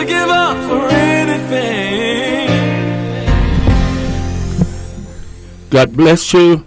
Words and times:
To 0.00 0.04
give 0.04 0.28
up 0.28 0.56
for 0.68 0.88
anything. 0.88 2.48
God 5.70 5.96
bless 5.96 6.32
you. 6.32 6.66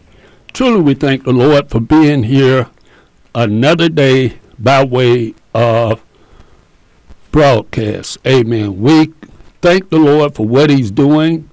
Truly, 0.54 0.82
we 0.82 0.94
thank 0.96 1.24
the 1.24 1.32
Lord 1.32 1.70
for 1.70 1.80
being 1.80 2.24
here 2.24 2.68
another 3.36 3.88
day 3.88 4.40
by 4.58 4.84
way 4.84 5.36
of 5.54 6.04
broadcast. 7.32 8.18
Amen. 8.26 8.80
We 8.80 9.14
thank 9.62 9.90
the 9.90 10.00
Lord 10.00 10.36
for 10.36 10.48
what 10.48 10.70
He's 10.70 10.92
doing, 10.92 11.50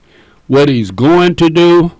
what 0.46 0.68
He's 0.68 0.90
going 0.90 1.36
to 1.36 1.50
do. 1.50 1.92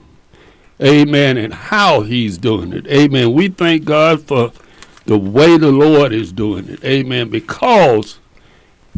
Amen. 0.83 1.37
And 1.37 1.53
how 1.53 2.01
He's 2.01 2.39
doing 2.39 2.73
it. 2.73 2.87
Amen. 2.87 3.33
We 3.35 3.49
thank 3.49 3.85
God 3.85 4.23
for 4.23 4.53
the 5.05 5.19
way 5.19 5.57
the 5.59 5.71
Lord 5.71 6.13
is 6.13 6.33
doing 6.33 6.69
it. 6.69 6.83
Amen. 6.85 7.29
Because 7.29 8.19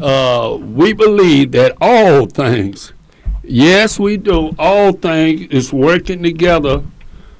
uh, 0.00 0.56
we 0.60 0.92
believe 0.92 1.52
that 1.52 1.76
all 1.80 2.26
things, 2.26 2.92
yes, 3.42 3.98
we 3.98 4.16
do, 4.16 4.54
all 4.58 4.92
things 4.92 5.50
is 5.50 5.72
working 5.72 6.22
together 6.22 6.82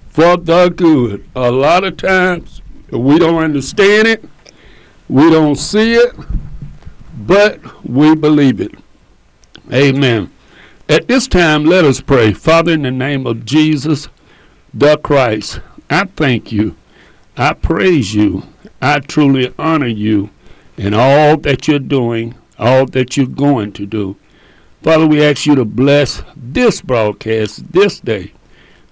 for 0.08 0.36
the 0.36 0.68
good. 0.70 1.24
A 1.36 1.50
lot 1.50 1.84
of 1.84 1.96
times 1.96 2.62
we 2.90 3.18
don't 3.18 3.42
understand 3.42 4.08
it, 4.08 4.24
we 5.08 5.30
don't 5.30 5.56
see 5.56 5.94
it, 5.94 6.14
but 7.18 7.60
we 7.84 8.14
believe 8.14 8.60
it. 8.60 8.72
Amen. 9.72 10.30
At 10.88 11.06
this 11.06 11.26
time, 11.26 11.64
let 11.64 11.84
us 11.84 12.00
pray. 12.00 12.32
Father, 12.32 12.72
in 12.72 12.82
the 12.82 12.90
name 12.90 13.26
of 13.26 13.44
Jesus, 13.44 14.08
the 14.72 14.96
Christ, 14.98 15.60
I 15.90 16.04
thank 16.04 16.50
you. 16.50 16.76
I 17.36 17.52
praise 17.52 18.14
you. 18.14 18.42
I 18.80 19.00
truly 19.00 19.52
honor 19.58 19.86
you 19.86 20.30
in 20.76 20.94
all 20.94 21.36
that 21.38 21.68
you're 21.68 21.78
doing, 21.78 22.34
all 22.58 22.86
that 22.86 23.16
you're 23.16 23.26
going 23.26 23.72
to 23.72 23.86
do. 23.86 24.16
Father, 24.82 25.06
we 25.06 25.24
ask 25.24 25.46
you 25.46 25.54
to 25.54 25.64
bless 25.64 26.22
this 26.36 26.80
broadcast 26.80 27.72
this 27.72 28.00
day. 28.00 28.32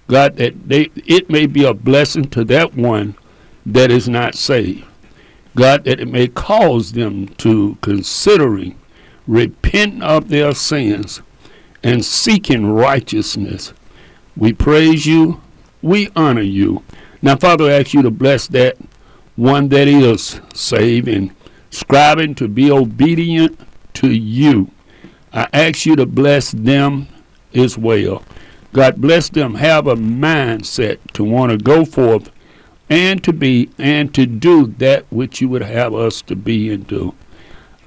God, 0.07 0.37
that 0.37 0.67
they, 0.67 0.89
it 0.95 1.29
may 1.29 1.45
be 1.45 1.65
a 1.65 1.73
blessing 1.73 2.25
to 2.29 2.43
that 2.45 2.73
one 2.75 3.15
that 3.65 3.91
is 3.91 4.07
not 4.07 4.35
saved. 4.35 4.85
God, 5.55 5.83
that 5.85 5.99
it 5.99 6.07
may 6.07 6.27
cause 6.27 6.91
them 6.91 7.27
to 7.35 7.77
considering, 7.81 8.77
repent 9.27 10.03
of 10.03 10.29
their 10.29 10.53
sins, 10.53 11.21
and 11.83 12.03
seeking 12.03 12.67
righteousness. 12.67 13.73
We 14.35 14.53
praise 14.53 15.05
you. 15.05 15.41
We 15.81 16.09
honor 16.15 16.41
you. 16.41 16.83
Now, 17.21 17.35
Father, 17.35 17.65
I 17.65 17.79
ask 17.79 17.93
you 17.93 18.01
to 18.03 18.11
bless 18.11 18.47
that 18.47 18.77
one 19.35 19.69
that 19.69 19.87
is 19.87 20.39
saved 20.53 21.07
and 21.07 21.36
striving 21.77 22.33
to 22.35 22.47
be 22.47 22.71
obedient 22.71 23.59
to 23.93 24.11
you. 24.11 24.71
I 25.31 25.47
ask 25.53 25.85
you 25.85 25.95
to 25.95 26.05
bless 26.05 26.51
them 26.51 27.07
as 27.53 27.77
well. 27.77 28.23
God 28.73 28.97
bless 28.97 29.29
them. 29.29 29.55
Have 29.55 29.87
a 29.87 29.95
mindset 29.95 30.99
to 31.13 31.23
want 31.23 31.51
to 31.51 31.57
go 31.57 31.85
forth 31.85 32.31
and 32.89 33.23
to 33.23 33.33
be 33.33 33.69
and 33.77 34.13
to 34.15 34.25
do 34.25 34.67
that 34.77 35.05
which 35.11 35.41
you 35.41 35.49
would 35.49 35.61
have 35.61 35.93
us 35.93 36.21
to 36.23 36.35
be 36.35 36.71
and 36.71 36.87
do. 36.87 37.13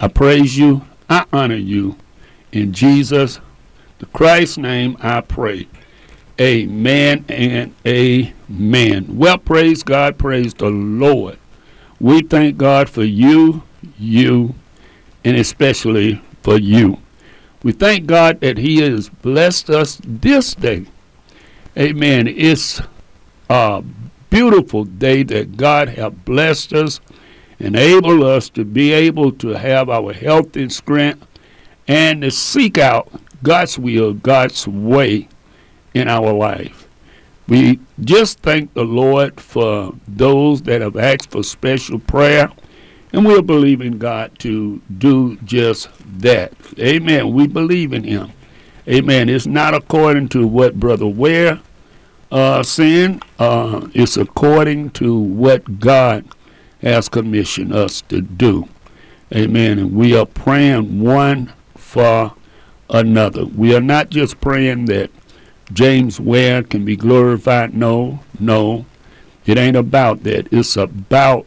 I 0.01 0.09
praise 0.09 0.57
you. 0.57 0.83
I 1.09 1.25
honor 1.33 1.57
you. 1.57 1.97
In 2.53 2.73
Jesus, 2.73 3.41
the 3.99 4.07
Christ's 4.07 4.59
name, 4.59 4.97
I 5.01 5.21
pray. 5.21 5.69
Amen 6.41 7.25
and 7.29 7.75
amen. 7.87 9.07
Well, 9.09 9.39
praise 9.39 9.83
God, 9.83 10.17
praise 10.17 10.55
the 10.55 10.71
Lord. 10.71 11.39
We 12.01 12.23
thank 12.23 12.57
God 12.57 12.89
for 12.89 13.05
you, 13.05 13.63
you, 14.01 14.55
and 15.25 15.37
especially 15.37 16.23
for 16.43 16.59
you. 16.59 16.99
We 17.63 17.73
thank 17.73 18.07
God 18.07 18.41
that 18.41 18.57
He 18.57 18.81
has 18.81 19.09
blessed 19.09 19.71
us 19.71 20.01
this 20.05 20.55
day. 20.55 20.87
Amen. 21.77 22.27
It's 22.27 22.81
a 23.51 23.85
beautiful 24.31 24.85
day 24.85 25.23
that 25.25 25.57
God 25.57 25.91
has 25.91 26.13
blessed 26.25 26.73
us, 26.73 27.01
enabled 27.59 28.23
us 28.23 28.49
to 28.51 28.65
be 28.65 28.93
able 28.93 29.33
to 29.33 29.49
have 29.49 29.91
our 29.91 30.13
health 30.13 30.57
and 30.57 30.73
strength, 30.73 31.27
and 31.87 32.23
to 32.23 32.31
seek 32.31 32.79
out 32.79 33.13
God's 33.43 33.79
will, 33.79 34.15
God's 34.15 34.67
way 34.67 35.29
in 35.93 36.09
our 36.09 36.33
life. 36.33 36.89
We 37.49 37.81
just 38.01 38.39
thank 38.41 38.73
the 38.75 38.85
Lord 38.85 39.41
for 39.41 39.93
those 40.07 40.63
that 40.63 40.81
have 40.81 40.97
asked 40.97 41.33
for 41.33 41.43
special 41.43 41.99
prayer, 41.99 42.51
and 43.13 43.27
we'll 43.27 43.43
believe 43.43 43.81
in 43.81 43.99
God 43.99 44.39
to 44.41 44.81
do 44.99 45.37
just 45.45 45.89
that. 46.21 46.53
Amen. 46.79 47.33
We 47.33 47.47
believe 47.47 47.93
in 47.93 48.05
Him. 48.05 48.33
Amen. 48.89 49.29
It's 49.29 49.47
not 49.47 49.75
according 49.75 50.29
to 50.31 50.47
what 50.47 50.79
Brother 50.79 51.07
Ware 51.07 51.61
uh, 52.31 52.63
saying, 52.63 53.23
uh, 53.39 53.89
it's 53.93 54.17
according 54.17 54.91
to 54.91 55.19
what 55.19 55.81
God 55.81 56.25
has 56.81 57.09
commissioned 57.09 57.75
us 57.75 58.01
to 58.03 58.21
do. 58.21 58.69
Amen. 59.35 59.79
And 59.79 59.95
we 59.95 60.17
are 60.17 60.27
praying 60.27 61.01
one 61.01 61.53
for 61.77 62.33
another. 62.89 63.45
We 63.45 63.75
are 63.75 63.81
not 63.81 64.11
just 64.11 64.41
praying 64.41 64.87
that 64.87 65.11
James 65.73 66.21
Ware 66.21 66.63
can 66.63 66.85
be 66.85 66.97
glorified. 66.97 67.75
No, 67.75 68.21
no. 68.39 68.87
It 69.47 69.59
ain't 69.59 69.77
about 69.77 70.23
that. 70.25 70.53
It's 70.53 70.77
about 70.77 71.47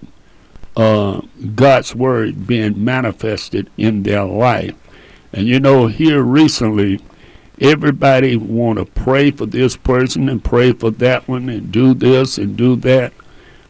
uh, 0.75 1.21
God's 1.55 1.95
word 1.95 2.47
being 2.47 2.83
manifested 2.83 3.69
in 3.77 4.03
their 4.03 4.23
life. 4.23 4.75
And 5.31 5.47
you 5.47 5.59
know, 5.59 5.87
here 5.87 6.21
recently, 6.21 6.99
everybody 7.59 8.35
want 8.35 8.79
to 8.79 8.85
pray 8.85 9.31
for 9.31 9.45
this 9.45 9.77
person 9.77 10.29
and 10.29 10.43
pray 10.43 10.73
for 10.73 10.91
that 10.91 11.27
one 11.27 11.49
and 11.49 11.71
do 11.71 11.93
this 11.93 12.37
and 12.37 12.57
do 12.57 12.75
that. 12.77 13.13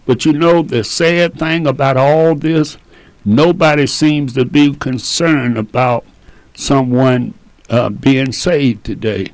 But 0.05 0.25
you 0.25 0.33
know, 0.33 0.61
the 0.61 0.83
sad 0.83 1.39
thing 1.39 1.65
about 1.67 1.97
all 1.97 2.35
this, 2.35 2.77
nobody 3.23 3.87
seems 3.87 4.33
to 4.33 4.45
be 4.45 4.73
concerned 4.75 5.57
about 5.57 6.05
someone 6.53 7.33
uh, 7.69 7.89
being 7.89 8.31
saved 8.31 8.85
today. 8.85 9.31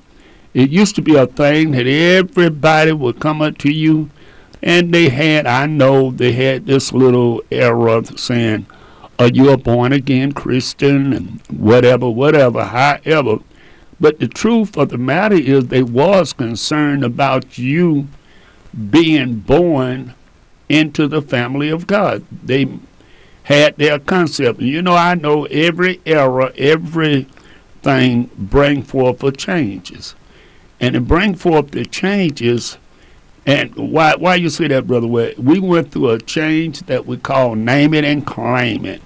It 0.53 0.69
used 0.69 0.95
to 0.95 1.01
be 1.01 1.15
a 1.15 1.27
thing 1.27 1.71
that 1.71 1.87
everybody 1.87 2.91
would 2.91 3.19
come 3.19 3.41
up 3.41 3.57
to 3.59 3.71
you 3.71 4.09
and 4.61 4.93
they 4.93 5.09
had, 5.09 5.47
I 5.47 5.65
know, 5.65 6.11
they 6.11 6.33
had 6.33 6.65
this 6.65 6.91
little 6.91 7.41
error 7.51 8.03
saying, 8.03 8.65
Are 9.17 9.29
you 9.29 9.49
a 9.51 9.57
born 9.57 9.93
again 9.93 10.33
Christian? 10.33 11.13
and 11.13 11.41
whatever, 11.49 12.09
whatever, 12.09 12.65
however. 12.65 13.37
But 13.99 14.19
the 14.19 14.27
truth 14.27 14.77
of 14.77 14.89
the 14.89 14.97
matter 14.97 15.35
is, 15.35 15.67
they 15.67 15.83
was 15.83 16.33
concerned 16.33 17.03
about 17.03 17.57
you 17.57 18.07
being 18.89 19.39
born 19.39 20.13
into 20.69 21.07
the 21.07 21.21
family 21.21 21.69
of 21.69 21.87
God. 21.87 22.23
They 22.31 22.79
had 23.43 23.75
their 23.77 23.99
concept. 23.99 24.61
You 24.61 24.81
know, 24.81 24.95
I 24.95 25.15
know 25.15 25.45
every 25.45 25.99
era, 26.05 26.53
everything 26.55 28.29
bring 28.37 28.83
forth 28.83 29.19
for 29.19 29.31
changes. 29.31 30.15
And 30.79 30.93
to 30.93 31.01
bring 31.01 31.35
forth 31.35 31.71
the 31.71 31.85
changes, 31.85 32.77
and 33.49 33.75
why 33.75 34.15
why 34.15 34.35
you 34.35 34.47
say 34.49 34.67
that, 34.67 34.85
brother? 34.85 35.07
We 35.07 35.59
went 35.59 35.91
through 35.91 36.11
a 36.11 36.19
change 36.19 36.81
that 36.81 37.07
we 37.07 37.17
call 37.17 37.55
name 37.55 37.95
it 37.95 38.05
and 38.05 38.23
claim 38.23 38.85
it. 38.85 39.01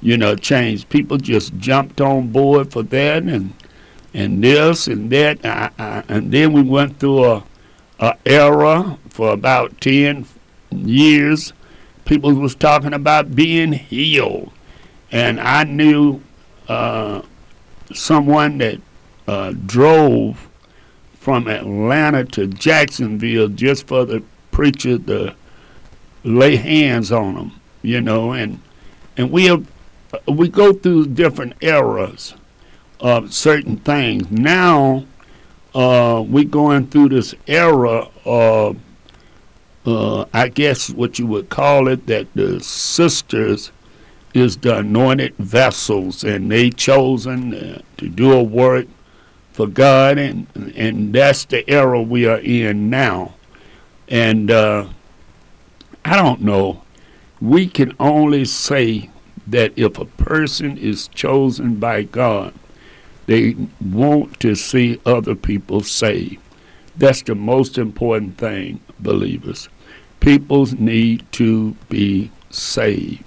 You 0.00 0.16
know, 0.16 0.34
change. 0.34 0.88
People 0.88 1.18
just 1.18 1.54
jumped 1.58 2.00
on 2.00 2.28
board 2.28 2.72
for 2.72 2.82
that, 2.84 3.22
and 3.24 3.52
and 4.14 4.42
this 4.42 4.88
and 4.88 5.10
that. 5.10 5.44
I, 5.44 5.70
I, 5.78 6.04
and 6.08 6.32
then 6.32 6.54
we 6.54 6.62
went 6.62 7.00
through 7.00 7.24
a, 7.24 7.44
a 8.00 8.16
era 8.24 8.98
for 9.10 9.30
about 9.30 9.78
10 9.82 10.26
years. 10.70 11.52
People 12.06 12.32
was 12.32 12.54
talking 12.54 12.94
about 12.94 13.34
being 13.34 13.72
healed. 13.72 14.50
And 15.10 15.38
I 15.38 15.64
knew 15.64 16.22
uh, 16.66 17.20
someone 17.92 18.56
that 18.58 18.80
uh, 19.28 19.52
drove 19.66 20.48
from 21.22 21.46
Atlanta 21.46 22.24
to 22.24 22.48
Jacksonville 22.48 23.46
just 23.46 23.86
for 23.86 24.04
the 24.04 24.20
preacher 24.50 24.98
to 24.98 25.32
lay 26.24 26.56
hands 26.56 27.12
on 27.12 27.36
them, 27.36 27.60
you 27.82 28.00
know, 28.00 28.32
and 28.32 28.58
and 29.16 29.30
we 29.30 29.48
we 30.26 30.48
go 30.48 30.72
through 30.72 31.06
different 31.06 31.54
eras 31.60 32.34
of 32.98 33.32
certain 33.32 33.76
things. 33.76 34.28
Now 34.32 35.04
uh, 35.76 36.24
we're 36.26 36.42
going 36.42 36.88
through 36.88 37.10
this 37.10 37.36
era 37.46 38.08
of, 38.24 38.76
uh, 39.86 40.24
I 40.34 40.48
guess 40.48 40.90
what 40.90 41.20
you 41.20 41.28
would 41.28 41.48
call 41.50 41.86
it, 41.86 42.04
that 42.08 42.26
the 42.34 42.58
sisters 42.58 43.70
is 44.34 44.56
the 44.56 44.78
anointed 44.78 45.36
vessels, 45.36 46.24
and 46.24 46.50
they 46.50 46.70
chosen 46.70 47.80
to 47.98 48.08
do 48.08 48.32
a 48.32 48.42
work 48.42 48.86
for 49.52 49.66
God, 49.66 50.18
and 50.18 50.46
and 50.74 51.12
that's 51.14 51.44
the 51.44 51.68
era 51.68 52.00
we 52.00 52.26
are 52.26 52.38
in 52.38 52.90
now. 52.90 53.34
And 54.08 54.50
uh, 54.50 54.88
I 56.04 56.16
don't 56.16 56.42
know. 56.42 56.82
We 57.40 57.66
can 57.66 57.94
only 57.98 58.44
say 58.44 59.10
that 59.46 59.72
if 59.76 59.98
a 59.98 60.04
person 60.04 60.78
is 60.78 61.08
chosen 61.08 61.76
by 61.76 62.02
God, 62.04 62.54
they 63.26 63.56
want 63.80 64.40
to 64.40 64.54
see 64.54 65.00
other 65.04 65.34
people 65.34 65.80
saved. 65.80 66.38
That's 66.96 67.22
the 67.22 67.34
most 67.34 67.78
important 67.78 68.38
thing, 68.38 68.80
believers. 69.00 69.68
People 70.20 70.66
need 70.78 71.24
to 71.32 71.72
be 71.88 72.30
saved. 72.50 73.24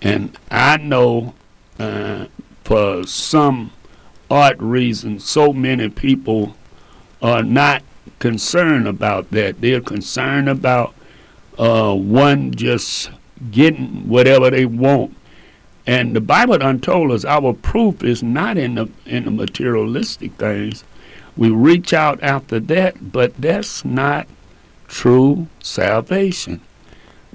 And 0.00 0.36
I 0.50 0.78
know 0.78 1.34
uh, 1.78 2.26
for 2.64 3.06
some 3.06 3.72
odd 4.30 4.60
reason, 4.62 5.18
so 5.18 5.52
many 5.52 5.88
people 5.88 6.56
are 7.22 7.42
not 7.42 7.82
concerned 8.18 8.86
about 8.86 9.30
that. 9.30 9.60
They're 9.60 9.80
concerned 9.80 10.48
about 10.48 10.94
uh, 11.58 11.94
one 11.94 12.52
just 12.52 13.10
getting 13.50 14.08
whatever 14.08 14.50
they 14.50 14.66
want. 14.66 15.16
And 15.86 16.14
the 16.14 16.20
Bible 16.20 16.58
done 16.58 16.80
told 16.80 17.12
us 17.12 17.24
our 17.24 17.54
proof 17.54 18.04
is 18.04 18.22
not 18.22 18.58
in 18.58 18.74
the 18.74 18.90
in 19.06 19.24
the 19.24 19.30
materialistic 19.30 20.32
things. 20.34 20.84
We 21.36 21.50
reach 21.50 21.94
out 21.94 22.22
after 22.22 22.60
that, 22.60 23.12
but 23.12 23.34
that's 23.40 23.84
not 23.84 24.26
true 24.86 25.46
salvation. 25.60 26.60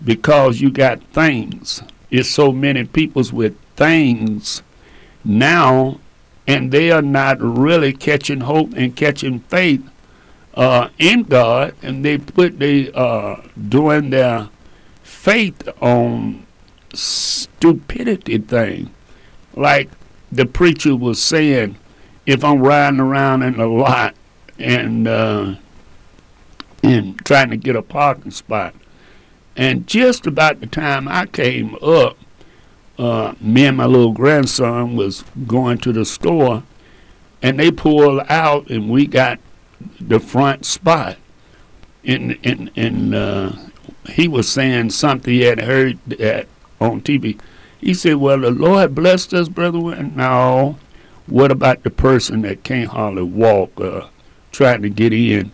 Because 0.03 0.59
you 0.61 0.69
got 0.69 1.01
things. 1.13 1.81
It's 2.11 2.29
so 2.29 2.51
many 2.51 2.83
peoples 2.83 3.33
with 3.33 3.57
things 3.75 4.61
now 5.23 5.99
and 6.47 6.71
they 6.71 6.91
are 6.91 7.01
not 7.01 7.39
really 7.39 7.93
catching 7.93 8.41
hope 8.41 8.73
and 8.73 8.95
catching 8.95 9.39
faith 9.39 9.81
uh, 10.55 10.89
in 10.99 11.23
God, 11.23 11.75
and 11.81 12.03
they 12.03 12.17
put 12.17 12.59
they 12.59 12.91
uh, 12.93 13.37
doing 13.69 14.09
their 14.09 14.49
faith 15.01 15.67
on 15.81 16.45
stupidity 16.93 18.37
thing, 18.37 18.93
like 19.55 19.89
the 20.31 20.45
preacher 20.45 20.95
was 20.95 21.21
saying. 21.21 21.77
If 22.25 22.41
I'm 22.43 22.61
riding 22.61 23.01
around 23.01 23.43
in 23.43 23.57
the 23.57 23.67
lot 23.67 24.15
and 24.57 25.07
uh, 25.07 25.55
and 26.81 27.17
trying 27.25 27.49
to 27.49 27.57
get 27.57 27.75
a 27.75 27.81
parking 27.81 28.31
spot, 28.31 28.75
and 29.57 29.85
just 29.87 30.25
about 30.25 30.61
the 30.61 30.67
time 30.67 31.07
I 31.07 31.25
came 31.25 31.75
up, 31.81 32.17
uh, 32.97 33.33
me 33.41 33.65
and 33.65 33.77
my 33.77 33.85
little 33.85 34.11
grandson 34.11 34.95
was 34.95 35.23
going 35.47 35.77
to 35.79 35.91
the 35.91 36.05
store, 36.05 36.63
and 37.41 37.59
they 37.59 37.71
pulled 37.71 38.21
out, 38.29 38.69
and 38.69 38.89
we 38.89 39.07
got 39.07 39.39
the 39.99 40.19
front 40.19 40.65
spot. 40.65 41.17
And 42.05 42.37
and 42.43 42.69
and 42.75 43.15
uh, 43.15 43.53
he 44.09 44.27
was 44.27 44.49
saying 44.49 44.91
something 44.91 45.33
he 45.33 45.41
had 45.41 45.61
heard 45.61 45.97
that 46.07 46.47
on 46.79 47.01
TV. 47.01 47.39
He 47.79 47.93
said, 47.93 48.17
"Well, 48.17 48.39
the 48.39 48.51
Lord 48.51 48.93
blessed 48.93 49.33
us, 49.33 49.49
brother." 49.49 49.79
No, 49.79 50.77
what 51.27 51.51
about 51.51 51.83
the 51.83 51.89
person 51.89 52.41
that 52.43 52.63
can't 52.63 52.89
hardly 52.89 53.23
walk, 53.23 53.71
uh, 53.79 54.07
trying 54.51 54.81
to 54.83 54.89
get 54.89 55.13
in, 55.13 55.51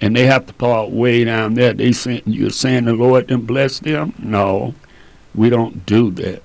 and 0.00 0.16
they 0.16 0.26
have 0.26 0.46
to 0.46 0.54
park 0.54 0.90
way 0.92 1.24
down 1.24 1.54
there? 1.54 1.74
They 1.74 1.92
saying 1.92 2.22
you're 2.24 2.50
saying 2.50 2.84
the 2.84 2.94
Lord 2.94 3.26
didn't 3.26 3.46
bless 3.46 3.80
them? 3.80 4.14
No, 4.18 4.74
we 5.34 5.50
don't 5.50 5.84
do 5.84 6.12
that 6.12 6.42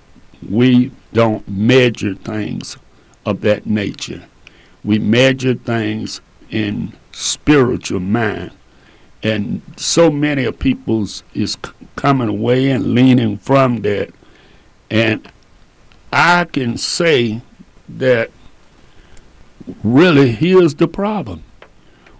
we 0.49 0.91
don't 1.13 1.47
measure 1.47 2.15
things 2.15 2.77
of 3.25 3.41
that 3.41 3.65
nature. 3.65 4.23
We 4.83 4.99
measure 4.99 5.55
things 5.55 6.21
in 6.49 6.93
spiritual 7.11 7.99
mind. 7.99 8.51
And 9.23 9.61
so 9.75 10.11
many 10.11 10.43
of 10.43 10.59
people's 10.59 11.23
is 11.33 11.57
coming 11.95 12.29
away 12.29 12.69
and 12.69 12.93
leaning 12.93 13.37
from 13.37 13.81
that. 13.81 14.11
And 14.91 15.27
I 16.13 16.45
can 16.45 16.77
say 16.77 17.41
that 17.89 18.29
really 19.83 20.31
here's 20.31 20.75
the 20.75 20.87
problem. 20.87 21.43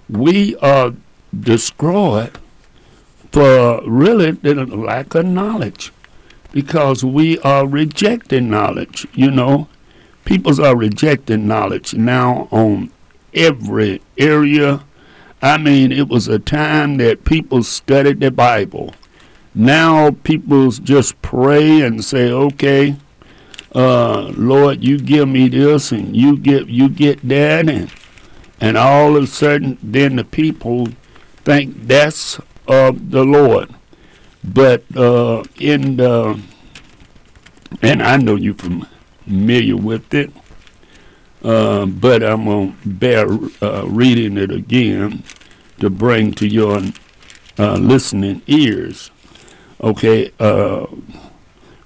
We 0.10 0.56
are 0.58 0.94
destroyed 1.38 2.38
for 3.32 3.82
really 3.86 4.32
the 4.32 4.56
lack 4.66 5.14
of 5.14 5.26
knowledge 5.26 5.92
because 6.56 7.04
we 7.04 7.38
are 7.40 7.68
rejecting 7.68 8.50
knowledge. 8.50 9.06
You 9.14 9.30
know, 9.30 9.68
peoples 10.24 10.58
are 10.58 10.74
rejecting 10.74 11.46
knowledge 11.50 11.94
now 11.94 12.48
on 12.50 12.92
every 13.34 14.02
area. 14.18 14.86
I 15.42 15.58
mean, 15.58 15.92
it 15.92 16.08
was 16.08 16.30
a 16.30 16.40
time 16.40 16.96
that 17.00 17.26
people 17.26 17.62
studied 17.62 18.22
the 18.22 18.32
Bible. 18.32 18.96
Now 19.54 20.12
people 20.24 20.72
just 20.72 21.22
pray 21.22 21.82
and 21.82 22.02
say, 22.06 22.32
"Okay, 22.32 22.96
uh, 23.74 24.32
Lord, 24.38 24.82
you 24.82 24.98
give 24.98 25.28
me 25.28 25.50
this, 25.50 25.92
and 25.92 26.16
you 26.16 26.38
get 26.38 26.70
you 26.70 26.88
get 26.88 27.20
that," 27.28 27.68
and 27.68 27.92
and 28.62 28.78
all 28.78 29.18
of 29.18 29.24
a 29.24 29.28
sudden, 29.28 29.78
then 29.84 30.16
the 30.16 30.24
people 30.24 30.88
think 31.44 31.86
that's 31.86 32.40
of 32.66 33.12
the 33.12 33.26
Lord. 33.26 33.76
But 34.54 34.84
uh, 34.96 35.44
in 35.60 35.98
the, 35.98 36.40
and 37.82 38.02
I 38.02 38.18
know 38.18 38.36
you're 38.36 38.56
familiar 38.56 39.78
with 39.78 40.14
it, 40.14 40.32
uh, 41.44 41.86
but 41.86 42.24
I'm 42.24 42.46
going 42.46 42.76
to 42.76 42.90
bear 42.90 43.28
uh, 43.62 43.86
reading 43.88 44.38
it 44.38 44.52
again 44.52 45.24
to 45.80 45.90
bring 45.90 46.34
to 46.34 46.48
your 46.48 46.82
uh, 47.58 47.76
listening 47.76 48.42
ears. 48.48 49.12
Okay, 49.82 50.32
uh, 50.40 50.88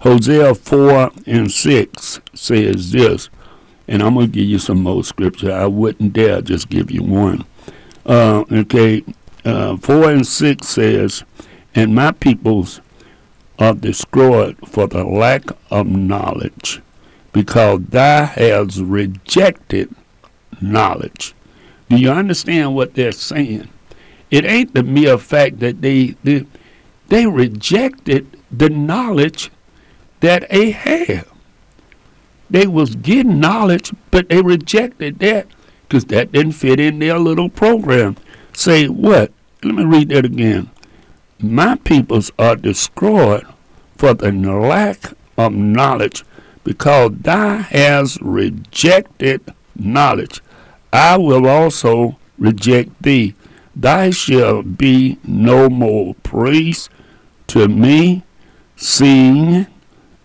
Hosea 0.01 0.55
4 0.55 1.11
and 1.25 1.51
6 1.51 2.19
says 2.33 2.91
this, 2.91 3.29
and 3.87 4.01
I'm 4.01 4.13
going 4.13 4.27
to 4.27 4.31
give 4.31 4.45
you 4.45 4.59
some 4.59 4.81
more 4.81 5.03
scripture. 5.03 5.51
I 5.51 5.65
wouldn't 5.65 6.13
dare 6.13 6.41
just 6.41 6.69
give 6.69 6.91
you 6.91 7.03
one. 7.03 7.45
Uh, 8.05 8.45
okay, 8.51 9.03
uh, 9.43 9.75
4 9.77 10.11
and 10.11 10.25
6 10.25 10.67
says, 10.67 11.23
and 11.75 11.93
my 11.93 12.11
peoples 12.11 12.81
are 13.59 13.73
destroyed 13.73 14.57
for 14.65 14.87
the 14.87 15.03
lack 15.03 15.43
of 15.69 15.85
knowledge, 15.85 16.81
because 17.33 17.81
thou 17.89 18.25
hast 18.25 18.79
rejected 18.79 19.93
knowledge. 20.61 21.35
Do 21.89 21.97
you 21.97 22.09
understand 22.09 22.73
what 22.73 22.93
they're 22.93 23.11
saying? 23.11 23.69
It 24.31 24.45
ain't 24.45 24.73
the 24.73 24.83
mere 24.83 25.17
fact 25.17 25.59
that 25.59 25.81
they 25.81 26.15
they, 26.23 26.45
they 27.09 27.27
rejected 27.27 28.37
the 28.51 28.69
knowledge 28.69 29.51
that 30.21 30.49
they 30.49 30.71
had. 30.71 31.25
They 32.49 32.65
was 32.65 32.95
getting 32.95 33.39
knowledge, 33.39 33.91
but 34.09 34.29
they 34.29 34.41
rejected 34.41 35.19
that 35.19 35.47
because 35.87 36.05
that 36.05 36.31
didn't 36.31 36.53
fit 36.53 36.79
in 36.79 36.99
their 36.99 37.19
little 37.19 37.49
program. 37.49 38.15
Say 38.53 38.87
what? 38.87 39.31
Let 39.63 39.75
me 39.75 39.83
read 39.83 40.09
that 40.09 40.25
again 40.25 40.69
my 41.39 41.75
peoples 41.75 42.31
are 42.37 42.55
destroyed 42.55 43.45
for 43.97 44.13
the 44.13 44.31
lack 44.31 45.13
of 45.37 45.53
knowledge, 45.53 46.23
because 46.63 47.11
thou 47.21 47.57
hast 47.57 48.21
rejected 48.21 49.41
knowledge. 49.75 50.41
I 50.91 51.17
will 51.17 51.47
also 51.47 52.17
reject 52.37 53.01
thee. 53.01 53.35
Thou 53.75 54.11
shalt 54.11 54.77
be 54.77 55.17
no 55.23 55.69
more 55.69 56.15
priest 56.23 56.89
to 57.47 57.67
me, 57.67 58.23
seeing 58.75 59.67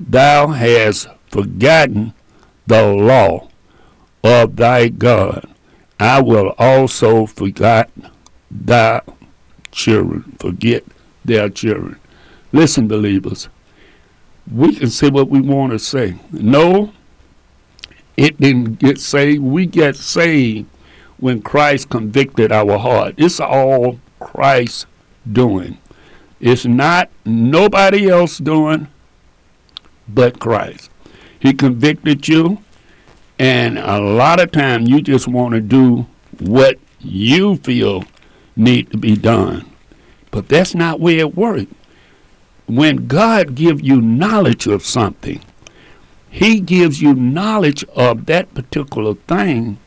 thou 0.01 0.49
hast 0.49 1.09
forgotten 1.31 2.13
the 2.67 2.87
law 2.93 3.49
of 4.23 4.57
thy 4.57 4.89
God, 4.89 5.47
I 6.01 6.23
will 6.23 6.55
also 6.59 7.27
forget 7.27 7.91
thy 8.51 9.03
children, 9.71 10.37
forget 10.39 10.85
their 11.25 11.49
children. 11.49 11.99
Listen, 12.53 12.87
believers, 12.87 13.49
we 14.53 14.75
can 14.77 14.91
say 14.91 15.09
what 15.09 15.29
we 15.29 15.41
want 15.41 15.73
to 15.73 15.79
say. 15.79 16.15
No, 16.33 16.93
it 18.17 18.41
didn't 18.41 18.79
get 18.79 18.99
saved. 18.99 19.43
We 19.43 19.67
get 19.67 19.97
saved 19.97 20.67
when 21.19 21.43
Christ 21.43 21.91
convicted 21.91 22.53
our 22.53 22.79
heart. 22.79 23.15
It's 23.17 23.41
all 23.41 23.99
Christ 24.21 24.87
doing. 25.33 25.79
It's 26.41 26.67
not 26.67 27.11
nobody 27.25 28.09
else 28.11 28.39
doing 28.39 28.89
but 30.09 30.39
Christ. 30.39 30.91
He 31.41 31.53
convicted 31.53 32.29
you, 32.29 32.59
and 33.39 33.79
a 33.79 34.01
lot 34.01 34.41
of 34.41 34.53
times 34.53 34.89
you 34.89 35.01
just 35.01 35.27
want 35.27 35.55
to 35.55 35.61
do 35.61 36.07
what 36.39 36.79
you 37.01 37.57
feel 37.57 38.05
need 38.57 38.91
to 38.91 38.99
be 38.99 39.17
done. 39.17 39.71
But 40.35 40.49
that's 40.49 40.75
not 40.75 40.99
where 40.99 41.19
it 41.19 41.37
works. 41.37 41.73
When 42.67 43.07
God 43.07 43.55
gives 43.55 43.83
you 43.83 44.01
knowledge 44.01 44.67
of 44.67 44.85
something, 44.85 45.41
he 46.29 46.59
gives 46.59 47.01
you 47.01 47.15
knowledge 47.15 47.85
of 47.95 48.27
that 48.27 48.53
particular 48.53 49.15
thing. 49.15 49.79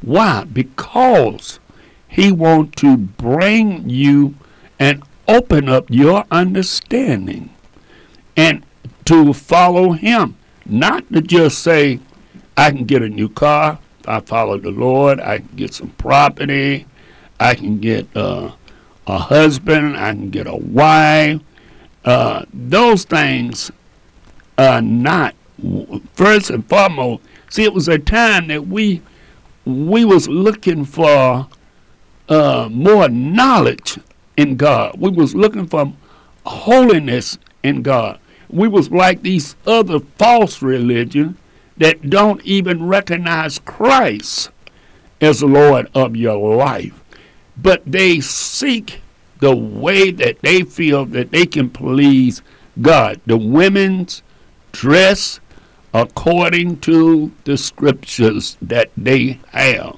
Why? 0.00 0.42
Because 0.42 1.60
he 2.08 2.32
wants 2.32 2.80
to 2.82 2.96
bring 2.96 3.88
you 3.88 4.34
and 4.80 5.04
open 5.28 5.68
up 5.68 5.86
your 5.88 6.24
understanding 6.32 7.54
and 8.36 8.66
to 9.04 9.32
follow 9.32 9.92
him. 9.92 10.36
Not 10.66 11.12
to 11.12 11.20
just 11.20 11.60
say, 11.60 12.00
I 12.56 12.72
can 12.72 12.86
get 12.86 13.02
a 13.02 13.08
new 13.08 13.28
car, 13.28 13.78
I 14.08 14.18
follow 14.18 14.58
the 14.58 14.72
Lord, 14.72 15.20
I 15.20 15.38
can 15.38 15.54
get 15.54 15.74
some 15.74 15.90
property, 15.90 16.86
I 17.38 17.54
can 17.54 17.78
get 17.78 18.08
uh, 18.16 18.50
a 19.06 19.18
husband, 19.18 19.96
I 19.96 20.12
can 20.12 20.30
get 20.30 20.46
a 20.46 20.56
wife. 20.56 21.40
Uh, 22.04 22.44
those 22.52 23.04
things 23.04 23.70
are 24.58 24.82
not 24.82 25.34
first 26.14 26.50
and 26.50 26.68
foremost. 26.68 27.22
See, 27.50 27.64
it 27.64 27.72
was 27.72 27.88
a 27.88 27.98
time 27.98 28.48
that 28.48 28.66
we 28.66 29.02
we 29.64 30.04
was 30.04 30.28
looking 30.28 30.84
for 30.84 31.46
uh, 32.28 32.68
more 32.70 33.08
knowledge 33.08 33.98
in 34.36 34.56
God. 34.56 34.96
We 34.98 35.10
was 35.10 35.34
looking 35.34 35.66
for 35.66 35.92
holiness 36.44 37.38
in 37.62 37.82
God. 37.82 38.18
We 38.48 38.68
was 38.68 38.90
like 38.90 39.22
these 39.22 39.54
other 39.66 40.00
false 40.18 40.62
religions 40.62 41.36
that 41.76 42.10
don't 42.10 42.42
even 42.44 42.86
recognize 42.86 43.58
Christ 43.60 44.50
as 45.20 45.42
Lord 45.42 45.88
of 45.94 46.16
your 46.16 46.56
life. 46.56 47.01
But 47.62 47.82
they 47.86 48.20
seek 48.20 49.00
the 49.40 49.54
way 49.54 50.10
that 50.10 50.40
they 50.42 50.62
feel 50.62 51.04
that 51.06 51.30
they 51.30 51.46
can 51.46 51.70
please 51.70 52.42
God. 52.80 53.20
The 53.26 53.36
women's 53.36 54.22
dress 54.72 55.40
according 55.94 56.80
to 56.80 57.30
the 57.44 57.56
scriptures 57.56 58.56
that 58.62 58.90
they 58.96 59.38
have. 59.48 59.96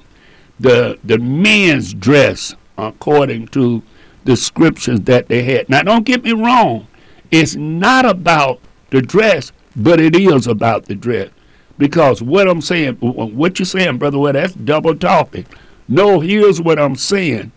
The 0.59 0.99
the 1.03 1.17
men's 1.17 1.93
dress 1.93 2.55
according 2.77 3.47
to 3.49 3.81
the 4.25 4.35
scriptures 4.35 5.01
that 5.01 5.27
they 5.27 5.43
had. 5.43 5.69
Now 5.69 5.83
don't 5.83 6.05
get 6.05 6.23
me 6.23 6.33
wrong. 6.33 6.87
It's 7.31 7.55
not 7.55 8.05
about 8.05 8.59
the 8.89 9.01
dress, 9.01 9.51
but 9.75 9.99
it 9.99 10.15
is 10.15 10.47
about 10.47 10.85
the 10.85 10.95
dress. 10.95 11.29
Because 11.77 12.21
what 12.21 12.47
I'm 12.47 12.61
saying, 12.61 12.95
what 12.95 13.59
you're 13.59 13.65
saying, 13.65 13.97
brother, 13.97 14.17
well, 14.17 14.33
that's 14.33 14.53
double 14.53 14.95
talking. 14.95 15.45
No, 15.87 16.19
here's 16.19 16.61
what 16.61 16.79
I'm 16.79 16.95
saying. 16.95 17.51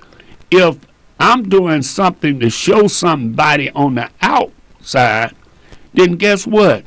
If 0.50 0.78
I'm 1.18 1.48
doing 1.48 1.82
something 1.82 2.38
to 2.40 2.50
show 2.50 2.86
somebody 2.86 3.70
on 3.70 3.94
the 3.94 4.10
outside, 4.20 5.34
then 5.94 6.16
guess 6.16 6.46
what? 6.46 6.84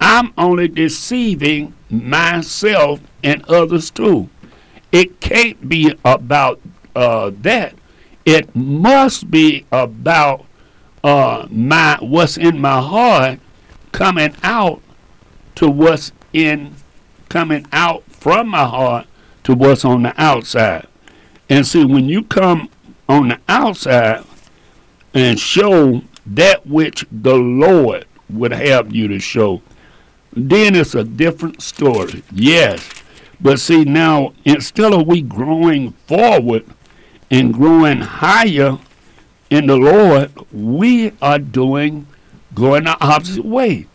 I'm 0.00 0.32
only 0.38 0.68
deceiving 0.68 1.74
myself 1.90 3.00
and 3.24 3.44
others 3.46 3.90
too. 3.90 4.28
It 4.92 5.20
can't 5.20 5.68
be 5.68 5.92
about 6.04 6.60
uh, 6.94 7.32
that. 7.42 7.74
It 8.24 8.54
must 8.54 9.30
be 9.30 9.66
about 9.72 10.44
uh, 11.02 11.46
my 11.50 11.98
what's 12.00 12.36
in 12.36 12.60
my 12.60 12.80
heart 12.80 13.40
coming 13.92 14.34
out 14.42 14.80
to 15.56 15.68
what's 15.68 16.12
in 16.32 16.74
coming 17.28 17.66
out 17.72 18.04
from 18.10 18.48
my 18.48 18.64
heart 18.64 19.06
to 19.48 19.54
what's 19.54 19.82
on 19.82 20.02
the 20.02 20.12
outside. 20.20 20.86
And 21.48 21.66
see, 21.66 21.82
when 21.82 22.06
you 22.06 22.22
come 22.22 22.68
on 23.08 23.28
the 23.28 23.40
outside 23.48 24.22
and 25.14 25.40
show 25.40 26.02
that 26.26 26.66
which 26.66 27.06
the 27.10 27.34
Lord 27.34 28.04
would 28.28 28.52
have 28.52 28.94
you 28.94 29.08
to 29.08 29.18
show, 29.18 29.62
then 30.34 30.76
it's 30.76 30.94
a 30.94 31.02
different 31.02 31.62
story. 31.62 32.22
Yes. 32.30 32.86
But 33.40 33.58
see, 33.58 33.84
now, 33.84 34.34
instead 34.44 34.92
of 34.92 35.06
we 35.06 35.22
growing 35.22 35.92
forward 35.92 36.66
and 37.30 37.54
growing 37.54 38.00
higher 38.02 38.78
in 39.48 39.66
the 39.66 39.76
Lord, 39.76 40.30
we 40.52 41.12
are 41.22 41.38
doing, 41.38 42.06
going 42.54 42.84
the 42.84 43.02
opposite 43.02 43.46
way. 43.46 43.86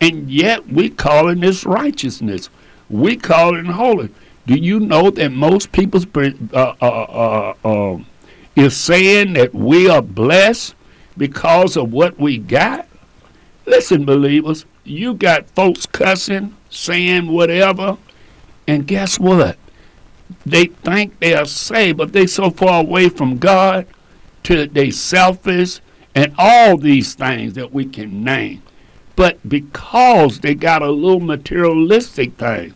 And 0.00 0.30
yet 0.30 0.66
we 0.66 0.88
calling 0.88 1.40
this 1.40 1.66
righteousness. 1.66 2.48
We 2.88 3.16
call 3.16 3.56
it 3.56 3.66
holy. 3.66 4.08
Do 4.46 4.54
you 4.54 4.78
know 4.78 5.10
that 5.10 5.32
most 5.32 5.72
people 5.72 6.00
uh, 6.14 6.74
uh, 6.80 6.84
uh, 6.84 7.54
uh, 7.64 7.98
is 8.54 8.76
saying 8.76 9.32
that 9.32 9.52
we 9.52 9.88
are 9.88 10.02
blessed 10.02 10.74
because 11.16 11.76
of 11.76 11.92
what 11.92 12.18
we 12.18 12.38
got? 12.38 12.86
Listen, 13.66 14.04
believers, 14.04 14.64
you 14.84 15.14
got 15.14 15.50
folks 15.50 15.84
cussing, 15.86 16.56
saying 16.70 17.26
whatever, 17.26 17.98
and 18.68 18.86
guess 18.86 19.18
what? 19.18 19.58
They 20.44 20.66
think 20.66 21.18
they 21.18 21.34
are 21.34 21.44
saved, 21.44 21.98
but 21.98 22.12
they 22.12 22.26
so 22.26 22.50
far 22.50 22.82
away 22.82 23.08
from 23.08 23.38
God 23.38 23.86
to 24.44 24.66
they 24.66 24.90
selfish 24.92 25.80
and 26.14 26.32
all 26.38 26.76
these 26.78 27.14
things 27.14 27.54
that 27.54 27.72
we 27.72 27.84
can 27.84 28.22
name. 28.22 28.62
But 29.16 29.48
because 29.48 30.38
they 30.40 30.54
got 30.54 30.82
a 30.82 30.90
little 30.90 31.20
materialistic 31.20 32.36
thing. 32.36 32.74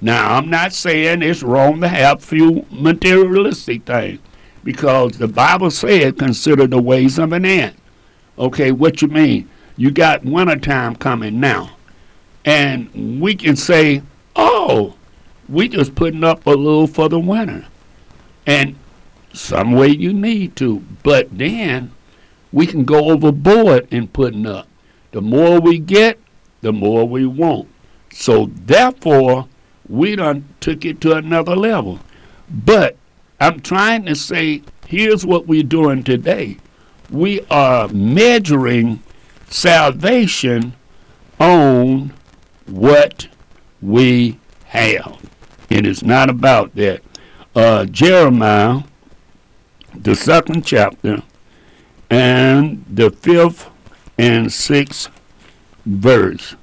Now 0.00 0.36
I'm 0.36 0.48
not 0.48 0.72
saying 0.72 1.22
it's 1.22 1.42
wrong 1.42 1.80
to 1.80 1.88
have 1.88 2.22
few 2.22 2.66
materialistic 2.70 3.84
things. 3.84 4.20
Because 4.64 5.12
the 5.18 5.28
Bible 5.28 5.70
said 5.70 6.18
consider 6.18 6.66
the 6.66 6.80
ways 6.80 7.18
of 7.18 7.32
an 7.32 7.44
ant. 7.44 7.76
Okay, 8.38 8.72
what 8.72 9.00
you 9.00 9.08
mean? 9.08 9.48
You 9.76 9.90
got 9.90 10.24
wintertime 10.24 10.96
coming 10.96 11.40
now. 11.40 11.76
And 12.44 13.20
we 13.20 13.34
can 13.34 13.56
say, 13.56 14.02
oh, 14.36 14.94
we 15.48 15.68
just 15.68 15.94
putting 15.94 16.24
up 16.24 16.46
a 16.46 16.50
little 16.50 16.86
for 16.86 17.08
the 17.08 17.18
winter. 17.18 17.66
And 18.46 18.76
some 19.32 19.72
way 19.72 19.88
you 19.88 20.12
need 20.12 20.56
to. 20.56 20.80
But 21.02 21.28
then 21.36 21.92
we 22.52 22.66
can 22.66 22.84
go 22.84 23.10
overboard 23.10 23.88
in 23.92 24.08
putting 24.08 24.46
up. 24.46 24.66
The 25.12 25.20
more 25.22 25.60
we 25.60 25.78
get, 25.78 26.18
the 26.60 26.72
more 26.72 27.06
we 27.06 27.26
want. 27.26 27.68
So 28.12 28.46
therefore, 28.46 29.48
we 29.88 30.16
done 30.16 30.48
took 30.60 30.84
it 30.84 31.00
to 31.02 31.14
another 31.14 31.56
level. 31.56 32.00
But 32.50 32.96
I'm 33.40 33.60
trying 33.60 34.04
to 34.06 34.14
say, 34.14 34.62
here's 34.86 35.24
what 35.24 35.46
we're 35.46 35.62
doing 35.62 36.02
today. 36.02 36.58
We 37.10 37.40
are 37.50 37.88
measuring 37.88 39.02
salvation 39.48 40.74
on 41.40 42.12
what 42.66 43.28
we 43.80 44.38
have. 44.66 45.18
It 45.70 45.86
is 45.86 46.02
not 46.02 46.30
about 46.30 46.74
that. 46.74 47.02
Uh, 47.54 47.84
Jeremiah, 47.86 48.82
the 49.94 50.14
second 50.14 50.64
chapter, 50.64 51.22
and 52.10 52.84
the 52.88 53.10
fifth 53.10 53.68
and 54.16 54.52
sixth 54.52 55.10
verse. 55.84 56.56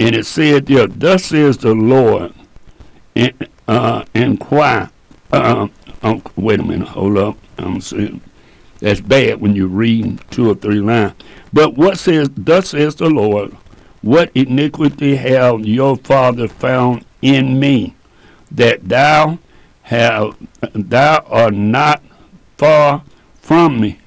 And 0.00 0.16
it 0.16 0.24
said 0.24 0.64
there, 0.64 0.86
Thus 0.86 1.26
says 1.26 1.58
the 1.58 1.74
Lord, 1.74 2.32
and, 3.14 3.34
uh, 3.68 4.06
inquire. 4.14 4.88
Uh, 5.30 5.68
oh, 6.02 6.22
wait 6.36 6.58
a 6.58 6.62
minute, 6.62 6.88
hold 6.88 7.18
up. 7.18 7.36
I'm 7.58 7.82
saying 7.82 8.22
that's 8.80 9.02
bad 9.02 9.42
when 9.42 9.54
you 9.54 9.66
read 9.66 10.18
two 10.30 10.50
or 10.50 10.54
three 10.54 10.80
lines. 10.80 11.12
But 11.52 11.74
what 11.74 11.98
says, 11.98 12.30
thus 12.34 12.70
says 12.70 12.94
the 12.94 13.10
Lord, 13.10 13.54
what 14.00 14.30
iniquity 14.34 15.16
have 15.16 15.66
your 15.66 15.96
father 15.98 16.48
found 16.48 17.04
in 17.20 17.60
me, 17.60 17.94
that 18.50 18.88
thou 18.88 19.38
have 19.82 20.34
thou 20.72 21.22
art 21.28 21.52
not 21.52 22.02
far 22.56 23.04
from 23.42 23.78
me. 23.78 23.98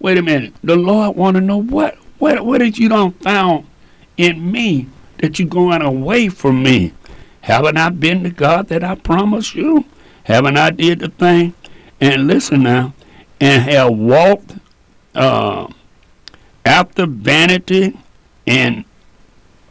Wait 0.00 0.16
a 0.16 0.22
minute. 0.22 0.54
The 0.64 0.76
Lord 0.76 1.16
want 1.16 1.34
to 1.34 1.42
know 1.42 1.60
what 1.60 1.98
what 2.18 2.46
what 2.46 2.58
did 2.58 2.78
you 2.78 2.88
don't 2.88 3.22
found 3.22 3.66
in 4.16 4.50
me 4.50 4.88
that 5.18 5.38
you're 5.38 5.48
going 5.48 5.82
away 5.82 6.28
from 6.28 6.62
me? 6.62 6.92
Haven't 7.42 7.76
I 7.76 7.90
been 7.90 8.22
the 8.22 8.30
God 8.30 8.68
that 8.68 8.84
I 8.84 8.94
promised 8.94 9.54
you? 9.54 9.84
Haven't 10.24 10.56
I 10.56 10.70
did 10.70 11.00
the 11.00 11.08
thing? 11.08 11.54
And 12.00 12.26
listen 12.26 12.62
now, 12.62 12.94
and 13.40 13.62
have 13.62 13.92
walked 13.92 14.56
uh, 15.14 15.68
after 16.64 17.06
vanity 17.06 17.98
and 18.46 18.84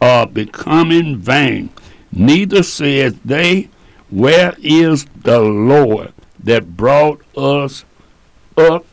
are 0.01 0.27
becoming 0.27 1.18
vain. 1.18 1.70
Neither 2.12 2.63
says 2.63 3.16
they, 3.24 3.70
Where 4.10 4.56
is 4.60 5.06
the 5.24 5.39
Lord 5.39 6.13
that 6.44 6.77
brought 6.77 7.22
us 7.36 7.86
up, 8.58 8.86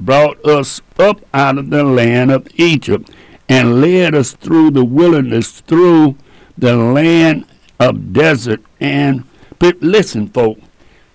brought 0.00 0.44
us 0.44 0.80
up 0.98 1.20
out 1.32 1.58
of 1.58 1.70
the 1.70 1.84
land 1.84 2.30
of 2.30 2.48
Egypt, 2.56 3.10
and 3.48 3.80
led 3.80 4.14
us 4.14 4.32
through 4.32 4.70
the 4.70 4.84
wilderness, 4.84 5.60
through 5.60 6.16
the 6.58 6.76
land 6.76 7.46
of 7.78 8.12
desert. 8.12 8.62
And 8.80 9.24
but 9.58 9.80
listen, 9.80 10.28
folks, 10.28 10.62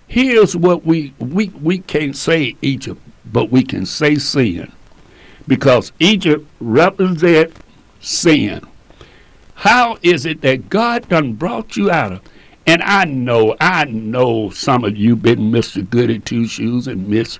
here's 0.06 0.56
what 0.56 0.84
we 0.84 1.14
we 1.18 1.48
we 1.48 1.78
can't 1.78 2.16
say 2.16 2.56
Egypt, 2.62 3.00
but 3.24 3.50
we 3.50 3.62
can 3.62 3.86
say 3.86 4.16
sin, 4.16 4.72
because 5.46 5.92
Egypt 5.98 6.46
represents 6.60 7.58
sin. 8.00 8.66
How 9.54 9.96
is 10.02 10.26
it 10.26 10.40
that 10.40 10.68
God 10.68 11.08
done 11.08 11.34
brought 11.34 11.76
you 11.76 11.90
out 11.90 12.12
of? 12.12 12.20
And 12.66 12.82
I 12.82 13.04
know, 13.04 13.56
I 13.60 13.84
know 13.84 14.50
some 14.50 14.84
of 14.84 14.96
you 14.96 15.16
been 15.16 15.52
Mr. 15.52 15.88
Goody 15.88 16.18
Two 16.18 16.46
Shoes 16.46 16.86
and 16.86 17.08
Miss 17.08 17.38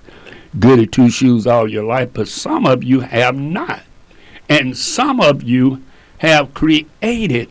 Goody 0.59 0.85
Two 0.87 1.09
Shoes 1.09 1.47
all 1.47 1.69
your 1.69 1.83
life, 1.83 2.09
but 2.13 2.27
some 2.27 2.65
of 2.65 2.83
you 2.83 2.99
have 3.01 3.35
not. 3.35 3.81
And 4.49 4.77
some 4.77 5.19
of 5.19 5.43
you 5.43 5.83
have 6.19 6.53
created 6.53 7.49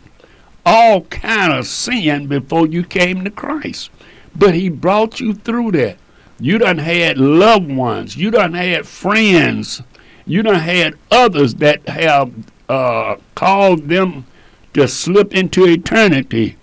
all 0.65 1.03
kind 1.03 1.53
of 1.53 1.67
sin 1.67 2.27
before 2.27 2.67
you 2.67 2.85
came 2.85 3.25
to 3.25 3.31
Christ. 3.31 3.91
But 4.35 4.55
he 4.55 4.69
brought 4.69 5.21
you 5.21 5.35
through 5.35 5.73
that. 5.73 5.99
You 6.41 6.59
done 6.59 6.79
had 6.79 7.19
loved 7.19 7.71
ones. 7.71 8.17
You 8.17 8.31
done 8.31 8.55
had 8.55 8.87
friends. 8.87 9.83
You 10.27 10.43
done 10.43 10.61
had 10.61 10.95
others 11.11 11.55
that 11.57 11.87
have 11.89 12.33
uh, 12.69 13.17
called 13.35 13.89
them 13.89 14.27
to 14.75 14.89
slip 14.89 15.35
into 15.35 15.67
eternity, 15.67 16.57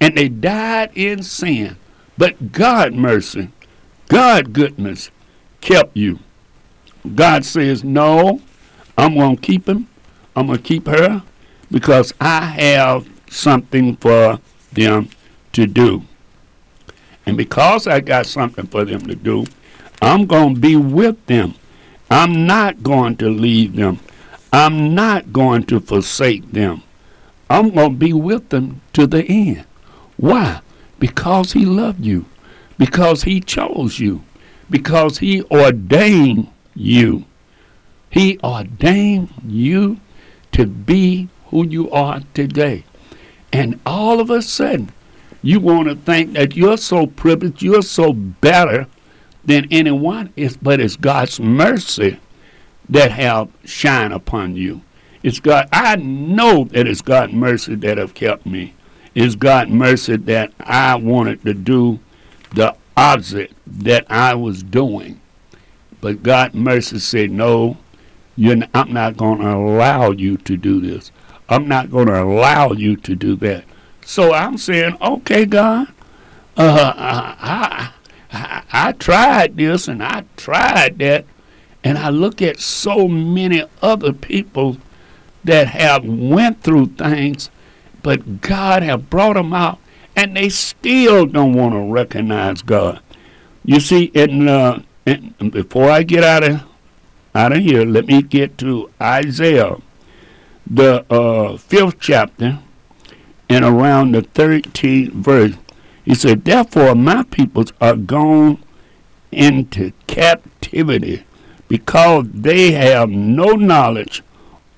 and 0.00 0.16
they 0.16 0.28
died 0.28 0.90
in 0.94 1.22
sin. 1.22 1.76
But 2.16 2.52
God 2.52 2.94
mercy, 2.94 3.50
God 4.08 4.52
goodness 4.52 5.10
kept 5.60 5.96
you. 5.96 6.18
God 7.14 7.44
says, 7.44 7.84
No, 7.84 8.40
I'm 9.00 9.14
going 9.14 9.36
to 9.36 9.42
keep 9.42 9.66
him. 9.66 9.88
I'm 10.36 10.48
going 10.48 10.58
to 10.58 10.62
keep 10.62 10.86
her 10.86 11.22
because 11.70 12.12
I 12.20 12.40
have 12.44 13.08
something 13.30 13.96
for 13.96 14.38
them 14.72 15.08
to 15.52 15.66
do. 15.66 16.02
And 17.24 17.34
because 17.34 17.86
I 17.86 18.00
got 18.00 18.26
something 18.26 18.66
for 18.66 18.84
them 18.84 19.00
to 19.06 19.14
do, 19.14 19.46
I'm 20.02 20.26
going 20.26 20.54
to 20.54 20.60
be 20.60 20.76
with 20.76 21.24
them. 21.24 21.54
I'm 22.10 22.46
not 22.46 22.82
going 22.82 23.16
to 23.16 23.30
leave 23.30 23.74
them. 23.74 24.00
I'm 24.52 24.94
not 24.94 25.32
going 25.32 25.62
to 25.64 25.80
forsake 25.80 26.52
them. 26.52 26.82
I'm 27.48 27.70
going 27.70 27.92
to 27.92 27.98
be 27.98 28.12
with 28.12 28.50
them 28.50 28.82
to 28.92 29.06
the 29.06 29.24
end. 29.24 29.64
Why? 30.18 30.60
Because 30.98 31.54
He 31.54 31.64
loved 31.64 32.04
you, 32.04 32.26
because 32.76 33.22
He 33.22 33.40
chose 33.40 33.98
you, 33.98 34.22
because 34.68 35.16
He 35.18 35.42
ordained 35.44 36.48
you. 36.74 37.24
He 38.10 38.38
ordained 38.42 39.32
you 39.46 40.00
to 40.52 40.66
be 40.66 41.28
who 41.46 41.66
you 41.66 41.90
are 41.90 42.20
today. 42.34 42.84
And 43.52 43.80
all 43.86 44.20
of 44.20 44.30
a 44.30 44.42
sudden, 44.42 44.92
you 45.42 45.60
want 45.60 45.88
to 45.88 45.94
think 45.94 46.34
that 46.34 46.56
you're 46.56 46.76
so 46.76 47.06
privileged, 47.06 47.62
you're 47.62 47.82
so 47.82 48.12
better 48.12 48.86
than 49.44 49.66
anyone 49.70 50.32
is, 50.36 50.56
but 50.56 50.80
it's 50.80 50.96
God's 50.96 51.40
mercy 51.40 52.18
that 52.88 53.10
have 53.12 53.48
shine 53.64 54.12
upon 54.12 54.56
you. 54.56 54.82
It's 55.22 55.40
God. 55.40 55.68
I 55.72 55.96
know 55.96 56.64
that 56.64 56.86
it's 56.86 57.02
God's 57.02 57.32
mercy 57.32 57.74
that 57.76 57.98
have 57.98 58.14
kept 58.14 58.46
me. 58.46 58.74
It's 59.14 59.34
God's 59.34 59.70
mercy 59.70 60.16
that 60.16 60.52
I 60.60 60.96
wanted 60.96 61.42
to 61.44 61.54
do 61.54 62.00
the 62.54 62.74
opposite 62.96 63.52
that 63.66 64.06
I 64.10 64.34
was 64.34 64.62
doing. 64.62 65.20
But 66.00 66.22
God 66.22 66.54
mercy 66.54 66.98
said, 66.98 67.30
no, 67.30 67.76
you're, 68.36 68.56
I'm 68.74 68.92
not 68.92 69.16
going 69.16 69.40
to 69.40 69.54
allow 69.54 70.10
you 70.10 70.36
to 70.38 70.56
do 70.56 70.80
this. 70.80 71.12
I'm 71.48 71.66
not 71.68 71.90
going 71.90 72.06
to 72.06 72.22
allow 72.22 72.72
you 72.72 72.96
to 72.96 73.14
do 73.14 73.36
that. 73.36 73.64
So 74.04 74.32
I'm 74.32 74.56
saying, 74.56 74.96
okay, 75.00 75.44
God, 75.44 75.88
uh, 76.56 76.94
I, 76.96 77.92
I, 78.32 78.62
I 78.72 78.92
tried 78.92 79.56
this 79.56 79.88
and 79.88 80.02
I 80.02 80.24
tried 80.36 80.98
that, 80.98 81.24
and 81.82 81.98
I 81.98 82.10
look 82.10 82.40
at 82.42 82.60
so 82.60 83.08
many 83.08 83.64
other 83.82 84.12
people 84.12 84.76
that 85.44 85.68
have 85.68 86.04
went 86.04 86.62
through 86.62 86.86
things, 86.86 87.50
but 88.02 88.40
God 88.40 88.82
have 88.82 89.10
brought 89.10 89.34
them 89.34 89.52
out, 89.52 89.78
and 90.14 90.36
they 90.36 90.48
still 90.48 91.26
don't 91.26 91.54
want 91.54 91.74
to 91.74 91.92
recognize 91.92 92.62
God. 92.62 93.00
You 93.64 93.80
see, 93.80 94.10
uh, 94.14 94.80
in, 95.06 95.34
before 95.50 95.90
I 95.90 96.02
get 96.02 96.24
out 96.24 96.44
of 96.44 96.62
out 97.34 97.52
of 97.52 97.58
here, 97.62 97.84
let 97.84 98.06
me 98.06 98.22
get 98.22 98.58
to 98.58 98.90
Isaiah, 99.00 99.76
the 100.68 101.04
uh, 101.12 101.56
fifth 101.56 102.00
chapter, 102.00 102.58
and 103.48 103.64
around 103.64 104.12
the 104.12 104.22
thirteenth 104.22 105.12
verse. 105.12 105.54
He 106.04 106.14
said, 106.14 106.44
"Therefore, 106.44 106.94
my 106.94 107.22
peoples 107.24 107.72
are 107.80 107.96
gone 107.96 108.62
into 109.30 109.92
captivity, 110.06 111.24
because 111.68 112.26
they 112.32 112.72
have 112.72 113.10
no 113.10 113.52
knowledge." 113.52 114.22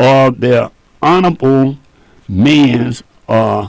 of 0.03 0.41
their 0.41 0.69
honorable 1.01 1.79
men's 2.29 3.03
uh 3.29 3.69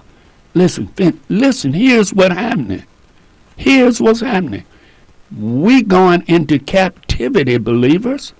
listen 0.56 0.92
listen 1.30 1.74
here's 1.74 2.12
what's 2.12 2.34
happening 2.34 2.84
here's 3.56 4.02
what's 4.02 4.22
happening 4.22 4.66
we 5.38 5.84
going 5.84 6.24
into 6.28 6.58
captivity 6.58 7.58
believers 7.58 8.34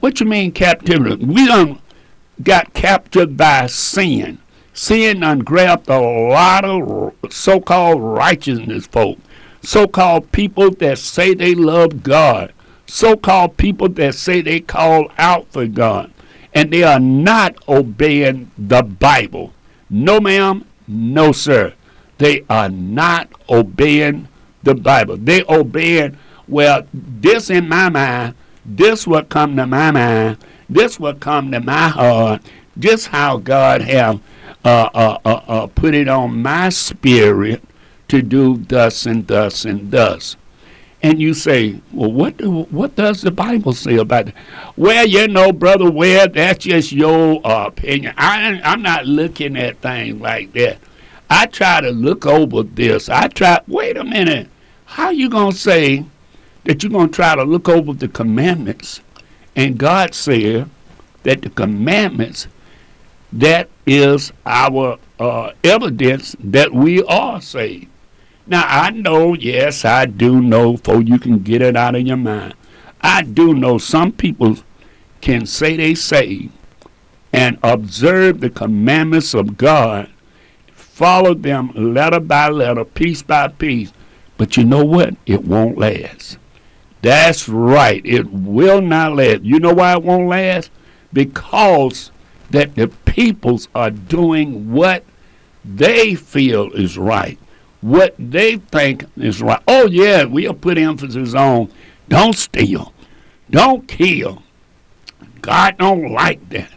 what 0.00 0.20
you 0.20 0.26
mean 0.26 0.52
captivity 0.52 1.24
we 1.24 1.46
done 1.46 1.80
got 2.42 2.72
captured 2.74 3.36
by 3.36 3.66
sin 3.66 4.38
sin 4.72 5.20
done 5.20 5.40
grabbed 5.40 5.88
a 5.88 5.98
lot 5.98 6.64
of 6.64 7.12
so-called 7.30 8.00
righteousness 8.00 8.86
folk 8.86 9.18
so-called 9.62 10.30
people 10.32 10.70
that 10.70 10.98
say 10.98 11.34
they 11.34 11.54
love 11.54 12.02
god 12.02 12.52
so-called 12.86 13.56
people 13.56 13.88
that 13.88 14.14
say 14.14 14.40
they 14.40 14.60
call 14.60 15.10
out 15.18 15.50
for 15.52 15.66
god 15.66 16.12
and 16.54 16.72
they 16.72 16.82
are 16.82 17.00
not 17.00 17.56
obeying 17.68 18.50
the 18.58 18.82
Bible. 18.82 19.52
No, 19.90 20.20
ma'am, 20.20 20.64
no, 20.86 21.32
sir. 21.32 21.74
They 22.18 22.44
are 22.50 22.68
not 22.68 23.28
obeying 23.48 24.28
the 24.62 24.74
Bible. 24.74 25.16
They 25.16 25.44
obeying, 25.48 26.16
well, 26.48 26.86
this 26.92 27.50
in 27.50 27.68
my 27.68 27.88
mind, 27.88 28.34
this 28.76 29.06
will 29.06 29.24
come 29.24 29.56
to 29.56 29.66
my 29.66 29.90
mind, 29.90 30.38
this 30.68 31.00
will 31.00 31.14
come 31.14 31.50
to 31.52 31.60
my 31.60 31.88
heart, 31.88 32.42
Just 32.78 33.08
how 33.08 33.38
God 33.38 33.82
have 33.82 34.20
uh, 34.64 34.90
uh, 34.94 35.18
uh, 35.24 35.42
uh 35.48 35.66
put 35.68 35.94
it 35.94 36.08
on 36.08 36.42
my 36.42 36.68
spirit 36.68 37.62
to 38.08 38.22
do 38.22 38.56
thus 38.56 39.06
and 39.06 39.26
thus 39.26 39.64
and 39.64 39.90
thus 39.90 40.36
and 41.02 41.20
you 41.20 41.32
say, 41.32 41.80
well, 41.92 42.10
what 42.10 42.36
do, 42.38 42.62
what 42.64 42.96
does 42.96 43.22
the 43.22 43.30
Bible 43.30 43.72
say 43.72 43.96
about 43.96 44.28
it? 44.28 44.34
Well, 44.76 45.06
you 45.06 45.28
know, 45.28 45.52
brother, 45.52 45.90
well, 45.90 46.28
that's 46.28 46.64
just 46.64 46.92
your 46.92 47.40
uh, 47.46 47.66
opinion. 47.66 48.14
I, 48.16 48.60
I'm 48.64 48.82
not 48.82 49.06
looking 49.06 49.56
at 49.56 49.80
things 49.80 50.20
like 50.20 50.52
that. 50.54 50.78
I 51.30 51.46
try 51.46 51.80
to 51.80 51.90
look 51.90 52.26
over 52.26 52.62
this. 52.62 53.08
I 53.08 53.28
try. 53.28 53.60
Wait 53.68 53.96
a 53.96 54.04
minute. 54.04 54.48
How 54.86 55.10
you 55.10 55.28
gonna 55.28 55.52
say 55.52 56.04
that 56.68 56.82
you're 56.82 56.92
gonna 56.92 57.08
try 57.08 57.34
to 57.34 57.44
look 57.44 57.66
over 57.66 57.94
the 57.94 58.08
commandments? 58.08 59.00
And 59.56 59.78
God 59.78 60.14
said 60.14 60.68
that 61.22 61.40
the 61.40 61.48
commandments 61.48 62.46
that 63.32 63.70
is 63.86 64.32
our 64.44 64.98
uh, 65.18 65.52
evidence 65.64 66.36
that 66.38 66.72
we 66.72 67.02
are 67.04 67.40
saved. 67.40 67.88
Now, 68.46 68.64
I 68.66 68.90
know, 68.90 69.32
yes, 69.32 69.84
I 69.84 70.04
do 70.04 70.42
know, 70.42 70.76
for 70.76 71.02
you 71.02 71.18
can 71.18 71.38
get 71.38 71.62
it 71.62 71.74
out 71.74 71.94
of 71.94 72.06
your 72.06 72.16
mind. 72.18 72.54
I 73.00 73.22
do 73.22 73.54
know 73.54 73.78
some 73.78 74.12
people 74.12 74.56
can 75.20 75.46
say 75.46 75.76
they 75.76 75.94
say 75.94 76.50
and 77.32 77.58
observe 77.62 78.40
the 78.40 78.50
commandments 78.50 79.34
of 79.34 79.56
God, 79.56 80.10
follow 80.72 81.34
them 81.34 81.72
letter 81.74 82.20
by 82.20 82.48
letter, 82.48 82.84
piece 82.84 83.22
by 83.22 83.48
piece. 83.48 83.92
But 84.36 84.56
you 84.56 84.64
know 84.64 84.84
what? 84.84 85.14
It 85.26 85.44
won't 85.44 85.78
last. 85.78 86.37
That's 87.02 87.48
right. 87.48 88.04
It 88.04 88.30
will 88.32 88.80
not 88.80 89.14
last. 89.14 89.42
You 89.42 89.60
know 89.60 89.72
why 89.72 89.92
it 89.94 90.02
won't 90.02 90.28
last? 90.28 90.70
Because 91.12 92.10
that 92.50 92.74
the 92.74 92.88
peoples 93.04 93.68
are 93.74 93.90
doing 93.90 94.72
what 94.72 95.04
they 95.64 96.14
feel 96.14 96.72
is 96.72 96.96
right 96.98 97.38
what 97.80 98.14
they 98.18 98.56
think 98.56 99.04
is 99.16 99.40
right. 99.40 99.62
Oh 99.68 99.86
yeah, 99.86 100.24
we'll 100.24 100.54
put 100.54 100.78
emphasis 100.78 101.34
on 101.34 101.70
don't 102.08 102.36
steal, 102.36 102.92
don't 103.50 103.86
kill. 103.86 104.42
God 105.40 105.78
don't 105.78 106.12
like 106.12 106.48
that. 106.50 106.70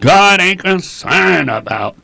God 0.00 0.40
ain't 0.40 0.60
concerned 0.60 1.50
about 1.50 1.96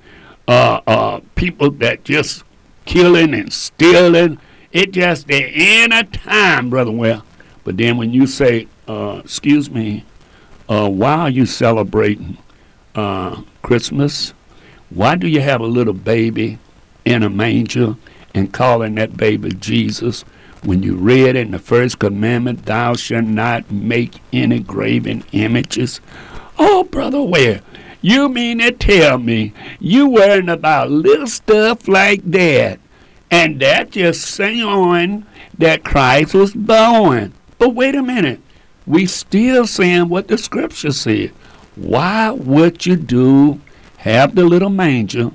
uh, 0.49 0.81
uh, 0.87 1.21
people 1.35 1.71
that 1.73 2.05
just 2.05 2.45
killing 2.85 3.35
and 3.35 3.53
stealing. 3.53 4.39
It 4.73 4.93
just 4.93 5.27
the 5.27 5.45
end 5.55 5.93
of 5.93 6.11
time, 6.13 6.71
brother. 6.71 6.91
Well, 6.91 7.25
but 7.65 7.77
then 7.77 7.97
when 7.97 8.13
you 8.13 8.27
say, 8.27 8.67
uh, 8.89 9.21
"Excuse 9.25 9.71
me," 9.71 10.05
uh, 10.69 10.89
why 10.89 11.15
are 11.15 11.31
you 11.31 11.47
celebrating 11.47 12.39
uh, 12.95 13.43
Christmas? 13.63 14.33
Why 14.91 15.15
do 15.15 15.29
you 15.29 15.41
have 15.41 15.61
a 15.61 15.67
little 15.67 15.95
baby 15.95 16.59
in 17.05 17.23
a 17.23 17.31
manger 17.31 17.97
and 18.35 18.53
calling 18.53 18.97
that 18.97 19.17
baby 19.17 19.51
Jesus? 19.51 20.23
When 20.63 20.83
you 20.83 20.97
read 20.97 21.37
in 21.37 21.53
the 21.53 21.59
first 21.59 21.99
commandment, 21.99 22.67
"Thou 22.67 22.95
shalt 22.95 23.25
not 23.25 23.71
make 23.71 24.21
any 24.33 24.61
graven 24.61 25.25
images." 25.33 26.01
Oh, 26.59 26.85
brother, 26.85 27.23
where? 27.23 27.63
You 28.03 28.29
mean 28.29 28.59
to 28.59 28.71
tell 28.71 29.19
me 29.19 29.53
you 29.79 30.09
worrying 30.09 30.49
about 30.49 30.91
little 30.91 31.27
stuff 31.27 31.87
like 31.89 32.23
that? 32.31 32.81
And 33.31 33.61
that 33.61 33.91
just 33.91 34.37
showing 34.37 35.27
that 35.59 35.85
Christ 35.85 36.35
was 36.35 36.53
born. 36.55 37.33
But 37.61 37.75
wait 37.75 37.95
a 37.95 38.03
minute. 38.03 38.41
We 38.87 39.05
still 39.05 39.67
saying 39.67 40.09
what 40.09 40.29
the 40.29 40.39
scripture 40.39 40.93
said. 40.93 41.29
Why 41.77 42.31
would 42.31 42.87
you 42.87 42.97
do 42.97 43.61
have 43.99 44.35
the 44.35 44.45
little 44.45 44.71
manger? 44.71 45.31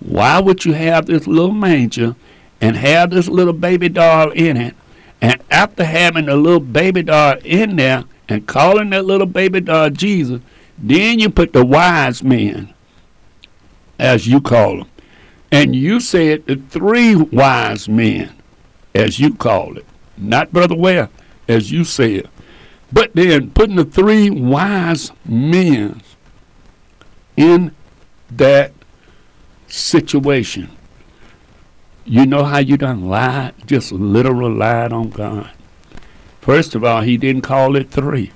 Why 0.00 0.40
would 0.40 0.64
you 0.64 0.72
have 0.72 1.06
this 1.06 1.28
little 1.28 1.52
manger 1.52 2.16
and 2.60 2.76
have 2.76 3.10
this 3.10 3.28
little 3.28 3.52
baby 3.52 3.88
doll 3.88 4.32
in 4.32 4.56
it? 4.56 4.74
And 5.20 5.40
after 5.48 5.84
having 5.84 6.26
the 6.26 6.36
little 6.36 6.58
baby 6.58 7.04
doll 7.04 7.36
in 7.44 7.76
there 7.76 8.02
and 8.28 8.48
calling 8.48 8.90
that 8.90 9.04
little 9.04 9.26
baby 9.28 9.60
doll 9.60 9.90
Jesus, 9.90 10.40
then 10.76 11.20
you 11.20 11.30
put 11.30 11.52
the 11.52 11.64
wise 11.64 12.20
men, 12.20 12.74
as 13.96 14.26
you 14.26 14.40
call 14.40 14.78
them, 14.78 14.88
and 15.52 15.76
you 15.76 16.00
said 16.00 16.46
the 16.46 16.56
three 16.56 17.14
wise 17.14 17.88
men, 17.88 18.34
as 18.92 19.20
you 19.20 19.34
call 19.34 19.76
it, 19.76 19.86
not 20.16 20.52
Brother 20.52 20.74
Ware, 20.74 21.10
as 21.50 21.70
you 21.70 21.84
said. 21.84 22.28
But 22.92 23.14
then 23.14 23.50
putting 23.50 23.76
the 23.76 23.84
three 23.84 24.30
wise 24.30 25.12
men 25.24 26.00
in 27.36 27.74
that 28.30 28.72
situation. 29.68 30.70
You 32.04 32.26
know 32.26 32.44
how 32.44 32.58
you 32.58 32.76
done 32.76 33.08
lied, 33.08 33.54
just 33.66 33.92
literal 33.92 34.52
lied 34.52 34.92
on 34.92 35.10
God. 35.10 35.50
First 36.40 36.74
of 36.74 36.82
all, 36.84 37.02
he 37.02 37.16
didn't 37.16 37.42
call 37.42 37.76
it 37.76 37.90
three. 37.90 38.32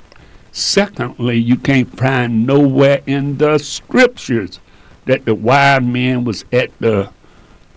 Secondly, 0.53 1.37
you 1.37 1.57
can't 1.57 1.99
find 1.99 2.47
nowhere 2.47 3.03
in 3.07 3.39
the 3.39 3.59
scriptures 3.59 4.61
that 5.07 5.25
the 5.25 5.35
wise 5.35 5.83
man 5.83 6.25
was 6.25 6.45
at 6.53 6.71
the 6.79 7.11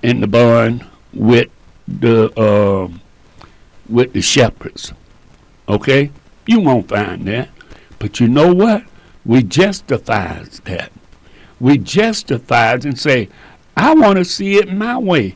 in 0.04 0.22
the 0.22 0.28
barn 0.28 0.86
with 1.14 1.50
the 1.88 2.32
uh, 2.40 2.88
with 3.90 4.14
the 4.14 4.22
shepherds. 4.22 4.94
Okay, 5.70 6.12
you 6.46 6.60
won't 6.60 6.90
find 6.90 7.28
that. 7.28 7.50
But 8.00 8.20
you 8.20 8.28
know 8.28 8.54
what? 8.54 8.84
We 9.26 9.44
justifies 9.44 10.62
that. 10.66 10.92
We 11.60 11.78
justifies 11.78 12.86
and 12.86 12.98
say, 12.98 13.30
I 13.76 13.94
want 13.94 14.18
to 14.18 14.26
see 14.26 14.56
it 14.56 14.72
my 14.72 14.98
way. 14.98 15.36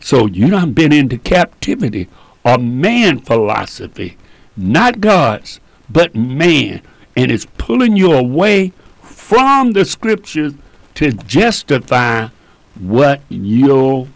So 0.00 0.26
you 0.26 0.50
done 0.50 0.72
been 0.72 0.92
into 0.92 1.18
captivity 1.18 2.08
of 2.44 2.60
man 2.62 3.20
philosophy, 3.20 4.16
not 4.56 5.00
God's 5.00 5.60
but 5.88 6.14
man, 6.14 6.80
and 7.16 7.30
it's 7.30 7.46
pulling 7.58 7.96
you 7.96 8.12
away 8.12 8.72
from 9.02 9.72
the 9.72 9.84
scriptures 9.84 10.54
to 10.94 11.12
justify 11.12 12.28
what 12.78 13.20
your 13.28 14.08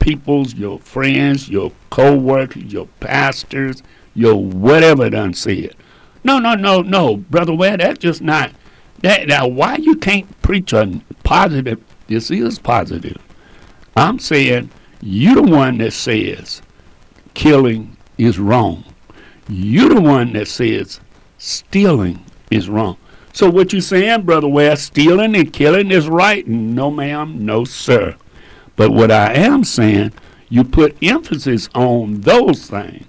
peoples, 0.00 0.54
your 0.54 0.78
friends, 0.80 1.48
your 1.48 1.72
co-workers, 1.90 2.72
your 2.72 2.86
pastors, 3.00 3.82
your 4.16 4.42
whatever 4.42 5.08
done 5.10 5.34
said. 5.34 5.74
No, 6.24 6.38
no, 6.38 6.54
no, 6.54 6.82
no, 6.82 7.18
brother. 7.18 7.54
Well, 7.54 7.76
that's 7.76 7.98
just 7.98 8.20
not 8.20 8.50
that. 9.02 9.28
Now, 9.28 9.46
why 9.46 9.76
you 9.76 9.96
can't 9.96 10.42
preach 10.42 10.72
a 10.72 11.00
positive? 11.22 11.80
This 12.08 12.30
is 12.30 12.58
positive. 12.58 13.18
I'm 13.96 14.18
saying 14.18 14.70
you 15.00 15.34
the 15.34 15.42
one 15.42 15.78
that 15.78 15.92
says 15.92 16.62
killing 17.34 17.96
is 18.18 18.38
wrong. 18.38 18.84
You 19.48 19.94
the 19.94 20.00
one 20.00 20.32
that 20.32 20.48
says 20.48 21.00
stealing 21.38 22.24
is 22.50 22.68
wrong. 22.68 22.96
So 23.32 23.50
what 23.50 23.72
you 23.72 23.80
saying, 23.80 24.22
brother? 24.22 24.48
Well, 24.48 24.76
stealing 24.76 25.36
and 25.36 25.52
killing 25.52 25.90
is 25.90 26.08
right? 26.08 26.46
No, 26.48 26.90
ma'am. 26.90 27.44
No, 27.44 27.64
sir. 27.64 28.16
But 28.76 28.90
what 28.90 29.10
I 29.10 29.34
am 29.34 29.62
saying, 29.62 30.12
you 30.48 30.64
put 30.64 30.96
emphasis 31.02 31.68
on 31.74 32.22
those 32.22 32.66
things. 32.66 33.06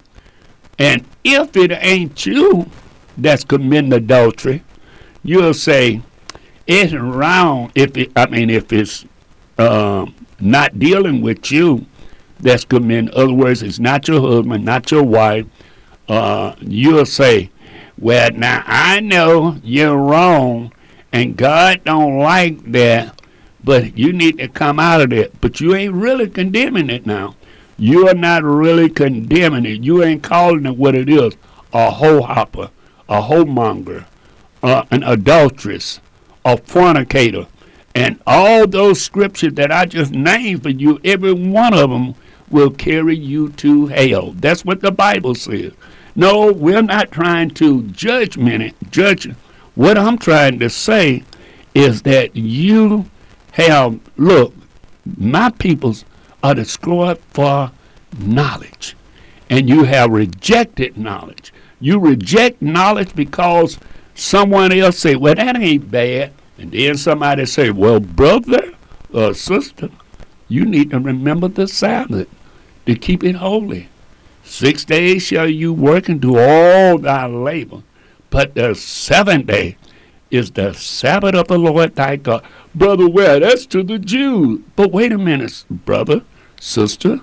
And 0.78 1.04
if 1.24 1.56
it 1.56 1.72
ain't 1.72 2.24
you 2.26 2.70
that's 3.16 3.44
committing 3.44 3.92
adultery, 3.92 4.62
you'll 5.22 5.54
say 5.54 6.02
it's 6.66 6.92
wrong. 6.92 7.72
If 7.74 7.96
it, 7.96 8.12
I 8.14 8.26
mean, 8.26 8.50
if 8.50 8.72
it's 8.72 9.04
uh, 9.58 10.06
not 10.40 10.78
dealing 10.78 11.20
with 11.20 11.50
you, 11.50 11.84
that's 12.40 12.64
committing. 12.64 13.08
In 13.08 13.14
other 13.14 13.32
words, 13.32 13.62
it's 13.62 13.78
not 13.78 14.06
your 14.06 14.20
husband, 14.20 14.64
not 14.64 14.90
your 14.90 15.02
wife. 15.02 15.46
Uh, 16.08 16.54
you'll 16.60 17.04
say 17.04 17.50
well, 18.00 18.30
now 18.32 18.62
I 18.64 19.00
know 19.00 19.58
you're 19.64 19.96
wrong, 19.96 20.72
and 21.12 21.36
God 21.36 21.82
don't 21.84 22.18
like 22.18 22.70
that, 22.72 23.20
but 23.64 23.98
you 23.98 24.12
need 24.12 24.38
to 24.38 24.48
come 24.48 24.78
out 24.78 25.00
of 25.00 25.12
it. 25.12 25.40
But 25.40 25.60
you 25.60 25.74
ain't 25.74 25.94
really 25.94 26.30
condemning 26.30 26.90
it 26.90 27.06
now. 27.06 27.34
You 27.78 28.08
are 28.08 28.14
not 28.14 28.42
really 28.42 28.88
condemning 28.90 29.64
it. 29.64 29.84
You 29.84 30.02
ain't 30.02 30.22
calling 30.22 30.66
it 30.66 30.76
what 30.76 30.94
it 30.96 31.08
is: 31.08 31.34
a 31.72 31.90
hoe 31.90 32.22
hopper, 32.22 32.70
a 33.08 33.22
homemonger, 33.22 34.04
uh, 34.62 34.84
an 34.90 35.04
adulteress, 35.04 36.00
a 36.44 36.56
fornicator, 36.56 37.46
and 37.94 38.20
all 38.26 38.66
those 38.66 39.00
scriptures 39.00 39.54
that 39.54 39.70
I 39.70 39.84
just 39.84 40.12
named 40.12 40.64
for 40.64 40.70
you. 40.70 41.00
Every 41.04 41.32
one 41.32 41.72
of 41.72 41.90
them 41.90 42.16
will 42.50 42.70
carry 42.70 43.16
you 43.16 43.50
to 43.50 43.86
hell. 43.86 44.32
That's 44.32 44.64
what 44.64 44.80
the 44.80 44.90
Bible 44.90 45.34
says. 45.34 45.72
No, 46.16 46.52
we're 46.52 46.82
not 46.82 47.12
trying 47.12 47.50
to 47.50 47.84
judge 47.84 48.36
many, 48.36 48.74
judge. 48.90 49.30
What 49.76 49.96
I'm 49.96 50.18
trying 50.18 50.58
to 50.58 50.68
say 50.68 51.22
is 51.74 52.02
that 52.02 52.34
you 52.34 53.08
have, 53.52 54.00
look, 54.16 54.52
my 55.16 55.50
peoples 55.50 56.04
are 56.42 56.54
destroyed 56.54 57.18
for 57.30 57.70
knowledge. 58.18 58.96
And 59.50 59.68
you 59.68 59.84
have 59.84 60.10
rejected 60.10 60.96
knowledge. 60.96 61.52
You 61.80 61.98
reject 61.98 62.60
knowledge 62.60 63.14
because 63.14 63.78
someone 64.14 64.72
else 64.72 64.98
say, 64.98 65.16
well, 65.16 65.34
that 65.34 65.56
ain't 65.56 65.90
bad. 65.90 66.32
And 66.58 66.72
then 66.72 66.96
somebody 66.96 67.46
say, 67.46 67.70
well, 67.70 68.00
brother 68.00 68.74
or 69.12 69.32
sister, 69.34 69.88
you 70.48 70.64
need 70.64 70.90
to 70.90 70.98
remember 70.98 71.48
the 71.48 71.68
Sabbath 71.68 72.28
to 72.86 72.94
keep 72.94 73.22
it 73.24 73.36
holy. 73.36 73.88
Six 74.42 74.84
days 74.84 75.22
shall 75.22 75.48
you 75.48 75.72
work 75.72 76.08
and 76.08 76.20
do 76.20 76.38
all 76.38 76.98
thy 76.98 77.26
labor, 77.26 77.82
but 78.30 78.54
the 78.54 78.74
seventh 78.74 79.46
day 79.46 79.76
is 80.30 80.50
the 80.50 80.72
Sabbath 80.74 81.34
of 81.34 81.48
the 81.48 81.58
Lord 81.58 81.94
thy 81.94 82.16
God. 82.16 82.44
Brother, 82.74 83.08
well, 83.08 83.40
that's 83.40 83.66
to 83.66 83.82
the 83.82 83.98
Jews. 83.98 84.60
But 84.76 84.92
wait 84.92 85.12
a 85.12 85.18
minute, 85.18 85.64
brother, 85.70 86.22
sister, 86.60 87.20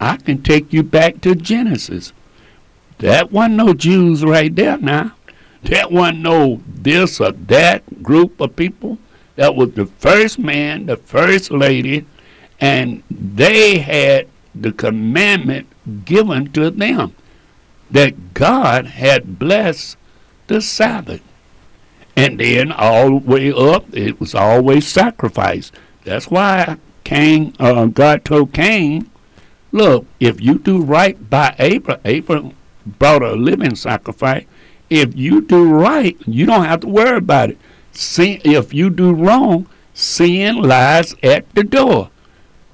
I 0.00 0.16
can 0.16 0.42
take 0.42 0.72
you 0.72 0.82
back 0.82 1.20
to 1.22 1.34
Genesis. 1.34 2.12
That 2.98 3.32
wasn't 3.32 3.56
no 3.56 3.74
Jews 3.74 4.24
right 4.24 4.54
there 4.54 4.78
now. 4.78 5.14
That 5.64 5.90
wasn't 5.90 6.20
no 6.20 6.60
this 6.66 7.20
or 7.20 7.32
that 7.32 8.02
group 8.02 8.40
of 8.40 8.56
people. 8.56 8.98
That 9.36 9.56
was 9.56 9.72
the 9.72 9.86
first 9.86 10.38
man, 10.38 10.86
the 10.86 10.96
first 10.96 11.50
lady, 11.50 12.06
and 12.60 13.02
they 13.10 13.78
had 13.78 14.28
the 14.54 14.72
commandment 14.72 15.66
given 16.04 16.52
to 16.52 16.70
them 16.70 17.14
that 17.90 18.34
God 18.34 18.86
had 18.86 19.38
blessed 19.38 19.96
the 20.46 20.60
Sabbath. 20.60 21.22
And 22.16 22.38
then 22.38 22.70
all 22.72 23.18
the 23.18 23.30
way 23.30 23.52
up, 23.52 23.86
it 23.92 24.20
was 24.20 24.34
always 24.34 24.86
sacrifice. 24.86 25.72
That's 26.04 26.30
why 26.30 26.76
Cain, 27.02 27.54
uh, 27.58 27.86
God 27.86 28.24
told 28.24 28.52
Cain, 28.52 29.10
look, 29.72 30.06
if 30.20 30.40
you 30.40 30.58
do 30.58 30.82
right 30.82 31.28
by 31.28 31.54
Abel, 31.58 31.98
Abel 32.04 32.52
brought 32.86 33.22
a 33.22 33.32
living 33.32 33.74
sacrifice. 33.74 34.44
If 34.90 35.16
you 35.16 35.40
do 35.40 35.64
right, 35.64 36.16
you 36.26 36.46
don't 36.46 36.66
have 36.66 36.80
to 36.80 36.88
worry 36.88 37.16
about 37.16 37.50
it. 37.50 37.58
Sin, 37.92 38.40
if 38.44 38.72
you 38.72 38.90
do 38.90 39.12
wrong, 39.12 39.66
sin 39.92 40.56
lies 40.62 41.14
at 41.22 41.52
the 41.54 41.64
door. 41.64 42.10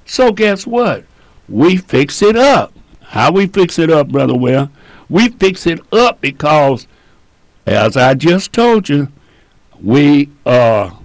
So 0.05 0.31
guess 0.31 0.67
what? 0.67 1.05
we 1.51 1.77
fix 1.77 2.21
it 2.21 2.35
up. 2.35 2.73
How 3.01 3.31
we 3.31 3.45
fix 3.45 3.77
it 3.77 3.91
up, 3.91 4.07
Brother 4.09 4.35
Well? 4.35 4.71
We 5.09 5.29
fix 5.29 5.67
it 5.67 5.81
up 5.93 6.21
because, 6.21 6.87
as 7.65 7.97
I 7.97 8.13
just 8.13 8.53
told 8.53 8.87
you, 8.87 9.09
we 9.83 10.29
are 10.45 10.97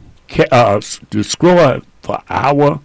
uh, 0.51 0.81
destroyed 1.11 1.85
for 2.03 2.23
our 2.29 2.81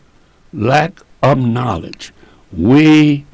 lack 0.54 1.00
of 1.22 1.38
knowledge. 1.38 2.14
We 2.52 3.26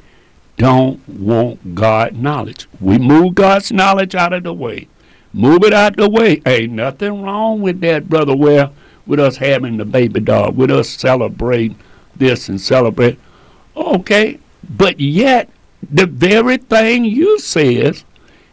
don't 0.56 1.06
want 1.08 1.74
God 1.74 2.16
knowledge. 2.16 2.68
We 2.80 2.98
move 2.98 3.34
God's 3.34 3.72
knowledge 3.72 4.14
out 4.14 4.32
of 4.32 4.42
the 4.42 4.52
way. 4.52 4.88
Move 5.32 5.62
it 5.64 5.72
out 5.72 5.96
the 5.96 6.08
way. 6.08 6.42
Ain't 6.46 6.72
nothing 6.72 7.22
wrong 7.22 7.60
with 7.60 7.80
that, 7.82 8.08
brother. 8.08 8.36
Ware 8.36 8.70
with 9.06 9.20
us 9.20 9.36
having 9.36 9.76
the 9.76 9.84
baby 9.84 10.20
dog, 10.20 10.56
with 10.56 10.70
us 10.70 10.88
celebrating 10.88 11.78
this 12.16 12.48
and 12.48 12.60
celebrate. 12.60 13.18
Okay, 13.76 14.38
but 14.76 14.98
yet 14.98 15.48
the 15.90 16.06
very 16.06 16.56
thing 16.56 17.04
you 17.04 17.38
says, 17.38 18.04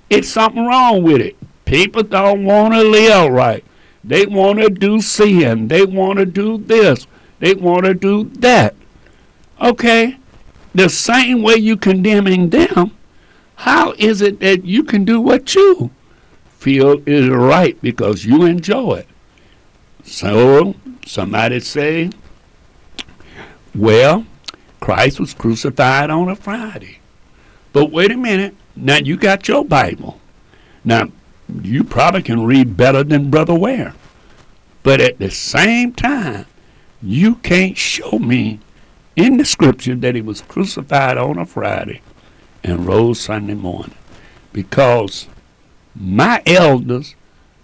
it's 0.10 0.30
something 0.30 0.65
wrong 0.65 1.02
with 1.02 1.22
it. 1.22 1.36
People 1.65 2.04
don't 2.04 2.46
want 2.46 2.74
to 2.74 2.82
live 2.84 3.32
right. 3.32 3.63
They 4.08 4.28
want 4.28 4.60
to 4.60 4.70
do 4.70 5.02
sin. 5.02 5.68
They 5.68 5.84
want 5.84 6.20
to 6.20 6.26
do 6.28 6.60
this. 6.60 7.08
They 7.39 7.56
want 7.56 7.86
to 7.86 7.96
do 7.96 8.26
that. 8.39 8.76
Okay, 9.60 10.18
the 10.76 10.89
same 10.89 11.41
way 11.41 11.56
you 11.56 11.76
condemning 11.76 12.50
them, 12.50 12.91
how 13.56 13.94
is 13.94 14.22
it 14.22 14.39
that 14.41 14.63
you 14.63 14.84
can 14.84 15.06
do 15.06 15.20
what 15.20 15.56
you 15.56 15.89
feel 16.60 17.02
is 17.08 17.30
right 17.30 17.82
because 17.82 18.26
you 18.26 18.44
enjoy 18.44 18.98
it? 18.98 19.08
So 20.04 20.76
somebody 21.06 21.60
say, 21.62 22.12
well, 23.74 24.26
Christ 24.82 25.20
was 25.20 25.34
crucified 25.34 26.12
on 26.12 26.30
a 26.30 26.36
Friday. 26.36 27.00
But 27.74 27.91
wait 27.91 28.12
a 28.12 28.18
minute. 28.18 28.56
Now 28.76 28.98
you 28.98 29.18
got 29.18 29.48
your 29.48 29.65
Bible. 29.65 30.20
Now 30.84 31.10
you 31.62 31.84
probably 31.84 32.24
can 32.24 32.46
read 32.46 32.78
better 32.78 33.04
than 33.04 33.30
Brother 33.30 33.56
Ware. 33.56 33.94
But 34.84 35.02
at 35.02 35.20
the 35.20 35.32
same 35.32 35.94
time, 35.94 36.46
you 37.02 37.36
can't 37.36 37.78
show 37.78 38.20
me 38.20 38.60
in 39.16 39.38
the 39.38 39.46
scripture 39.46 39.96
that 39.96 40.16
he 40.16 40.22
was 40.22 40.42
crucified 40.42 41.18
on 41.18 41.38
a 41.38 41.46
Friday 41.46 42.02
and 42.64 42.86
rose 42.86 43.20
Sunday 43.20 43.54
morning. 43.54 43.96
Because 44.54 45.28
my 45.96 46.42
elders, 46.46 47.16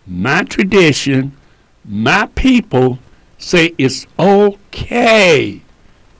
my 0.07 0.43
tradition, 0.43 1.35
my 1.85 2.27
people 2.35 2.99
say 3.37 3.73
it's 3.77 4.05
okay. 4.19 5.61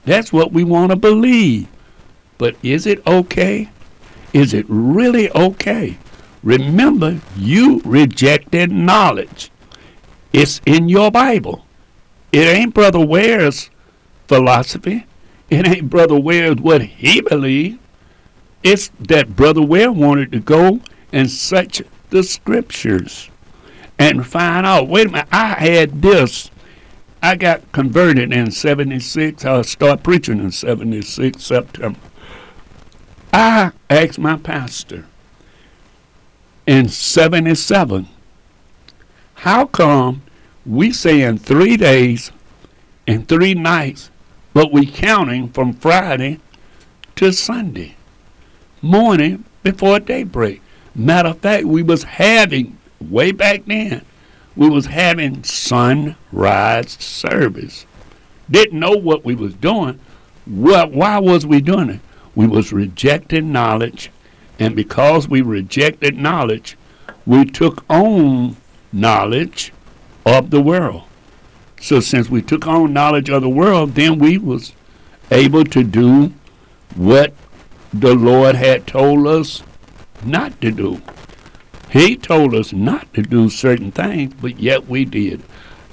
That's 0.04 0.32
what 0.32 0.52
we 0.52 0.64
want 0.64 0.90
to 0.90 0.96
believe. 0.96 1.68
But 2.38 2.56
is 2.62 2.86
it 2.86 3.06
okay? 3.06 3.68
Is 4.32 4.52
it 4.52 4.66
really 4.68 5.30
okay? 5.30 5.96
Remember, 6.42 7.20
you 7.36 7.80
rejected 7.84 8.72
knowledge. 8.72 9.50
It's 10.32 10.60
in 10.66 10.88
your 10.88 11.10
Bible. 11.10 11.64
It 12.32 12.48
ain't 12.48 12.74
Brother 12.74 13.04
Ware's 13.04 13.70
philosophy. 14.26 15.06
It 15.50 15.68
ain't 15.68 15.90
Brother 15.90 16.18
Ware's 16.18 16.56
what 16.56 16.82
he 16.82 17.20
believed. 17.20 17.78
It's 18.62 18.90
that 19.00 19.36
Brother 19.36 19.62
Ware 19.62 19.92
wanted 19.92 20.32
to 20.32 20.40
go 20.40 20.80
and 21.12 21.30
search 21.30 21.82
the 22.10 22.22
scriptures 22.22 23.28
and 23.98 24.26
find 24.26 24.66
out. 24.66 24.88
Wait 24.88 25.08
a 25.08 25.10
minute, 25.10 25.28
I 25.30 25.48
had 25.54 26.00
this. 26.00 26.50
I 27.22 27.36
got 27.36 27.70
converted 27.72 28.32
in 28.32 28.50
76. 28.50 29.44
I 29.44 29.62
started 29.62 30.02
preaching 30.02 30.40
in 30.40 30.50
76 30.50 31.42
September. 31.42 31.98
I 33.32 33.72
asked 33.88 34.18
my 34.18 34.36
pastor 34.36 35.06
in 36.66 36.88
77, 36.88 38.08
how 39.34 39.66
come 39.66 40.22
we 40.64 40.92
saying 40.92 41.38
three 41.38 41.76
days 41.76 42.30
and 43.06 43.28
three 43.28 43.54
nights 43.54 44.10
but 44.54 44.72
we 44.72 44.86
counting 44.86 45.48
from 45.48 45.72
Friday 45.72 46.38
to 47.16 47.32
Sunday 47.32 47.96
morning 48.82 49.44
before 49.62 50.00
daybreak. 50.00 50.60
Matter 50.94 51.30
of 51.30 51.38
fact, 51.38 51.64
we 51.64 51.82
was 51.82 52.02
having 52.02 52.78
way 53.00 53.32
back 53.32 53.64
then, 53.66 54.04
we 54.54 54.68
was 54.68 54.86
having 54.86 55.42
sunrise 55.44 56.92
service. 57.00 57.86
Didn't 58.50 58.78
know 58.78 58.92
what 58.92 59.24
we 59.24 59.34
was 59.34 59.54
doing. 59.54 59.98
What? 60.44 60.90
Why 60.90 61.18
was 61.18 61.46
we 61.46 61.60
doing 61.60 61.88
it? 61.88 62.00
We 62.34 62.46
was 62.46 62.72
rejecting 62.72 63.52
knowledge, 63.52 64.10
and 64.58 64.76
because 64.76 65.28
we 65.28 65.42
rejected 65.42 66.16
knowledge, 66.16 66.76
we 67.26 67.44
took 67.44 67.84
on 67.88 68.56
knowledge 68.92 69.72
of 70.26 70.50
the 70.50 70.60
world. 70.60 71.02
So 71.80 72.00
since 72.00 72.28
we 72.30 72.42
took 72.42 72.66
on 72.66 72.92
knowledge 72.92 73.28
of 73.28 73.42
the 73.42 73.48
world, 73.48 73.94
then 73.94 74.18
we 74.18 74.38
was 74.38 74.72
able 75.30 75.64
to 75.64 75.82
do 75.82 76.32
what 76.94 77.32
the 77.92 78.14
Lord 78.14 78.54
had 78.54 78.86
told 78.86 79.26
us 79.26 79.62
not 80.24 80.60
to 80.60 80.70
do. 80.70 81.02
He 81.90 82.16
told 82.16 82.54
us 82.54 82.72
not 82.72 83.12
to 83.14 83.22
do 83.22 83.50
certain 83.50 83.92
things, 83.92 84.34
but 84.40 84.58
yet 84.58 84.88
we 84.88 85.04
did. 85.04 85.42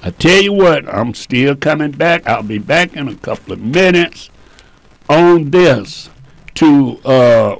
I 0.02 0.10
tell 0.10 0.40
you 0.40 0.52
what, 0.52 0.88
I'm 0.88 1.12
still 1.12 1.54
coming 1.54 1.90
back. 1.90 2.26
I'll 2.26 2.42
be 2.42 2.58
back 2.58 2.94
in 2.94 3.08
a 3.08 3.16
couple 3.16 3.52
of 3.52 3.60
minutes 3.60 4.30
on 5.08 5.50
this 5.50 6.08
to 6.54 6.98
uh, 7.04 7.56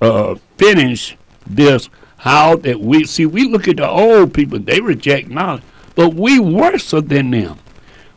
uh, 0.00 0.36
finish 0.56 1.16
this. 1.46 1.88
How 2.18 2.56
that 2.56 2.80
we 2.80 3.04
see, 3.04 3.26
we 3.26 3.44
look 3.44 3.68
at 3.68 3.76
the 3.76 3.88
old 3.88 4.34
people, 4.34 4.58
they 4.58 4.80
reject 4.80 5.28
knowledge, 5.28 5.62
but 5.94 6.14
we 6.14 6.40
worse 6.40 6.90
than 6.90 7.30
them 7.30 7.58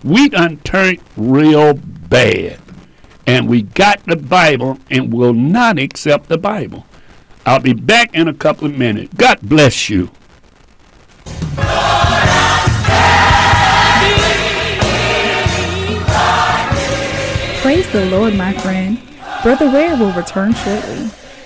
we 0.04 0.30
done 0.30 0.58
turned 0.58 1.00
real 1.16 1.74
bad. 1.74 2.60
And 3.28 3.48
we 3.48 3.62
got 3.62 4.04
the 4.06 4.16
Bible 4.16 4.80
and 4.90 5.14
will 5.14 5.34
not 5.34 5.78
accept 5.78 6.28
the 6.28 6.38
Bible. 6.38 6.86
I'll 7.46 7.60
be 7.60 7.74
back 7.74 8.14
in 8.14 8.28
a 8.28 8.34
couple 8.34 8.68
of 8.68 8.78
minutes. 8.78 9.14
God 9.14 9.40
bless 9.42 9.90
you. 9.90 10.10
Praise 17.62 17.90
the 17.92 18.08
Lord, 18.10 18.36
my 18.36 18.54
friend. 18.54 19.00
Brother 19.44 19.70
Ware 19.72 19.96
will 19.96 20.12
return 20.14 20.54
shortly. 20.54 21.10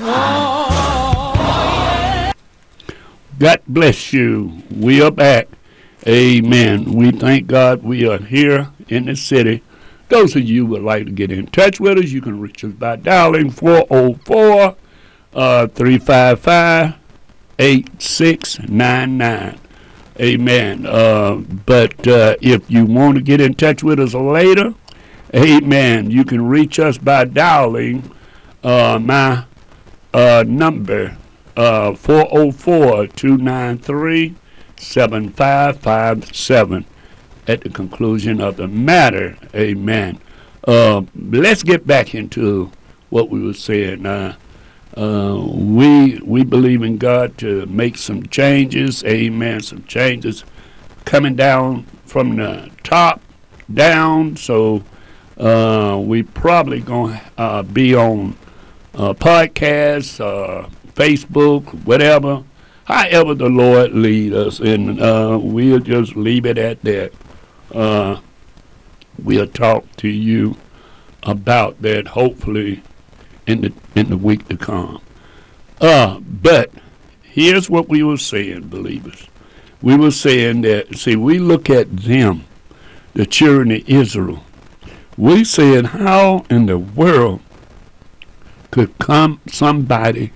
God 0.00 1.44
bless 3.68 4.14
you. 4.14 4.62
We 4.70 5.02
are 5.02 5.10
back. 5.10 5.48
Amen. 6.08 6.92
We 6.92 7.10
thank 7.10 7.46
God 7.46 7.82
we 7.82 8.08
are 8.08 8.16
here 8.18 8.70
in 8.88 9.04
the 9.04 9.16
city. 9.16 9.62
Those 10.08 10.34
of 10.36 10.42
you 10.42 10.64
would 10.66 10.82
like 10.82 11.04
to 11.04 11.12
get 11.12 11.30
in 11.30 11.46
touch 11.48 11.78
with 11.80 11.98
us, 11.98 12.10
you 12.10 12.22
can 12.22 12.40
reach 12.40 12.64
us 12.64 12.72
by 12.72 12.96
dialing 12.96 13.50
404 13.50 14.76
uh, 15.34 15.66
355 15.66 16.94
8699. 17.58 19.60
Amen. 20.18 20.86
Uh, 20.86 21.34
but 21.66 22.08
uh, 22.08 22.36
if 22.40 22.70
you 22.70 22.86
want 22.86 23.16
to 23.16 23.22
get 23.22 23.42
in 23.42 23.52
touch 23.54 23.82
with 23.82 24.00
us 24.00 24.14
later, 24.14 24.72
Amen. 25.34 26.10
You 26.10 26.24
can 26.24 26.48
reach 26.48 26.78
us 26.80 26.98
by 26.98 27.24
dialing 27.24 28.10
uh, 28.64 28.98
my 29.00 29.44
uh, 30.12 30.44
number 30.46 31.16
uh, 31.56 31.94
404 31.94 33.06
293 33.08 34.34
7557 34.76 36.84
at 37.46 37.60
the 37.60 37.68
conclusion 37.68 38.40
of 38.40 38.56
the 38.56 38.68
matter. 38.68 39.36
Amen. 39.54 40.18
Uh, 40.66 41.02
let's 41.14 41.62
get 41.62 41.86
back 41.86 42.14
into 42.14 42.70
what 43.10 43.28
we 43.28 43.42
were 43.42 43.54
saying. 43.54 44.06
Uh, 44.06 44.36
uh, 44.96 45.40
we 45.54 46.18
we 46.20 46.42
believe 46.42 46.82
in 46.82 46.98
God 46.98 47.38
to 47.38 47.66
make 47.66 47.96
some 47.96 48.26
changes. 48.26 49.04
Amen. 49.04 49.60
Some 49.60 49.84
changes 49.84 50.44
coming 51.04 51.36
down 51.36 51.84
from 52.06 52.36
the 52.36 52.70
top 52.82 53.20
down. 53.72 54.36
So 54.36 54.82
uh, 55.38 56.00
we 56.02 56.22
probably 56.22 56.80
gonna 56.80 57.20
uh, 57.38 57.62
be 57.62 57.94
on 57.94 58.36
uh, 58.94 59.14
podcasts, 59.14 60.20
uh, 60.20 60.68
Facebook, 60.94 61.64
whatever. 61.84 62.44
However 62.84 63.34
the 63.34 63.48
Lord 63.48 63.92
lead 63.92 64.32
us, 64.32 64.58
and 64.58 65.00
uh, 65.00 65.38
we'll 65.40 65.78
just 65.78 66.16
leave 66.16 66.44
it 66.44 66.58
at 66.58 66.82
that. 66.82 67.12
Uh, 67.72 68.20
we'll 69.22 69.46
talk 69.46 69.84
to 69.96 70.08
you 70.08 70.56
about 71.22 71.80
that 71.82 72.08
hopefully 72.08 72.82
in 73.46 73.60
the 73.60 73.72
in 73.94 74.10
the 74.10 74.16
week 74.16 74.48
to 74.48 74.56
come. 74.56 75.00
Uh, 75.80 76.18
but 76.20 76.70
here's 77.22 77.70
what 77.70 77.88
we 77.88 78.02
were 78.02 78.16
saying, 78.16 78.68
believers. 78.68 79.28
We 79.82 79.96
were 79.96 80.10
saying 80.10 80.62
that 80.62 80.96
see, 80.96 81.16
we 81.16 81.38
look 81.38 81.70
at 81.70 81.96
them, 81.96 82.44
the 83.14 83.24
children 83.24 83.70
of 83.70 83.88
Israel. 83.88 84.44
We 85.16 85.44
said, 85.44 85.86
how 85.86 86.44
in 86.50 86.66
the 86.66 86.78
world 86.78 87.40
could 88.70 88.98
come 88.98 89.40
somebody 89.48 90.32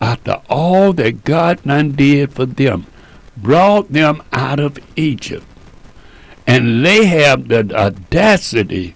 after 0.00 0.40
all 0.50 0.92
that 0.94 1.24
God 1.24 1.62
done 1.62 1.92
did 1.92 2.32
for 2.32 2.46
them, 2.46 2.86
brought 3.36 3.92
them 3.92 4.22
out 4.32 4.58
of 4.58 4.78
Egypt, 4.96 5.46
and 6.46 6.84
they 6.84 7.06
have 7.06 7.48
the 7.48 7.74
audacity 7.74 8.94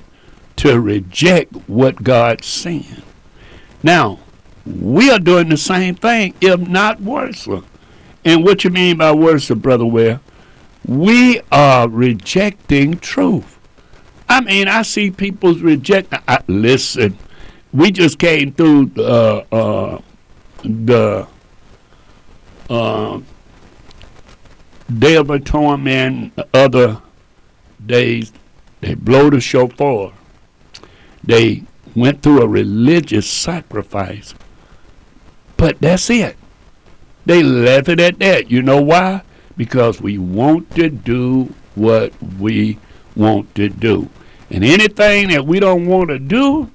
to 0.56 0.80
reject 0.80 1.52
what 1.68 2.02
God's 2.02 2.46
saying. 2.46 3.02
Now, 3.82 4.18
we 4.66 5.10
are 5.10 5.20
doing 5.20 5.48
the 5.48 5.56
same 5.56 5.94
thing, 5.94 6.34
if 6.40 6.58
not 6.60 7.00
worse. 7.00 7.46
And 8.24 8.44
what 8.44 8.64
you 8.64 8.70
mean 8.70 8.96
by 8.96 9.12
worse, 9.12 9.48
Brother 9.50 9.86
Ware? 9.86 10.20
We 10.84 11.40
are 11.52 11.88
rejecting 11.88 12.98
truth. 12.98 13.58
I 14.28 14.40
mean, 14.40 14.66
I 14.66 14.82
see 14.82 15.12
people's 15.12 15.60
reject. 15.60 16.12
I, 16.26 16.42
listen, 16.48 17.16
we 17.72 17.90
just 17.90 18.18
came 18.18 18.52
through 18.52 18.90
uh, 18.98 19.44
uh, 19.52 20.00
the 20.62 21.26
uh, 22.70 23.20
Day 24.98 25.16
of 25.16 25.30
Atonement, 25.30 26.32
other 26.54 27.00
days. 27.84 28.32
They 28.80 28.94
blow 28.94 29.30
the 29.30 29.40
shofar. 29.40 30.12
They 31.24 31.64
went 31.94 32.22
through 32.22 32.42
a 32.42 32.48
religious 32.48 33.28
sacrifice. 33.28 34.34
But 35.56 35.80
that's 35.80 36.08
it. 36.10 36.36
They 37.24 37.42
left 37.42 37.88
it 37.88 37.98
at 37.98 38.18
that. 38.20 38.50
You 38.50 38.62
know 38.62 38.80
why? 38.80 39.22
Because 39.56 40.00
we 40.00 40.18
want 40.18 40.70
to 40.76 40.88
do 40.88 41.52
what 41.74 42.12
we 42.38 42.78
want 43.16 43.52
to 43.56 43.68
do. 43.68 44.08
And 44.50 44.62
anything 44.62 45.28
that 45.30 45.44
we 45.44 45.58
don't 45.58 45.86
want 45.86 46.10
to 46.10 46.18
do, 46.18 46.70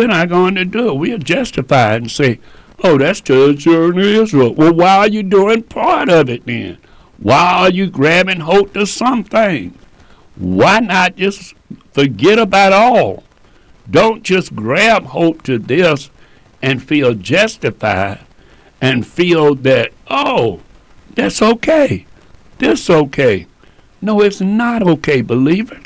we're 0.00 0.06
not 0.06 0.30
going 0.30 0.54
to 0.54 0.64
do 0.64 0.88
it. 0.88 0.94
We'll 0.94 1.18
justify 1.18 1.92
it 1.92 1.96
and 1.98 2.10
say, 2.10 2.40
oh, 2.82 2.96
that's 2.96 3.20
just 3.20 3.66
of 3.66 3.98
Israel. 3.98 4.54
Well, 4.54 4.72
why 4.72 4.96
are 4.96 5.08
you 5.08 5.22
doing 5.22 5.62
part 5.62 6.08
of 6.08 6.30
it 6.30 6.46
then? 6.46 6.78
Why 7.18 7.52
are 7.58 7.70
you 7.70 7.90
grabbing 7.90 8.40
hold 8.40 8.72
to 8.72 8.86
something? 8.86 9.78
Why 10.36 10.80
not 10.80 11.16
just 11.16 11.54
forget 11.92 12.38
about 12.38 12.72
all? 12.72 13.24
Don't 13.90 14.22
just 14.22 14.56
grab 14.56 15.04
hold 15.04 15.44
to 15.44 15.58
this 15.58 16.08
and 16.62 16.82
feel 16.82 17.12
justified 17.12 18.20
and 18.80 19.06
feel 19.06 19.54
that, 19.56 19.92
oh, 20.08 20.60
that's 21.14 21.42
okay. 21.42 22.06
This 22.56 22.88
okay. 22.88 23.46
No, 24.00 24.22
it's 24.22 24.40
not 24.40 24.82
okay, 24.82 25.20
believers. 25.20 25.84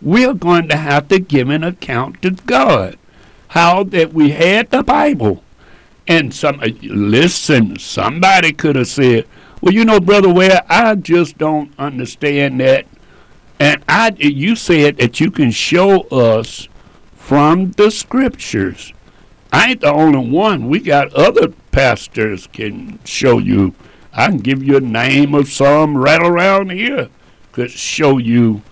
We're 0.00 0.32
going 0.32 0.68
to 0.68 0.76
have 0.76 1.08
to 1.08 1.18
give 1.18 1.50
an 1.50 1.62
account 1.62 2.22
to 2.22 2.30
God. 2.30 2.96
How 3.50 3.84
that 3.84 4.12
we 4.12 4.30
had 4.30 4.70
the 4.70 4.82
Bible. 4.82 5.42
And 6.06 6.34
some 6.34 6.60
uh, 6.60 6.68
listen, 6.82 7.78
somebody 7.78 8.52
could 8.52 8.76
have 8.76 8.88
said, 8.88 9.26
Well, 9.60 9.74
you 9.74 9.84
know, 9.84 10.00
Brother 10.00 10.32
Ware, 10.32 10.62
I 10.68 10.94
just 10.96 11.38
don't 11.38 11.72
understand 11.78 12.60
that. 12.60 12.86
And 13.58 13.84
I 13.88 14.14
you 14.18 14.56
said 14.56 14.96
that 14.96 15.20
you 15.20 15.30
can 15.30 15.50
show 15.50 16.02
us 16.08 16.68
from 17.14 17.72
the 17.72 17.90
scriptures. 17.90 18.92
I 19.52 19.70
ain't 19.70 19.80
the 19.80 19.92
only 19.92 20.30
one. 20.30 20.68
We 20.68 20.80
got 20.80 21.12
other 21.12 21.48
pastors 21.72 22.46
can 22.46 22.98
show 23.04 23.38
you. 23.38 23.74
I 24.12 24.28
can 24.28 24.38
give 24.38 24.62
you 24.62 24.76
a 24.76 24.80
name 24.80 25.34
of 25.34 25.48
some 25.48 25.96
right 25.96 26.20
around 26.20 26.70
here 26.70 27.08
could 27.52 27.70
show 27.70 28.18
you 28.18 28.62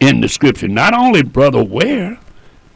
in 0.00 0.20
the 0.20 0.28
scripture. 0.28 0.68
Not 0.68 0.94
only 0.94 1.22
Brother 1.22 1.62
Ware, 1.62 2.18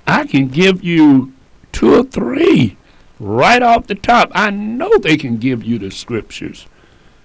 I 0.06 0.26
can 0.26 0.48
give 0.48 0.84
you 0.84 1.32
two 1.72 1.94
or 1.94 2.04
three 2.04 2.76
right 3.18 3.62
off 3.62 3.86
the 3.86 3.94
top. 3.94 4.30
I 4.34 4.50
know 4.50 4.98
they 4.98 5.16
can 5.16 5.36
give 5.38 5.64
you 5.64 5.78
the 5.78 5.90
scriptures. 5.90 6.66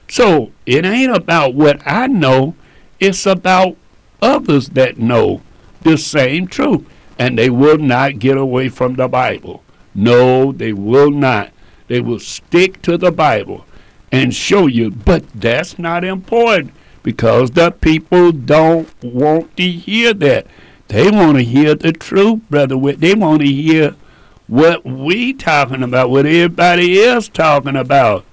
So 0.08 0.52
it 0.66 0.86
ain't 0.86 1.16
about 1.16 1.54
what 1.54 1.82
I 1.86 2.08
know, 2.08 2.56
it's 3.00 3.26
about 3.26 3.78
others 4.22 4.70
that 4.70 4.98
know 4.98 5.42
the 5.82 5.98
same 5.98 6.48
truth. 6.48 6.86
And 7.18 7.38
they 7.38 7.50
will 7.50 7.78
not 7.78 8.20
get 8.20 8.38
away 8.38 8.70
from 8.70 8.96
the 8.96 9.08
Bible. 9.08 9.64
No, 9.94 10.52
they 10.52 10.74
will 10.74 11.12
not. 11.12 11.52
They 11.88 12.02
will 12.02 12.20
stick 12.20 12.82
to 12.84 12.98
the 12.98 13.12
Bible 13.12 13.66
and 14.12 14.34
show 14.34 14.68
you. 14.68 14.92
But 14.92 15.28
that's 15.34 15.78
not 15.78 16.04
important 16.04 16.74
because 17.04 17.52
the 17.52 17.72
people 17.72 18.32
don't 18.32 18.90
want 19.04 19.56
to 19.58 19.64
hear 19.70 20.14
that. 20.16 20.48
They 20.88 21.10
want 21.10 21.38
to 21.38 21.44
hear 21.44 21.76
the 21.76 21.94
truth, 21.94 22.42
brother. 22.50 22.76
They 22.94 23.14
want 23.14 23.42
to 23.42 23.48
hear 23.48 23.96
what 24.52 24.84
we 24.84 25.32
talking 25.32 25.82
about, 25.82 26.10
what 26.10 26.26
everybody 26.26 27.02
else 27.02 27.30
talking 27.30 27.78
about. 27.78 28.26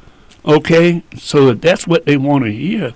Okay, 0.45 1.05
so 1.17 1.51
if 1.51 1.61
that's 1.61 1.87
what 1.87 2.07
they 2.07 2.17
want 2.17 2.45
to 2.45 2.51
hear, 2.51 2.95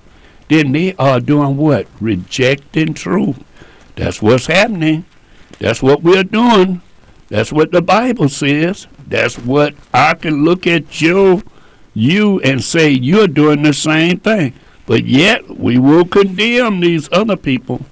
then 0.48 0.72
they 0.72 0.96
are 0.96 1.20
doing 1.20 1.56
what? 1.56 1.86
Rejecting 2.00 2.94
truth. 2.94 3.38
That's 3.94 4.20
what's 4.20 4.46
happening. 4.46 5.04
That's 5.60 5.80
what 5.80 6.02
we're 6.02 6.24
doing. 6.24 6.82
That's 7.28 7.52
what 7.52 7.70
the 7.70 7.80
Bible 7.80 8.28
says. 8.28 8.88
That's 9.06 9.38
what 9.38 9.74
I 9.94 10.14
can 10.14 10.44
look 10.44 10.66
at 10.66 11.00
you, 11.00 11.44
you 11.94 12.40
and 12.40 12.60
say 12.60 12.90
you're 12.90 13.28
doing 13.28 13.62
the 13.62 13.72
same 13.72 14.18
thing. 14.18 14.52
But 14.84 15.04
yet 15.04 15.48
we 15.48 15.78
will 15.78 16.06
condemn 16.06 16.80
these 16.80 17.08
other 17.12 17.36
people. 17.36 17.86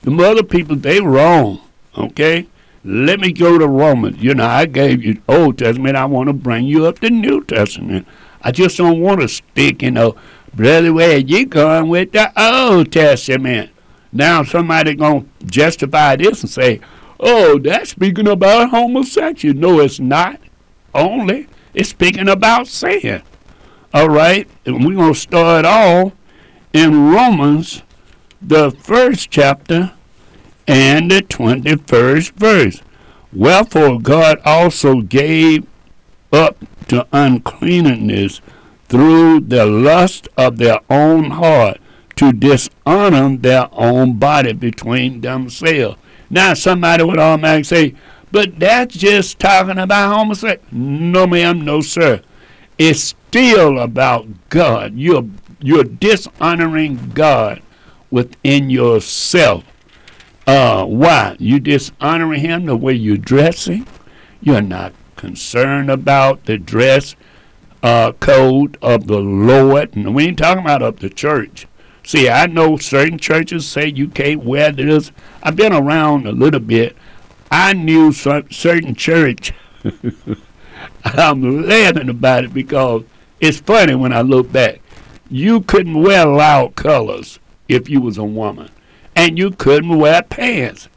The 0.00 0.16
other 0.16 0.42
people, 0.42 0.76
they 0.76 1.02
wrong. 1.02 1.60
Okay? 1.98 2.46
Let 2.84 3.20
me 3.20 3.32
go 3.32 3.58
to 3.58 3.68
Romans. 3.68 4.22
You 4.22 4.34
know, 4.34 4.46
I 4.46 4.66
gave 4.66 5.04
you 5.04 5.22
Old 5.28 5.58
Testament. 5.58 5.96
I 5.96 6.04
want 6.04 6.28
to 6.28 6.32
bring 6.32 6.64
you 6.64 6.86
up 6.86 6.98
the 6.98 7.10
New 7.10 7.44
Testament. 7.44 8.06
I 8.42 8.50
just 8.50 8.76
don't 8.76 9.00
want 9.00 9.20
to 9.20 9.28
stick, 9.28 9.82
you 9.82 9.92
know, 9.92 10.16
brother, 10.52 10.92
where 10.92 11.18
you 11.18 11.46
going 11.46 11.88
with 11.88 12.10
the 12.12 12.32
Old 12.36 12.90
Testament? 12.90 13.70
Now 14.12 14.42
somebody 14.42 14.94
gonna 14.94 15.24
justify 15.46 16.16
this 16.16 16.42
and 16.42 16.50
say, 16.50 16.80
"Oh, 17.18 17.58
that's 17.58 17.90
speaking 17.90 18.28
about 18.28 18.70
homosexuality." 18.70 19.58
No, 19.58 19.80
it's 19.80 20.00
not. 20.00 20.38
Only 20.94 21.46
it's 21.72 21.90
speaking 21.90 22.28
about 22.28 22.66
sin. 22.66 23.22
All 23.94 24.08
right, 24.08 24.46
and 24.66 24.84
we're 24.84 24.96
gonna 24.96 25.14
start 25.14 25.64
all 25.64 26.12
in 26.72 27.10
Romans, 27.10 27.82
the 28.42 28.70
first 28.70 29.30
chapter 29.30 29.92
and 30.66 31.10
the 31.10 31.22
21st 31.22 32.32
verse. 32.32 32.82
Wherefore 33.32 34.00
God 34.00 34.40
also 34.44 35.00
gave 35.00 35.66
up 36.32 36.56
to 36.88 37.06
uncleanness 37.12 38.40
through 38.88 39.40
the 39.40 39.64
lust 39.64 40.28
of 40.36 40.58
their 40.58 40.80
own 40.90 41.30
heart 41.30 41.80
to 42.16 42.32
dishonor 42.32 43.36
their 43.38 43.68
own 43.72 44.18
body 44.18 44.52
between 44.52 45.20
themselves. 45.22 45.96
Now, 46.28 46.54
somebody 46.54 47.02
would 47.02 47.18
automatically 47.18 47.64
say, 47.64 47.94
but 48.30 48.58
that's 48.58 48.94
just 48.94 49.38
talking 49.38 49.78
about 49.78 50.14
homosexuality. 50.14 50.64
No, 50.72 51.26
ma'am, 51.26 51.62
no, 51.62 51.80
sir. 51.80 52.22
It's 52.78 53.00
still 53.00 53.78
about 53.78 54.26
God. 54.48 54.94
You're 54.94 55.26
you're 55.60 55.84
dishonoring 55.84 57.10
God 57.14 57.62
within 58.10 58.70
yourself. 58.70 59.64
Uh, 60.46 60.84
why? 60.84 61.36
You 61.38 61.60
dishonoring 61.60 62.40
him 62.40 62.66
the 62.66 62.76
way 62.76 62.94
you're 62.94 63.16
dressing. 63.16 63.86
You're 64.40 64.60
not 64.60 64.92
concerned 65.16 65.90
about 65.90 66.44
the 66.46 66.58
dress 66.58 67.14
uh, 67.82 68.12
code 68.12 68.76
of 68.82 69.06
the 69.06 69.20
Lord. 69.20 69.94
And 69.94 70.14
we 70.14 70.26
ain't 70.26 70.38
talking 70.38 70.64
about 70.64 70.82
of 70.82 71.00
the 71.00 71.10
church. 71.10 71.66
See, 72.04 72.28
I 72.28 72.46
know 72.46 72.76
certain 72.76 73.18
churches 73.18 73.68
say 73.68 73.86
you 73.86 74.08
can't 74.08 74.44
wear 74.44 74.72
this. 74.72 75.12
I've 75.42 75.56
been 75.56 75.72
around 75.72 76.26
a 76.26 76.32
little 76.32 76.60
bit. 76.60 76.96
I 77.50 77.74
knew 77.74 78.12
some 78.12 78.50
certain 78.50 78.94
church. 78.94 79.52
I'm 81.04 81.66
laughing 81.66 82.08
about 82.08 82.44
it 82.44 82.54
because 82.54 83.04
it's 83.40 83.60
funny 83.60 83.94
when 83.94 84.12
I 84.12 84.22
look 84.22 84.50
back. 84.50 84.80
You 85.30 85.60
couldn't 85.60 86.02
wear 86.02 86.26
loud 86.26 86.74
colors 86.74 87.38
if 87.68 87.88
you 87.88 88.00
was 88.00 88.18
a 88.18 88.24
woman, 88.24 88.70
and 89.14 89.38
you 89.38 89.50
couldn't 89.50 89.98
wear 89.98 90.22
pants 90.22 90.88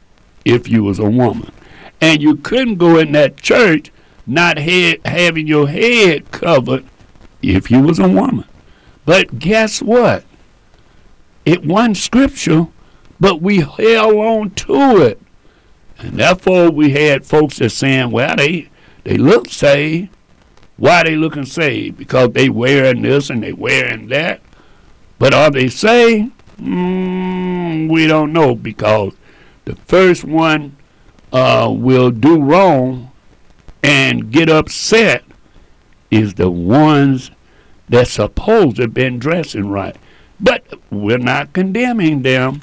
if 0.44 0.68
you 0.68 0.82
was 0.84 0.98
a 0.98 1.08
woman, 1.08 1.52
and 2.00 2.22
you 2.22 2.36
couldn't 2.36 2.76
go 2.76 2.98
in 2.98 3.12
that 3.12 3.36
church 3.36 3.90
not 4.26 4.58
head, 4.58 5.00
having 5.04 5.46
your 5.46 5.68
head 5.68 6.30
covered 6.32 6.84
if 7.42 7.70
you 7.70 7.80
was 7.80 7.98
a 7.98 8.08
woman. 8.08 8.44
But 9.04 9.38
guess 9.38 9.80
what? 9.80 10.24
It 11.44 11.64
wasn't 11.64 11.96
scripture, 11.96 12.66
but 13.20 13.40
we 13.40 13.60
held 13.60 14.14
on 14.14 14.50
to 14.50 15.02
it. 15.02 15.20
And 15.98 16.18
therefore 16.18 16.70
we 16.70 16.90
had 16.90 17.24
folks 17.24 17.58
that 17.58 17.70
saying, 17.70 18.10
well, 18.10 18.36
they 18.36 18.68
they 19.04 19.16
look 19.16 19.48
saved. 19.48 20.10
Why 20.76 21.04
they 21.04 21.14
looking 21.14 21.46
saved? 21.46 21.96
Because 21.96 22.32
they 22.32 22.48
wearing 22.50 23.02
this 23.02 23.30
and 23.30 23.42
they 23.42 23.52
wearing 23.52 24.08
that. 24.08 24.40
But 25.18 25.32
are 25.32 25.50
they 25.50 25.68
saved? 25.68 26.32
Mm, 26.60 27.35
we 27.88 28.06
don't 28.06 28.32
know 28.32 28.54
because 28.54 29.14
the 29.64 29.76
first 29.76 30.24
one 30.24 30.76
uh, 31.32 31.68
will 31.70 32.10
do 32.10 32.40
wrong 32.40 33.10
and 33.82 34.30
get 34.30 34.48
upset 34.48 35.24
is 36.10 36.34
the 36.34 36.50
ones 36.50 37.30
that 37.88 38.08
supposed 38.08 38.76
to 38.76 38.82
have 38.82 38.94
been 38.94 39.18
dressing 39.18 39.68
right. 39.68 39.96
But 40.40 40.64
we're 40.90 41.18
not 41.18 41.52
condemning 41.52 42.22
them. 42.22 42.62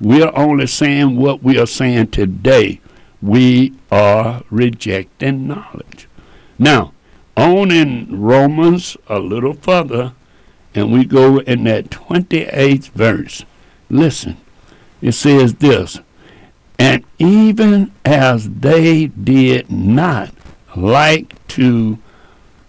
We're 0.00 0.32
only 0.34 0.66
saying 0.66 1.16
what 1.16 1.42
we 1.42 1.58
are 1.58 1.66
saying 1.66 2.08
today. 2.08 2.80
We 3.22 3.72
are 3.90 4.42
rejecting 4.50 5.46
knowledge. 5.46 6.08
Now, 6.58 6.92
on 7.36 7.70
in 7.70 8.20
Romans 8.20 8.96
a 9.08 9.18
little 9.18 9.54
further, 9.54 10.12
and 10.74 10.92
we 10.92 11.04
go 11.04 11.38
in 11.38 11.64
that 11.64 11.90
28th 11.90 12.90
verse. 12.90 13.44
Listen, 13.88 14.36
it 15.04 15.12
says 15.12 15.56
this 15.56 16.00
And 16.78 17.04
even 17.18 17.92
as 18.06 18.48
they 18.48 19.08
did 19.08 19.70
not 19.70 20.32
like 20.74 21.46
to 21.48 21.98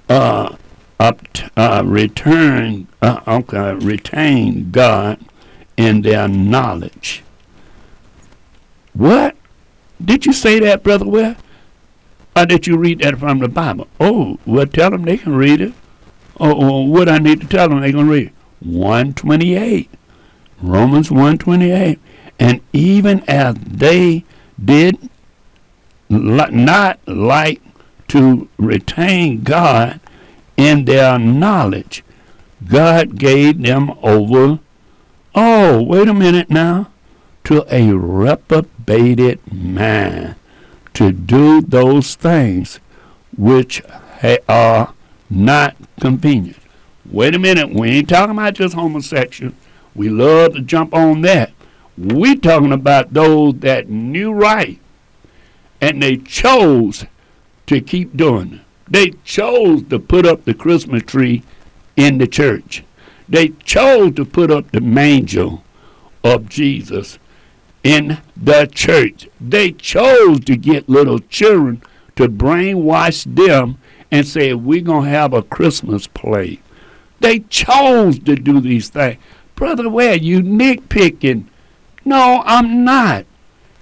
uh, 0.10 0.58
uh, 1.00 1.84
return, 1.86 2.88
uh, 3.02 3.22
okay, 3.26 3.74
retain 3.76 4.70
God 4.72 5.20
in 5.78 6.02
their 6.02 6.28
knowledge. 6.28 7.24
What? 8.94 9.38
Did 10.04 10.26
you 10.26 10.34
say 10.34 10.60
that, 10.60 10.84
Brother 10.84 11.06
Ware? 11.06 11.38
Or 12.36 12.46
did 12.46 12.68
you 12.68 12.78
read 12.78 13.00
that 13.00 13.18
from 13.18 13.40
the 13.40 13.48
Bible? 13.48 13.88
Oh, 13.98 14.40
well, 14.46 14.68
tell 14.68 14.92
them 14.92 15.04
they 15.04 15.18
can 15.18 15.36
read 15.36 15.62
it. 15.62 15.74
Oh, 16.38 16.54
oh 16.54 16.82
what 16.82 17.08
I 17.08 17.18
need 17.18 17.40
to 17.42 17.48
tell 17.48 17.70
them 17.70 17.80
they 17.80 17.94
can 17.94 18.10
read? 18.10 18.34
128. 18.60 19.90
Romans 20.62 21.10
128. 21.10 22.00
And 22.40 22.62
even 22.74 23.24
as 23.28 23.56
they 23.56 24.26
did 24.64 25.10
not 26.10 27.00
like 27.08 27.62
to 28.10 28.48
retain 28.58 29.44
God 29.44 30.00
in 30.58 30.86
their 30.86 31.18
knowledge. 31.20 32.04
God 32.68 33.18
gave 33.18 33.62
them 33.62 33.92
over, 34.02 34.60
oh, 35.34 35.82
wait 35.84 36.08
a 36.08 36.14
minute 36.14 36.50
now, 36.50 36.92
to 37.46 37.66
a 37.74 37.92
reprobated 37.92 39.40
man 39.52 40.36
to 40.94 41.12
do 41.12 41.62
those 41.62 42.16
things 42.16 42.80
which 43.36 43.82
are 44.48 44.94
not 45.30 45.76
convenient. 46.00 46.58
Wait 47.06 47.36
a 47.36 47.40
minute, 47.40 47.70
we 47.74 47.90
ain't 47.90 48.10
talking 48.10 48.32
about 48.32 48.56
just 48.56 48.74
homosexual. 48.74 49.54
We 49.94 50.10
love 50.10 50.54
to 50.54 50.62
jump 50.62 50.94
on 50.94 51.22
that. 51.22 51.52
We 51.98 52.36
talking 52.36 52.74
about 52.74 53.14
those 53.14 53.56
that 53.60 53.90
knew 53.90 54.32
right 54.32 54.80
and 55.82 56.02
they 56.02 56.18
chose 56.18 57.06
to 57.68 57.82
keep 57.82 58.16
doing 58.18 58.54
it. 58.54 58.62
They 58.88 59.12
chose 59.24 59.84
to 59.90 60.00
put 60.00 60.26
up 60.26 60.46
the 60.46 60.54
Christmas 60.54 61.04
tree 61.04 61.44
in 61.96 62.18
the 62.18 62.28
church. 62.28 62.84
They 63.28 63.50
chose 63.64 64.14
to 64.16 64.26
put 64.26 64.52
up 64.52 64.72
the 64.72 64.82
manger 64.82 65.58
of 66.24 66.50
Jesus 66.50 67.18
in 67.84 68.20
the 68.36 68.68
church. 68.68 69.28
They 69.42 69.72
chose 69.72 70.42
to 70.42 70.56
get 70.56 70.90
little 70.90 71.20
children 71.20 71.82
to 72.16 72.28
brainwash 72.28 73.26
them 73.36 73.78
and 74.12 74.28
say, 74.28 74.54
We're 74.54 74.82
going 74.82 75.06
to 75.06 75.10
have 75.10 75.34
a 75.34 75.42
Christmas 75.42 76.08
play. 76.08 76.60
They 77.20 77.40
chose 77.40 78.20
to 78.20 78.36
do 78.36 78.60
these 78.60 78.90
things. 78.90 79.18
Brother, 79.56 79.90
where 79.90 80.16
you 80.16 80.42
nitpicking? 80.42 81.46
No, 82.06 82.44
I'm 82.46 82.86
not. 82.86 83.26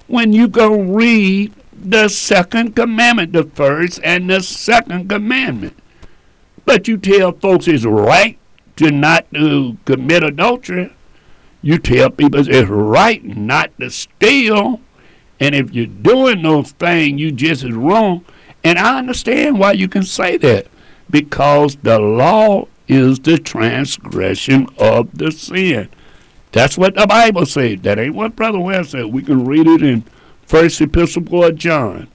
When 0.07 0.31
you 0.31 0.47
go 0.47 0.79
read 0.79 1.53
the 1.73 2.07
second 2.07 2.75
commandment, 2.75 3.33
the 3.33 3.43
first 3.43 3.99
and 4.03 4.29
the 4.29 4.41
second 4.41 5.09
commandment. 5.09 5.77
But 6.65 6.87
you 6.87 6.97
tell 6.97 7.33
folks 7.33 7.67
it's 7.67 7.83
right 7.85 8.39
to 8.77 8.89
not 8.89 9.31
to 9.33 9.77
commit 9.83 10.23
adultery. 10.23 10.95
You 11.61 11.77
tell 11.77 12.09
people 12.09 12.47
it's 12.47 12.69
right 12.69 13.23
not 13.23 13.77
to 13.79 13.89
steal. 13.89 14.79
And 15.39 15.53
if 15.53 15.73
you're 15.73 15.87
doing 15.87 16.41
those 16.41 16.71
things, 16.71 17.19
you 17.19 17.31
just 17.31 17.65
as 17.65 17.71
wrong. 17.71 18.23
And 18.63 18.79
I 18.79 18.97
understand 18.97 19.59
why 19.59 19.73
you 19.73 19.89
can 19.89 20.03
say 20.03 20.37
that. 20.37 20.67
Because 21.09 21.75
the 21.77 21.99
law 21.99 22.67
is 22.87 23.19
the 23.19 23.37
transgression 23.37 24.67
of 24.77 25.17
the 25.17 25.31
sin. 25.31 25.89
That's 26.53 26.77
what 26.77 26.95
the 26.95 27.05
Bible 27.05 27.45
says. 27.45 27.81
That 27.81 27.99
ain't 27.99 28.15
what 28.15 28.35
Brother 28.35 28.59
West 28.59 28.91
said. 28.91 29.05
We 29.05 29.23
can 29.23 29.43
read 29.43 29.67
it 29.67 29.83
in 29.83 30.05
First 30.43 30.79
Epistle 30.79 31.43
of 31.43 31.55
John. 31.57 32.07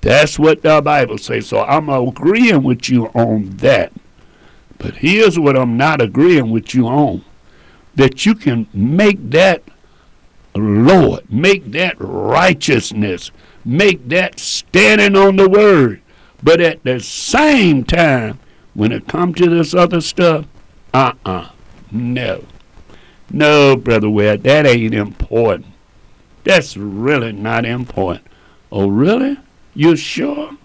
That's 0.00 0.38
what 0.38 0.62
the 0.62 0.80
Bible 0.80 1.18
says. 1.18 1.48
So 1.48 1.60
I'm 1.60 1.90
agreeing 1.90 2.62
with 2.62 2.88
you 2.88 3.06
on 3.08 3.50
that. 3.58 3.92
But 4.78 4.94
here's 4.94 5.38
what 5.38 5.58
I'm 5.58 5.76
not 5.76 6.00
agreeing 6.00 6.50
with 6.50 6.74
you 6.74 6.86
on. 6.86 7.24
That 7.96 8.24
you 8.24 8.34
can 8.34 8.66
make 8.72 9.30
that 9.30 9.62
Lord, 10.54 11.30
make 11.30 11.70
that 11.72 11.94
righteousness, 11.98 13.30
make 13.64 14.08
that 14.08 14.40
standing 14.40 15.16
on 15.16 15.36
the 15.36 15.48
word. 15.48 16.00
But 16.42 16.60
at 16.60 16.82
the 16.82 17.00
same 17.00 17.84
time, 17.84 18.38
when 18.74 18.92
it 18.92 19.06
comes 19.06 19.36
to 19.38 19.50
this 19.50 19.74
other 19.74 20.00
stuff, 20.00 20.46
uh-uh, 20.94 21.50
no. 21.92 22.44
No, 23.30 23.76
Brother 23.76 24.10
Webb, 24.10 24.42
that 24.42 24.66
ain't 24.66 24.94
important. 24.94 25.66
That's 26.44 26.76
really 26.76 27.32
not 27.32 27.64
important. 27.64 28.26
Oh, 28.72 28.88
really? 28.88 29.38
You 29.74 29.96
sure? 29.96 30.56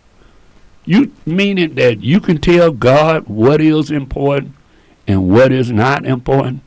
You 0.86 1.11
meaning 1.26 1.76
that 1.76 2.01
you 2.01 2.20
can 2.20 2.39
tell 2.39 2.72
God 2.72 3.28
what 3.28 3.61
is 3.61 3.91
important 3.91 4.53
and 5.07 5.30
what 5.30 5.51
is 5.51 5.72
not 5.72 6.05
important? 6.05 6.61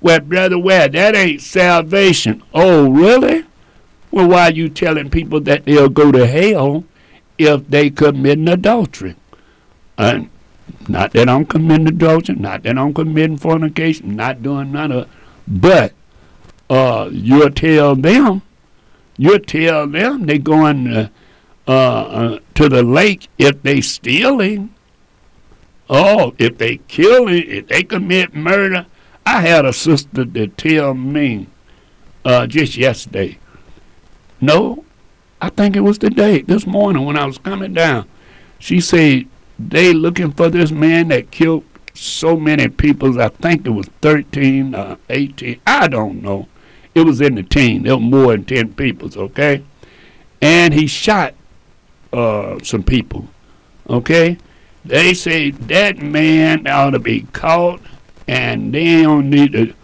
Well, 0.00 0.20
brother, 0.20 0.58
well, 0.58 0.88
that 0.88 1.14
ain't 1.14 1.42
salvation. 1.42 2.42
Oh, 2.54 2.90
really? 2.90 3.44
Well, 4.10 4.28
why 4.28 4.48
are 4.48 4.52
you 4.52 4.68
telling 4.68 5.10
people 5.10 5.40
that 5.42 5.64
they'll 5.64 5.88
go 5.88 6.10
to 6.10 6.26
hell 6.26 6.84
if 7.38 7.68
they 7.68 7.90
commit 7.90 8.38
adultery? 8.48 9.16
And 9.98 10.30
not 10.88 11.12
that 11.12 11.28
I'm 11.28 11.44
committing 11.44 11.88
adultery, 11.88 12.36
not 12.36 12.62
that 12.62 12.78
I'm 12.78 12.94
committing 12.94 13.36
fornication, 13.36 14.16
not 14.16 14.42
doing 14.42 14.72
none 14.72 14.92
of 14.92 15.02
it, 15.04 15.08
but 15.46 15.92
uh, 16.68 17.08
you'll 17.12 17.50
tell 17.50 17.96
them, 17.96 18.42
you'll 19.16 19.40
tell 19.40 19.86
them 19.86 20.26
they 20.26 20.38
going 20.38 20.84
to, 20.84 21.10
uh, 21.66 21.70
uh, 21.70 22.38
to 22.54 22.68
the 22.68 22.82
lake 22.82 23.28
if 23.38 23.62
they 23.62 23.80
stealing. 23.80 24.74
Oh, 25.88 26.34
if 26.38 26.58
they 26.58 26.76
killing, 26.88 27.44
if 27.48 27.66
they 27.66 27.82
commit 27.82 28.34
murder. 28.34 28.86
I 29.26 29.42
had 29.42 29.64
a 29.64 29.72
sister 29.72 30.24
that 30.24 30.56
tell 30.56 30.94
me 30.94 31.48
uh, 32.24 32.46
just 32.46 32.76
yesterday. 32.76 33.38
No, 34.40 34.84
I 35.40 35.50
think 35.50 35.76
it 35.76 35.80
was 35.80 35.98
the 35.98 36.10
day 36.10 36.42
this 36.42 36.66
morning 36.66 37.04
when 37.04 37.16
I 37.16 37.24
was 37.26 37.38
coming 37.38 37.74
down. 37.74 38.06
She 38.58 38.80
said 38.80 39.26
they 39.68 39.92
looking 39.92 40.32
for 40.32 40.48
this 40.48 40.70
man 40.70 41.08
that 41.08 41.30
killed 41.30 41.64
so 41.94 42.36
many 42.36 42.68
people. 42.68 43.20
I 43.20 43.28
think 43.28 43.66
it 43.66 43.70
was 43.70 43.86
13, 44.00 44.74
uh, 44.74 44.96
18. 45.08 45.60
I 45.66 45.88
don't 45.88 46.22
know. 46.22 46.48
It 46.94 47.02
was 47.02 47.20
in 47.20 47.34
the 47.36 47.42
team. 47.42 47.82
There 47.82 47.94
were 47.94 48.00
more 48.00 48.32
than 48.32 48.44
ten 48.44 48.74
people, 48.74 49.10
okay? 49.16 49.62
And 50.42 50.74
he 50.74 50.86
shot 50.86 51.34
uh, 52.12 52.58
some 52.62 52.82
people, 52.82 53.28
okay? 53.88 54.38
They 54.84 55.14
say 55.14 55.50
that 55.50 55.98
man 55.98 56.66
ought 56.66 56.90
to 56.90 56.98
be 56.98 57.22
caught, 57.32 57.80
and 58.26 58.74
they 58.74 59.02
don't 59.02 59.30
need 59.30 59.52
to 59.52 59.74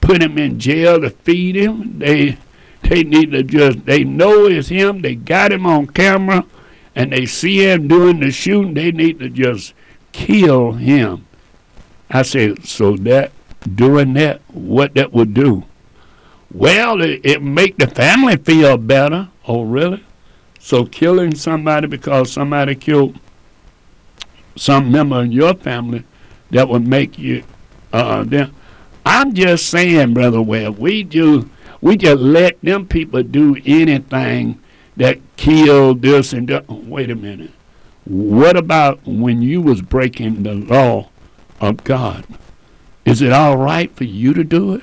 put 0.00 0.22
him 0.22 0.38
in 0.38 0.58
jail 0.58 1.00
to 1.00 1.10
feed 1.10 1.56
him. 1.56 1.98
They 1.98 2.38
they 2.82 3.02
need 3.02 3.32
to 3.32 3.42
just 3.42 3.84
they 3.84 4.04
know 4.04 4.46
it's 4.46 4.68
him. 4.68 5.02
They 5.02 5.16
got 5.16 5.52
him 5.52 5.66
on 5.66 5.88
camera, 5.88 6.46
and 6.98 7.12
they 7.12 7.26
see 7.26 7.64
him 7.64 7.86
doing 7.86 8.18
the 8.18 8.32
shooting. 8.32 8.74
They 8.74 8.90
need 8.90 9.20
to 9.20 9.28
just 9.28 9.72
kill 10.10 10.72
him. 10.72 11.26
I 12.10 12.22
said, 12.22 12.66
so 12.66 12.96
that 12.96 13.30
doing 13.76 14.14
that, 14.14 14.40
what 14.48 14.94
that 14.94 15.12
would 15.12 15.32
do? 15.32 15.62
Well, 16.52 17.00
it, 17.00 17.20
it 17.22 17.40
make 17.40 17.76
the 17.76 17.86
family 17.86 18.36
feel 18.36 18.76
better. 18.76 19.28
Oh, 19.46 19.62
really? 19.62 20.04
So 20.58 20.86
killing 20.86 21.36
somebody 21.36 21.86
because 21.86 22.32
somebody 22.32 22.74
killed 22.74 23.16
some 24.56 24.90
member 24.90 25.20
of 25.20 25.32
your 25.32 25.54
family, 25.54 26.02
that 26.50 26.68
would 26.68 26.86
make 26.86 27.16
you. 27.16 27.44
Uh, 27.92 28.24
them. 28.24 28.52
I'm 29.06 29.34
just 29.34 29.68
saying, 29.68 30.14
brother. 30.14 30.42
Well, 30.42 30.72
we 30.72 31.04
do. 31.04 31.48
We 31.80 31.96
just 31.96 32.20
let 32.20 32.60
them 32.60 32.88
people 32.88 33.22
do 33.22 33.56
anything 33.64 34.60
that 34.98 35.18
killed 35.36 36.02
this 36.02 36.32
and 36.32 36.48
that. 36.48 36.68
Wait 36.68 37.10
a 37.10 37.14
minute. 37.14 37.52
What 38.04 38.56
about 38.56 39.00
when 39.06 39.42
you 39.42 39.60
was 39.60 39.80
breaking 39.80 40.42
the 40.42 40.54
law 40.54 41.08
of 41.60 41.84
God? 41.84 42.26
Is 43.04 43.22
it 43.22 43.32
all 43.32 43.56
right 43.56 43.94
for 43.96 44.04
you 44.04 44.34
to 44.34 44.44
do 44.44 44.74
it? 44.74 44.82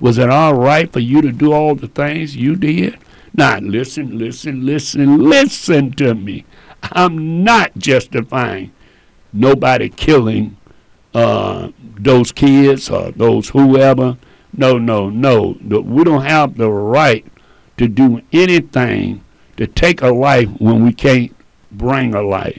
Was 0.00 0.18
it 0.18 0.30
all 0.30 0.54
right 0.54 0.90
for 0.92 1.00
you 1.00 1.20
to 1.20 1.30
do 1.30 1.52
all 1.52 1.74
the 1.74 1.88
things 1.88 2.36
you 2.36 2.56
did? 2.56 2.98
Now, 3.34 3.58
listen, 3.58 4.18
listen, 4.18 4.64
listen, 4.66 5.28
listen 5.28 5.92
to 5.92 6.14
me. 6.14 6.44
I'm 6.82 7.44
not 7.44 7.76
justifying 7.76 8.72
nobody 9.32 9.88
killing 9.88 10.56
uh, 11.14 11.70
those 11.78 12.32
kids 12.32 12.90
or 12.90 13.12
those 13.12 13.50
whoever. 13.50 14.16
No, 14.52 14.78
no, 14.78 15.10
no. 15.10 15.56
We 15.60 16.04
don't 16.04 16.24
have 16.24 16.56
the 16.56 16.70
right 16.70 17.26
to 17.76 17.88
do 17.88 18.22
anything 18.32 19.22
to 19.60 19.66
take 19.66 20.00
a 20.00 20.08
life 20.08 20.48
when 20.58 20.82
we 20.82 20.90
can't 20.90 21.36
bring 21.70 22.14
a 22.14 22.22
life. 22.22 22.58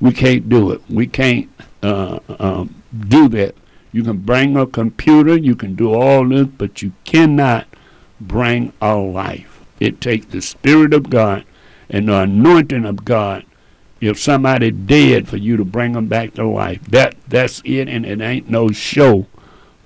We 0.00 0.12
can't 0.12 0.48
do 0.48 0.70
it. 0.70 0.80
We 0.88 1.08
can't 1.08 1.50
uh, 1.82 2.20
um, 2.38 2.80
do 3.08 3.28
that. 3.30 3.56
You 3.90 4.04
can 4.04 4.18
bring 4.18 4.56
a 4.56 4.64
computer, 4.64 5.36
you 5.36 5.56
can 5.56 5.74
do 5.74 5.92
all 5.92 6.28
this, 6.28 6.46
but 6.46 6.80
you 6.80 6.92
cannot 7.04 7.66
bring 8.20 8.72
a 8.80 8.94
life. 8.94 9.64
It 9.80 10.00
takes 10.00 10.26
the 10.26 10.40
Spirit 10.40 10.94
of 10.94 11.10
God 11.10 11.44
and 11.90 12.08
the 12.08 12.20
anointing 12.20 12.84
of 12.84 13.04
God. 13.04 13.44
If 14.00 14.20
somebody 14.20 14.70
dead 14.70 15.26
for 15.26 15.38
you 15.38 15.56
to 15.56 15.64
bring 15.64 15.94
them 15.94 16.06
back 16.06 16.34
to 16.34 16.46
life, 16.46 16.80
that 16.84 17.16
that's 17.26 17.60
it, 17.64 17.88
and 17.88 18.06
it 18.06 18.20
ain't 18.20 18.48
no 18.48 18.70
show 18.70 19.26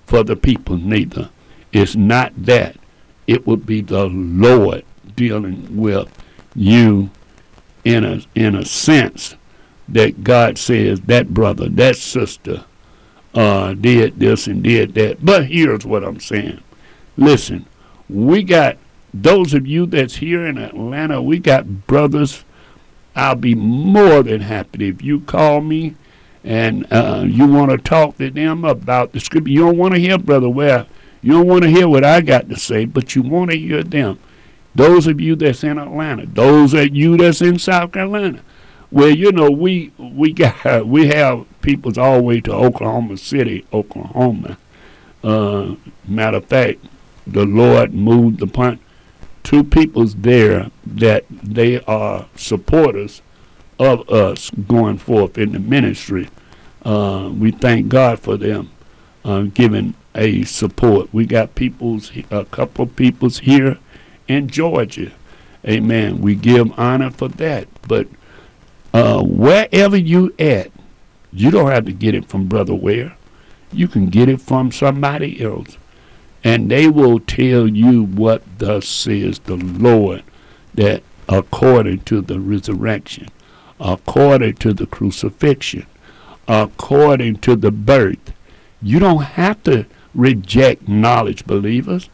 for 0.05 0.22
the 0.22 0.36
people 0.36 0.76
neither. 0.76 1.30
It's 1.72 1.96
not 1.96 2.34
that. 2.44 2.76
It 3.26 3.46
would 3.46 3.64
be 3.64 3.80
the 3.80 4.05
Lord 4.05 4.84
dealing 5.16 5.74
with 5.74 6.11
you 6.55 7.11
in 7.84 8.05
a 8.05 8.20
in 8.34 8.55
a 8.55 8.64
sense 8.64 9.36
that 9.88 10.24
God 10.24 10.59
says 10.59 11.00
that 11.03 11.34
brother, 11.34 11.68
that 11.68 11.96
sister, 11.96 12.64
uh, 13.34 13.74
did 13.74 14.18
this 14.18 14.46
and 14.46 14.62
did 14.62 14.94
that. 14.94 15.24
But 15.24 15.46
here's 15.46 15.84
what 15.84 16.05
I'm 16.05 16.20
saying. 16.20 16.62
Listen, 17.16 17.66
we 18.09 18.42
got 18.42 18.78
those 19.12 19.55
of 19.55 19.66
you 19.66 19.86
that's 19.86 20.16
here 20.16 20.46
in 20.46 20.59
Atlanta, 20.59 21.20
we 21.20 21.38
got 21.38 21.86
brothers. 21.86 22.44
I'll 23.14 23.34
be 23.34 23.55
more 23.55 24.22
than 24.22 24.40
happy 24.40 24.88
if 24.88 25.03
you 25.03 25.20
call 25.20 25.61
me 25.61 25.96
and 26.44 26.90
uh, 26.90 27.24
you 27.26 27.46
want 27.46 27.70
to 27.70 27.78
talk 27.78 28.16
to 28.18 28.30
them 28.30 28.64
about 28.64 29.12
the 29.12 29.20
scripture. 29.20 29.50
You 29.50 29.61
don't 29.61 29.76
want 29.76 29.94
to 29.94 30.00
hear 30.00 30.18
Brother 30.18 30.48
Ware. 30.48 30.86
You 31.20 31.32
don't 31.32 31.46
want 31.46 31.62
to 31.62 31.70
hear 31.70 31.88
what 31.88 32.05
I 32.05 32.20
got 32.20 32.48
to 32.48 32.57
say, 32.57 32.84
but 32.84 33.14
you 33.14 33.22
want 33.22 33.50
to 33.50 33.57
hear 33.59 33.82
them. 33.82 34.18
Those 34.75 35.07
of 35.07 35.20
you 35.20 35.37
that's 35.37 35.64
in 35.64 35.79
Atlanta, 35.79 36.27
those 36.27 36.73
of 36.75 36.95
you 36.95 37.16
that's 37.16 37.43
in 37.43 37.59
South 37.59 37.93
Carolina. 37.93 38.41
Well, 38.91 39.11
you 39.11 39.33
know, 39.33 39.51
we 39.51 39.93
we 39.99 40.33
got 40.33 40.87
we 40.87 41.09
have 41.09 41.47
peoples 41.62 41.99
all 41.99 42.16
the 42.16 42.23
way 42.23 42.41
to 42.43 42.53
Oklahoma 42.53 43.16
City, 43.16 43.64
Oklahoma. 43.73 44.59
Uh, 45.23 45.77
matter 46.07 46.39
of 46.39 46.47
fact, 46.47 46.81
the 47.27 47.45
Lord 47.45 47.95
moved 47.95 48.39
the 48.39 48.45
upon 48.45 48.81
two 49.43 49.64
peoples 49.64 50.14
there 50.16 50.70
that 50.87 51.25
they 51.31 51.81
are 51.85 52.27
supporters 52.37 53.23
of 53.79 54.09
us 54.09 54.51
going 54.51 54.99
forth 54.99 55.39
in 55.39 55.53
the 55.53 55.59
ministry. 55.59 56.29
Uh, 56.85 57.31
we 57.37 57.51
thank 57.51 57.89
God 57.89 58.18
for 58.18 58.37
them 58.37 58.70
uh, 59.25 59.43
giving 59.43 59.95
a 60.14 60.43
support. 60.45 61.12
We 61.12 61.27
got 61.27 61.55
peoples, 61.55 62.12
a 62.31 62.45
couple 62.45 62.85
of 62.85 62.97
peoples 62.97 63.39
here 63.39 63.79
in 64.33 64.49
Georgia. 64.49 65.12
Amen. 65.66 66.20
We 66.20 66.35
give 66.35 66.78
honor 66.78 67.11
for 67.11 67.28
that. 67.28 67.68
But 67.87 68.09
uh, 68.93 69.22
wherever 69.22 69.97
you 69.97 70.35
at, 70.39 70.70
you 71.33 71.51
don't 71.51 71.70
have 71.70 71.85
to 71.87 71.93
get 71.93 72.14
it 72.14 72.26
from 72.28 72.49
Brother 72.49 72.74
Ware. 72.74 73.16
You 73.72 73.89
can 73.89 74.07
get 74.07 74.28
it 74.28 74.41
from 74.41 74.72
somebody 74.72 75.43
else. 75.43 75.78
And 76.45 76.70
they 76.70 76.89
will 76.89 77.20
tell 77.20 77.68
you 77.68 78.03
what 78.03 78.43
thus 78.59 78.89
says 78.89 79.39
the 79.41 79.57
Lord, 79.57 80.24
that 80.74 81.03
according 81.28 82.01
to 82.01 82.20
the 82.20 82.41
resurrection, 82.41 83.28
according 83.78 84.55
to 84.55 84.74
the 84.74 84.87
crucifixion, 84.87 85.87
according 86.49 87.37
to 87.37 87.55
the 87.55 87.70
birth, 87.70 88.33
you 88.83 88.99
don't 88.99 89.22
have 89.22 89.62
to 89.62 89.87
reject 90.14 90.89
knowledge, 90.89 91.47
believers. 91.47 92.11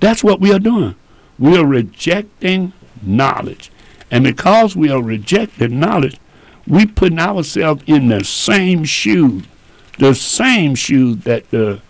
That's 0.00 0.24
what 0.24 0.40
we 0.40 0.52
are 0.52 0.58
doing. 0.58 0.94
We 1.38 1.56
are 1.56 1.66
rejecting 1.66 2.72
knowledge. 3.02 3.70
And 4.10 4.24
because 4.24 4.76
we 4.76 4.90
are 4.90 5.02
rejecting 5.02 5.78
knowledge, 5.80 6.18
we 6.66 6.86
putting 6.86 7.18
ourselves 7.18 7.82
in 7.86 8.08
the 8.08 8.24
same 8.24 8.84
shoes, 8.84 9.44
the 9.98 10.14
same 10.14 10.74
shoes 10.74 11.18
that 11.18 11.50
the 11.50 11.80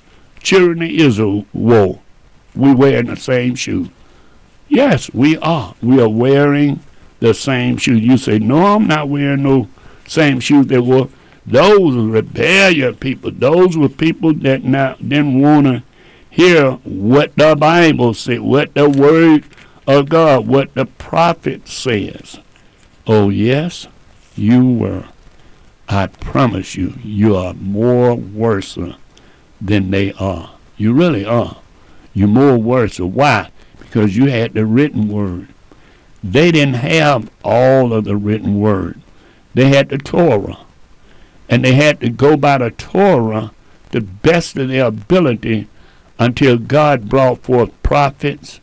children 0.41 0.83
of 0.83 0.91
Israel 0.91 1.47
wore. 1.53 2.01
We 2.55 2.75
wearing 2.75 3.07
the 3.07 3.17
same 3.17 3.55
shoes. 3.55 3.89
Yes, 4.69 5.13
we 5.13 5.37
are. 5.39 5.75
We 5.83 6.01
are 6.01 6.09
wearing 6.09 6.81
the 7.21 7.35
same 7.35 7.77
shoes. 7.77 8.01
You 8.03 8.19
say, 8.19 8.39
no, 8.39 8.65
I'm 8.65 8.87
not 8.87 9.09
wearing 9.09 9.43
no 9.43 9.69
same 10.07 10.41
shoes 10.41 10.67
they 10.67 10.79
wore. 10.79 11.09
Those 11.47 11.95
were 11.95 12.09
rebellious 12.09 12.97
people. 12.99 13.31
Those 13.31 13.77
were 13.77 13.89
people 13.89 14.35
that 14.35 14.65
not, 14.65 15.09
didn't 15.09 15.41
want 15.41 15.67
to 15.67 15.83
hear 16.37 16.73
what 16.85 17.35
the 17.37 17.57
Bible 17.57 18.13
said, 18.13 18.41
what 18.41 18.75
the 18.75 18.91
Word 18.91 19.45
of 19.87 20.11
God, 20.11 20.47
what 20.47 20.75
the 20.75 20.85
prophet 20.85 21.67
says. 21.67 22.39
Oh, 23.07 23.31
yes, 23.31 23.89
you 24.37 24.71
were. 24.71 25.05
I 25.89 26.09
promise 26.09 26.75
you, 26.75 26.93
you 27.03 27.37
are 27.37 27.55
more 27.55 28.15
worse 28.15 28.77
than 29.63 29.91
they 29.91 30.13
are. 30.13 30.51
You 30.77 30.93
really 30.93 31.25
are. 31.25 31.57
You're 32.13 32.29
more 32.29 32.59
worse. 32.59 33.01
Why? 33.01 33.51
Because 33.79 34.15
you 34.15 34.27
had 34.27 34.53
the 34.53 34.67
written 34.67 35.09
word. 35.09 35.49
They 36.23 36.53
didn't 36.53 36.75
have 36.75 37.31
all 37.45 37.95
of 37.95 38.05
the 38.05 38.17
written 38.17 38.61
word. 38.61 39.01
They 39.55 39.69
had 39.69 39.89
the 39.89 39.97
Torah. 39.97 40.59
And 41.49 41.65
they 41.65 41.73
had 41.73 42.01
to 42.01 42.11
go 42.11 42.37
by 42.37 42.59
the 42.59 42.73
Torah 42.73 43.53
the 43.93 44.03
best 44.03 44.59
of 44.59 44.69
their 44.69 44.85
ability 44.85 45.69
until 46.19 46.59
God 46.59 47.09
brought 47.09 47.43
forth 47.43 47.71
prophets, 47.83 48.61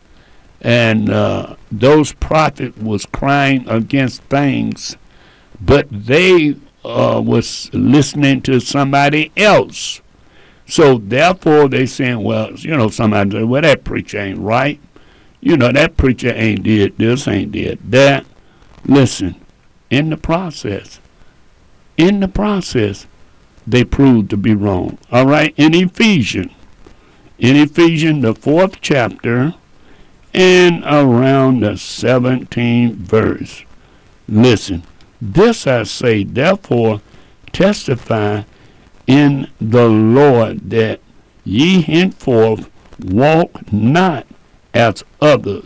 and 0.61 1.09
uh, 1.09 1.55
those 1.71 2.13
prophets 2.13 2.77
was 2.77 3.05
crying 3.05 3.67
against 3.67 4.21
things, 4.23 4.97
but 5.59 5.87
they 5.91 6.55
uh, 6.83 7.21
was 7.23 7.69
listening 7.73 8.41
to 8.41 8.59
somebody 8.59 9.31
else. 9.37 10.01
So 10.65 10.97
therefore, 10.97 11.67
they 11.67 11.85
saying, 11.85 12.23
well, 12.23 12.53
you 12.53 12.75
know, 12.75 12.89
somebody 12.89 13.31
said, 13.31 13.45
well, 13.45 13.61
that 13.61 13.83
preacher 13.83 14.19
ain't 14.19 14.39
right. 14.39 14.79
You 15.41 15.57
know, 15.57 15.71
that 15.71 15.97
preacher 15.97 16.33
ain't 16.33 16.63
did 16.63 16.97
this, 16.97 17.27
ain't 17.27 17.51
did 17.51 17.79
that. 17.91 18.25
Listen, 18.85 19.35
in 19.89 20.09
the 20.09 20.17
process, 20.17 20.99
in 21.97 22.21
the 22.21 22.27
process, 22.29 23.05
they 23.67 23.83
proved 23.83 24.29
to 24.29 24.37
be 24.37 24.55
wrong. 24.55 24.97
All 25.11 25.25
right, 25.25 25.53
in 25.57 25.73
Ephesians 25.73 26.51
in 27.37 27.55
Ephesians, 27.55 28.23
the 28.23 28.33
fourth 28.33 28.79
chapter, 28.81 29.55
and 30.33 30.83
around 30.85 31.61
the 31.61 31.71
17th 31.71 32.93
verse. 32.95 33.63
Listen, 34.27 34.83
this 35.21 35.67
I 35.67 35.83
say, 35.83 36.23
therefore, 36.23 37.01
testify 37.51 38.43
in 39.07 39.49
the 39.59 39.87
Lord 39.87 40.69
that 40.69 40.99
ye 41.43 41.81
henceforth 41.81 42.69
walk 42.99 43.71
not 43.71 44.25
as 44.73 45.03
others. 45.21 45.65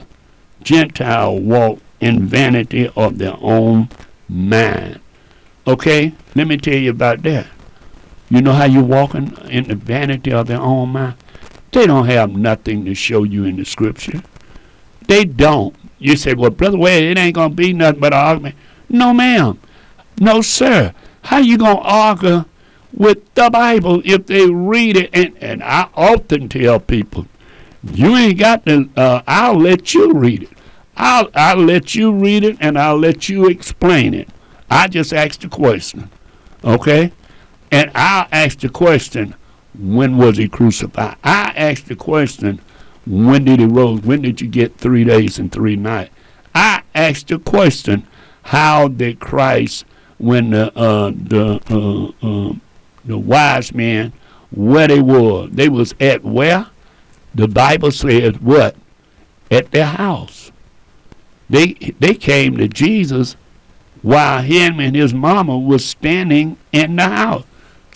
Gentile 0.62 1.40
walk 1.40 1.80
in 2.00 2.28
vanity 2.28 2.90
of 2.96 3.18
their 3.18 3.36
own 3.40 3.90
mind. 4.28 5.00
Okay, 5.66 6.14
let 6.36 6.48
me 6.48 6.58
tell 6.58 6.76
you 6.76 6.92
about 6.92 7.24
that. 7.24 7.48
You 8.30 8.42
know 8.42 8.54
how 8.54 8.66
you're 8.66 8.84
walking 8.84 9.36
in 9.50 9.66
the 9.66 9.76
vanity 9.76 10.34
of 10.34 10.48
their 10.48 10.60
own 10.60 10.90
mind? 10.90 11.16
They 11.78 11.86
don't 11.86 12.08
have 12.08 12.32
nothing 12.36 12.86
to 12.86 12.96
show 12.96 13.22
you 13.22 13.46
in 13.46 13.58
the 13.58 13.64
scripture. 13.64 14.24
They 15.08 15.26
don't. 15.26 15.76
You 16.00 16.18
say, 16.18 16.34
well, 16.34 16.50
Brother 16.50 16.80
Wade, 16.80 17.04
it 17.04 17.20
ain't 17.20 17.36
going 17.36 17.52
to 17.52 17.56
be 17.56 17.72
nothing 17.72 18.00
but 18.00 18.14
an 18.14 18.20
argument. 18.20 18.56
No, 18.90 19.14
ma'am. 19.14 19.60
No, 20.20 20.42
sir. 20.42 20.96
How 21.22 21.38
you 21.38 21.56
going 21.56 21.78
to 21.78 21.84
argue 21.84 22.46
with 22.92 23.32
the 23.36 23.52
Bible 23.52 24.02
if 24.04 24.26
they 24.26 24.50
read 24.50 24.98
it? 24.98 25.12
And, 25.14 25.38
and 25.40 25.62
I 25.62 25.88
often 25.94 26.50
tell 26.50 26.80
people, 26.80 27.28
you 27.84 28.16
ain't 28.16 28.40
got 28.40 28.66
to, 28.66 28.90
uh, 28.98 29.22
I'll 29.28 29.60
let 29.60 29.94
you 29.94 30.14
read 30.14 30.44
it. 30.44 30.50
I'll, 30.96 31.30
I'll 31.36 31.64
let 31.64 31.94
you 31.94 32.12
read 32.12 32.44
it 32.44 32.58
and 32.60 32.80
I'll 32.80 32.98
let 32.98 33.30
you 33.30 33.50
explain 33.50 34.16
it. 34.16 34.28
I 34.68 34.88
just 34.88 35.14
asked 35.14 35.42
the 35.42 35.48
question. 35.48 36.10
Okay? 36.64 37.12
And 37.72 37.92
I'll 37.94 38.28
ask 38.32 38.58
the 38.62 38.70
question, 38.70 39.36
when 39.80 40.18
was 40.18 40.38
he 40.38 40.48
crucified? 40.48 41.18
I 41.24 41.54
asked 41.56 41.88
the 41.88 41.96
question, 41.96 42.60
when 43.06 43.46
did 43.46 43.60
he 43.60 43.66
rose? 43.66 44.02
When 44.02 44.22
did 44.22 44.42
you 44.42 44.48
get 44.48 44.78
three 44.78 45.04
days 45.04 45.40
and 45.40 45.52
three 45.52 45.76
nights? 45.76 46.12
I 46.54 46.82
asked 46.96 47.28
the 47.28 47.40
question, 47.40 48.08
how 48.44 48.88
did 48.88 49.20
Christ, 49.20 49.86
when 50.18 50.52
the 50.52 50.76
uh, 50.78 51.12
the 51.16 51.62
uh, 51.70 52.28
uh, 52.28 52.54
the 53.06 53.18
wise 53.18 53.74
men, 53.74 54.14
where 54.52 54.88
they 54.88 55.02
were, 55.02 55.48
they 55.48 55.70
was 55.70 55.94
at 56.00 56.24
where? 56.24 56.68
The 57.36 57.48
Bible 57.48 57.92
says 57.92 58.40
what? 58.40 58.76
At 59.52 59.72
their 59.72 59.86
house. 59.86 60.52
They 61.50 61.74
they 62.00 62.14
came 62.14 62.58
to 62.58 62.68
Jesus 62.68 63.36
while 64.02 64.42
him 64.42 64.80
and 64.80 64.96
his 64.96 65.14
mama 65.14 65.58
was 65.58 65.86
standing 65.86 66.58
in 66.72 66.96
the 66.96 67.04
house. 67.04 67.44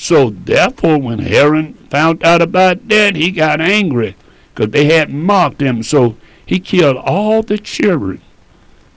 So 0.01 0.31
therefore, 0.31 0.97
when 0.97 1.19
Herod 1.19 1.75
found 1.91 2.23
out 2.23 2.41
about 2.41 2.87
that, 2.87 3.15
he 3.15 3.29
got 3.29 3.61
angry 3.61 4.15
because 4.49 4.71
they 4.71 4.85
had 4.85 5.13
mocked 5.13 5.61
him. 5.61 5.83
So 5.83 6.17
he 6.43 6.59
killed 6.59 6.97
all 6.97 7.43
the 7.43 7.59
children, 7.59 8.19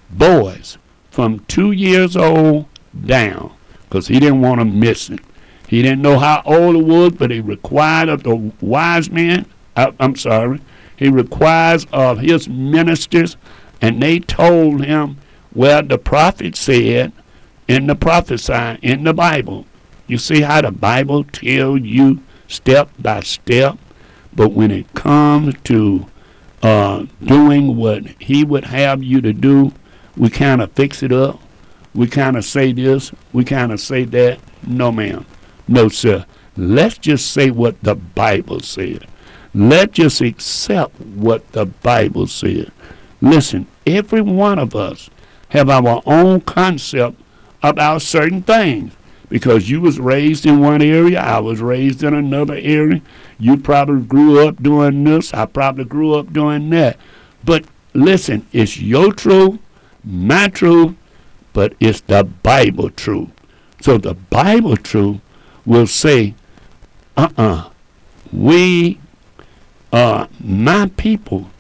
boys, 0.09 0.79
from 1.11 1.41
two 1.41 1.73
years 1.73 2.17
old 2.17 2.65
down, 3.05 3.53
because 3.83 4.09
he 4.09 4.19
didn't 4.19 4.41
want 4.41 4.61
them 4.61 4.81
missing. 4.81 5.21
He 5.69 5.83
didn't 5.83 6.01
know 6.01 6.19
how 6.19 6.43
old 6.47 6.75
it 6.75 6.85
was, 6.87 7.13
but 7.13 7.31
he 7.31 7.41
required 7.41 8.09
of 8.09 8.23
the 8.23 8.37
wise 8.63 9.11
men, 9.11 9.45
I, 9.77 9.93
I'm 10.01 10.17
sorry, 10.17 10.63
he 10.97 11.11
requires 11.11 11.87
of 11.93 12.21
his 12.21 12.49
ministers, 12.49 13.37
and 13.83 14.03
they 14.03 14.21
told 14.21 14.83
him, 14.83 15.19
well, 15.55 15.83
the 15.83 15.99
prophet 15.99 16.57
said 16.57 17.13
in 17.69 17.89
the 17.89 17.95
prophesy 17.95 18.79
in 18.81 19.05
the 19.05 19.13
Bible. 19.13 19.67
You 20.07 20.19
see 20.19 20.43
how 20.43 20.61
the 20.61 20.71
Bible 20.71 21.25
tells 21.25 21.81
you 21.83 22.21
step 22.49 22.91
by 22.99 23.21
step 23.21 23.79
but 24.35 24.53
when 24.53 24.71
it 24.71 24.93
comes 24.95 25.55
to 25.65 26.07
uh, 26.63 27.07
doing 27.23 27.77
what 27.77 28.07
he 28.21 28.45
would 28.45 28.65
have 28.65 29.03
you 29.03 29.21
to 29.21 29.33
do, 29.33 29.73
we 30.17 30.31
kind 30.31 30.61
of 30.61 30.73
fix 30.73 31.03
it 31.03 31.13
up. 31.13 31.41
We 31.95 32.09
kind 32.09 32.37
of 32.37 32.45
say 32.45 32.73
this, 32.73 33.13
we 33.33 33.45
kind 33.45 33.71
of 33.71 33.81
say 33.81 34.05
that. 34.05 34.41
No, 34.67 34.91
ma'am. 34.91 35.25
No, 35.69 35.89
sir. 35.89 36.27
Let's 36.57 36.99
just 36.99 37.31
say 37.31 37.51
what 37.51 37.81
the 37.83 37.95
Bible 37.95 38.61
said. 38.61 39.07
Let's 39.55 39.93
just 39.93 40.21
accept 40.21 41.01
what 41.01 41.53
the 41.53 41.67
Bible 41.67 42.27
said. 42.27 42.73
Listen, 43.21 43.67
every 43.87 44.21
one 44.21 44.59
of 44.59 44.75
us 44.75 45.11
have 45.51 45.71
our 45.71 46.03
own 46.07 46.41
concept 46.41 47.21
about 47.63 48.03
certain 48.03 48.43
things 48.43 48.93
because 49.35 49.69
you 49.69 49.81
was 49.81 49.99
raised 49.99 50.47
in 50.47 50.61
one 50.61 50.81
area, 50.81 51.19
I 51.19 51.41
was 51.41 51.61
raised 51.61 52.05
in 52.05 52.15
another 52.15 52.55
area. 52.55 53.03
You 53.37 53.57
probably 53.57 54.03
grew 54.03 54.47
up 54.47 54.63
doing 54.63 55.03
this, 55.03 55.35
I 55.35 55.45
probably 55.47 55.87
grew 55.87 56.15
up 56.15 56.33
doing 56.33 56.71
that. 56.71 56.99
But 57.43 57.65
listen, 57.95 58.47
it's 58.53 58.79
your 58.79 59.13
truth, 59.13 59.59
my 60.05 60.47
truth, 60.47 60.95
but 61.53 61.75
it's 61.81 62.01
the 62.03 62.23
Bible 62.23 62.91
truth. 62.91 63.31
So 63.81 63.99
the 63.99 64.15
Bible 64.15 64.77
truth 64.77 65.21
will 65.67 65.89
say, 65.89 66.37
uh-uh, 67.17 67.71
we, 68.33 69.01
uh, 69.93 70.29
my 70.39 70.93
people, 70.97 71.51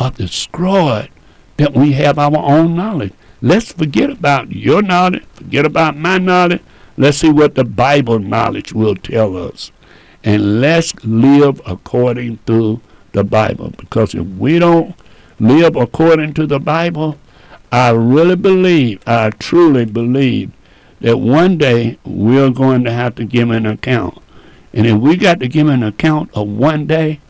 are 0.00 0.10
destroyed 0.10 1.10
that 1.58 1.74
we 1.74 1.92
have 1.92 2.18
our 2.18 2.38
own 2.38 2.74
knowledge. 2.74 3.12
Let's 3.40 3.70
forget 3.70 4.10
about 4.10 4.50
your 4.50 4.82
knowledge, 4.82 5.24
forget 5.34 5.64
about 5.64 5.96
my 5.96 6.18
knowledge, 6.18 6.60
Let's 6.98 7.18
see 7.18 7.30
what 7.30 7.54
the 7.54 7.64
Bible 7.64 8.18
knowledge 8.18 8.72
will 8.72 8.96
tell 8.96 9.36
us. 9.36 9.70
And 10.24 10.60
let's 10.60 10.92
live 11.04 11.60
according 11.64 12.40
to 12.46 12.80
the 13.12 13.22
Bible. 13.22 13.70
Because 13.70 14.16
if 14.16 14.26
we 14.26 14.58
don't 14.58 14.96
live 15.38 15.76
according 15.76 16.34
to 16.34 16.46
the 16.46 16.58
Bible, 16.58 17.16
I 17.70 17.90
really 17.90 18.34
believe, 18.34 19.00
I 19.06 19.30
truly 19.30 19.84
believe, 19.84 20.50
that 21.00 21.18
one 21.18 21.56
day 21.56 21.98
we're 22.04 22.50
going 22.50 22.82
to 22.82 22.90
have 22.90 23.14
to 23.14 23.24
give 23.24 23.50
an 23.50 23.64
account. 23.64 24.20
And 24.72 24.84
if 24.84 24.96
we 24.96 25.16
got 25.16 25.38
to 25.38 25.46
give 25.46 25.68
an 25.68 25.84
account 25.84 26.30
of 26.34 26.48
one 26.48 26.86
day, 26.88 27.20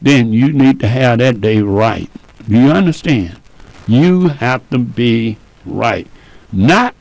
then 0.00 0.32
you 0.32 0.54
need 0.54 0.80
to 0.80 0.88
have 0.88 1.18
that 1.18 1.42
day 1.42 1.60
right. 1.60 2.10
Do 2.48 2.58
you 2.58 2.70
understand? 2.70 3.38
You 3.86 4.28
have 4.28 4.68
to 4.70 4.78
be 4.78 5.36
right. 5.66 6.06
Not 6.50 6.94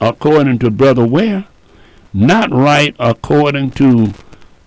according 0.00 0.58
to 0.60 0.70
Brother 0.70 1.06
Ware, 1.06 1.46
not 2.12 2.50
right 2.52 2.94
according 2.98 3.72
to 3.72 4.12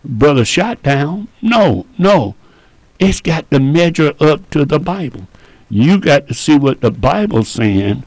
Brother 0.06 0.44
Shotdown. 0.44 1.28
No, 1.42 1.86
no. 1.98 2.36
It's 3.00 3.22
got 3.22 3.50
to 3.52 3.60
measure 3.60 4.14
up 4.20 4.50
to 4.52 4.66
the 4.66 4.80
Bible. 4.80 5.28
You 5.70 6.00
got 6.00 6.28
to 6.28 6.34
see 6.34 6.58
what 6.58 6.82
the 6.82 6.92
Bible's 6.92 7.50
saying 7.50 8.04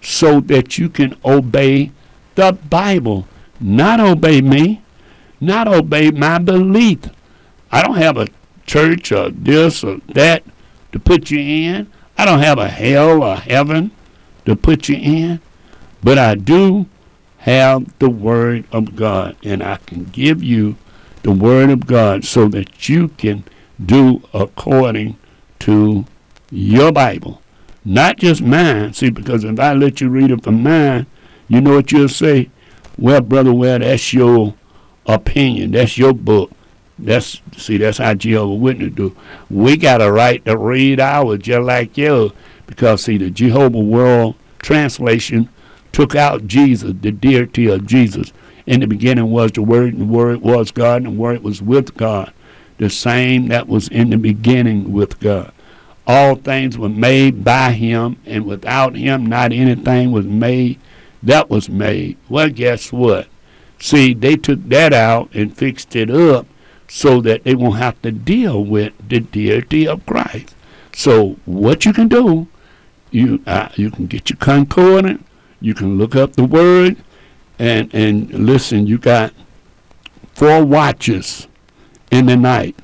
so 0.00 0.40
that 0.40 0.78
you 0.78 0.88
can 0.88 1.16
obey 1.24 1.92
the 2.34 2.52
Bible, 2.52 3.26
not 3.60 4.00
obey 4.00 4.40
me, 4.40 4.82
not 5.40 5.68
obey 5.68 6.10
my 6.10 6.38
belief. 6.38 7.00
I 7.70 7.82
don't 7.82 7.96
have 7.96 8.16
a 8.16 8.28
church 8.66 9.12
or 9.12 9.30
this 9.30 9.84
or 9.84 9.98
that 10.08 10.42
to 10.92 10.98
put 10.98 11.30
you 11.30 11.38
in. 11.38 11.90
I 12.16 12.24
don't 12.24 12.40
have 12.40 12.58
a 12.58 12.68
hell 12.68 13.22
or 13.22 13.36
heaven 13.36 13.90
to 14.46 14.56
put 14.56 14.88
you 14.88 14.96
in. 14.96 15.40
But 16.02 16.18
I 16.18 16.34
do 16.34 16.86
have 17.38 17.98
the 17.98 18.10
Word 18.10 18.64
of 18.72 18.96
God, 18.96 19.36
and 19.44 19.62
I 19.62 19.76
can 19.76 20.04
give 20.04 20.42
you 20.42 20.76
the 21.22 21.32
Word 21.32 21.70
of 21.70 21.86
God 21.86 22.24
so 22.24 22.48
that 22.48 22.88
you 22.88 23.08
can 23.08 23.44
do 23.84 24.22
according 24.32 25.16
to 25.60 26.04
your 26.50 26.92
Bible. 26.92 27.40
Not 27.84 28.18
just 28.18 28.42
mine. 28.42 28.92
See, 28.92 29.10
because 29.10 29.44
if 29.44 29.58
I 29.58 29.72
let 29.72 30.00
you 30.00 30.08
read 30.08 30.30
it 30.30 30.44
from 30.44 30.62
mine, 30.62 31.06
you 31.48 31.60
know 31.60 31.74
what 31.74 31.92
you'll 31.92 32.08
say? 32.08 32.50
Well, 32.98 33.22
brother, 33.22 33.52
well, 33.52 33.78
that's 33.78 34.12
your 34.12 34.54
opinion. 35.06 35.72
That's 35.72 35.96
your 35.96 36.12
book. 36.12 36.50
That's 36.98 37.40
see, 37.56 37.78
that's 37.78 37.96
how 37.96 38.12
Jehovah 38.12 38.54
Witness 38.54 38.92
do. 38.94 39.16
We 39.48 39.78
got 39.78 40.02
a 40.02 40.12
right 40.12 40.44
to 40.44 40.58
read 40.58 41.00
ours 41.00 41.38
just 41.40 41.62
like 41.62 41.96
you, 41.96 42.32
because 42.66 43.04
see, 43.04 43.16
the 43.16 43.30
Jehovah 43.30 43.78
World 43.78 44.34
Translation 44.58 45.48
took 45.92 46.14
out 46.14 46.46
Jesus, 46.46 46.94
the 47.00 47.12
deity 47.12 47.68
of 47.68 47.86
Jesus. 47.86 48.32
In 48.66 48.80
the 48.80 48.86
beginning 48.86 49.30
was 49.30 49.52
the 49.52 49.62
Word, 49.62 49.94
and 49.94 50.02
the 50.02 50.06
Word 50.06 50.40
was 50.40 50.70
God, 50.70 51.02
and 51.02 51.06
the 51.06 51.20
Word 51.20 51.42
was 51.42 51.60
with 51.62 51.96
God. 51.96 52.32
The 52.78 52.90
same 52.90 53.48
that 53.48 53.68
was 53.68 53.88
in 53.88 54.10
the 54.10 54.16
beginning 54.16 54.92
with 54.92 55.20
God. 55.20 55.52
All 56.06 56.36
things 56.36 56.78
were 56.78 56.88
made 56.88 57.44
by 57.44 57.72
Him, 57.72 58.16
and 58.26 58.46
without 58.46 58.94
Him, 58.94 59.26
not 59.26 59.52
anything 59.52 60.12
was 60.12 60.26
made 60.26 60.78
that 61.22 61.50
was 61.50 61.68
made. 61.68 62.16
Well, 62.28 62.48
guess 62.48 62.92
what? 62.92 63.28
See, 63.78 64.14
they 64.14 64.36
took 64.36 64.66
that 64.68 64.92
out 64.92 65.34
and 65.34 65.56
fixed 65.56 65.96
it 65.96 66.10
up 66.10 66.46
so 66.88 67.20
that 67.22 67.44
they 67.44 67.54
won't 67.54 67.78
have 67.78 68.00
to 68.02 68.12
deal 68.12 68.64
with 68.64 68.92
the 69.06 69.20
deity 69.20 69.86
of 69.86 70.04
Christ. 70.06 70.54
So, 70.92 71.36
what 71.46 71.84
you 71.84 71.92
can 71.92 72.08
do, 72.08 72.48
you 73.10 73.42
uh, 73.46 73.68
you 73.76 73.90
can 73.90 74.06
get 74.06 74.30
your 74.30 74.38
concordance, 74.38 75.22
you 75.60 75.74
can 75.74 75.98
look 75.98 76.16
up 76.16 76.34
the 76.34 76.44
word 76.44 76.96
and 77.58 77.92
and 77.94 78.30
listen. 78.32 78.86
You 78.86 78.98
got 78.98 79.32
four 80.34 80.64
watches 80.64 81.48
in 82.10 82.26
the 82.26 82.36
night, 82.36 82.76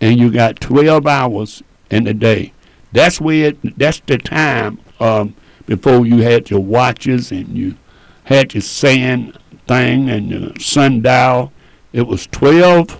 and 0.00 0.18
you 0.18 0.30
got 0.30 0.60
twelve 0.60 1.06
hours 1.06 1.62
in 1.90 2.04
the 2.04 2.14
day. 2.14 2.52
That's 2.92 3.20
where 3.20 3.48
it, 3.48 3.78
that's 3.78 4.00
the 4.06 4.18
time 4.18 4.78
um, 5.00 5.34
before 5.66 6.06
you 6.06 6.22
had 6.22 6.50
your 6.50 6.60
watches 6.60 7.32
and 7.32 7.48
you 7.56 7.76
had 8.24 8.54
your 8.54 8.62
sand 8.62 9.38
thing 9.66 10.10
and 10.10 10.30
your 10.30 10.52
sundial. 10.60 11.52
It 11.92 12.02
was 12.02 12.26
twelve 12.28 12.98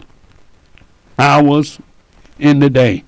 hours 1.18 1.78
in 2.38 2.58
the 2.58 2.70
day. 2.70 3.04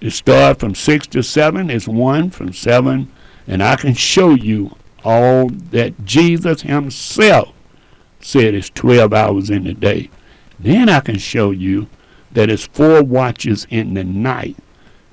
It 0.00 0.10
started 0.10 0.60
from 0.60 0.74
6 0.74 1.06
to 1.08 1.22
7 1.22 1.70
is 1.70 1.88
1 1.88 2.30
from 2.30 2.52
7 2.52 3.10
and 3.46 3.62
I 3.62 3.76
can 3.76 3.94
show 3.94 4.30
you 4.34 4.70
all 5.04 5.48
that 5.70 6.04
Jesus 6.04 6.62
himself 6.62 7.52
said 8.20 8.54
is 8.54 8.70
12 8.70 9.12
hours 9.12 9.50
in 9.50 9.64
the 9.64 9.74
day. 9.74 10.10
Then 10.58 10.88
I 10.88 11.00
can 11.00 11.18
show 11.18 11.50
you 11.50 11.88
that 12.32 12.50
it's 12.50 12.66
four 12.66 13.02
watches 13.02 13.66
in 13.70 13.94
the 13.94 14.04
night. 14.04 14.56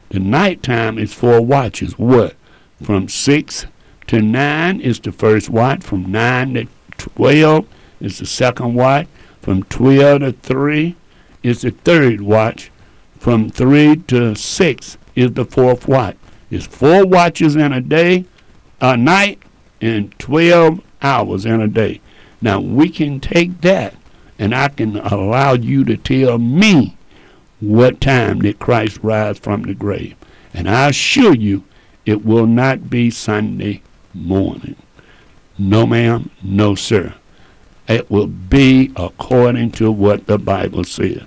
The 0.10 0.20
nighttime 0.20 0.98
is 0.98 1.14
four 1.14 1.42
watches. 1.42 1.98
What? 1.98 2.36
From 2.82 3.08
6 3.08 3.66
to 4.08 4.22
9 4.22 4.82
is 4.82 5.00
the 5.00 5.12
first 5.12 5.50
watch. 5.50 5.84
From 5.84 6.12
9 6.12 6.54
to 6.54 6.68
12 6.98 7.68
is 8.00 8.20
the 8.20 8.26
second 8.26 8.74
watch. 8.76 9.08
From 9.42 9.64
12 9.64 10.20
to 10.22 10.32
3 10.32 10.96
is 11.44 11.62
the 11.62 11.72
third 11.72 12.22
watch. 12.22 12.72
From 13.20 13.50
3 13.50 13.98
to 14.08 14.36
6 14.36 14.98
is 15.16 15.32
the 15.34 15.46
fourth 15.46 15.88
watch. 15.88 16.18
It's 16.50 16.66
four 16.66 17.06
watches 17.06 17.56
in 17.56 17.72
a 17.72 17.82
day, 17.82 18.26
a 18.82 18.98
night, 18.98 19.41
and 19.82 20.18
12 20.20 20.82
hours 21.02 21.46
in 21.46 21.60
a 21.60 21.68
day. 21.68 22.00
Now 22.42 22.60
we 22.60 22.90
can 22.90 23.20
take 23.20 23.62
that 23.62 23.96
and 24.40 24.56
I 24.56 24.70
can 24.70 24.98
allow 24.98 25.54
you 25.54 25.84
to 25.86 25.98
tell 25.98 26.38
me 26.38 26.98
what 27.60 28.02
time 28.02 28.42
did 28.42 28.60
Christ 28.60 29.00
rise 29.04 29.38
from 29.38 29.64
the 29.64 29.76
grave. 29.76 30.16
And 30.54 30.68
I 30.68 30.90
assure 30.90 31.36
you, 31.36 31.64
it 32.06 32.26
will 32.26 32.48
not 32.48 32.90
be 32.90 33.12
Sunday 33.12 33.84
morning. 34.14 34.76
No, 35.60 35.86
ma'am, 35.86 36.32
no, 36.42 36.74
sir. 36.74 37.14
It 37.88 38.10
will 38.10 38.28
be 38.28 38.92
according 38.96 39.72
to 39.74 39.92
what 39.92 40.26
the 40.26 40.40
Bible 40.40 40.84
says. 40.84 41.22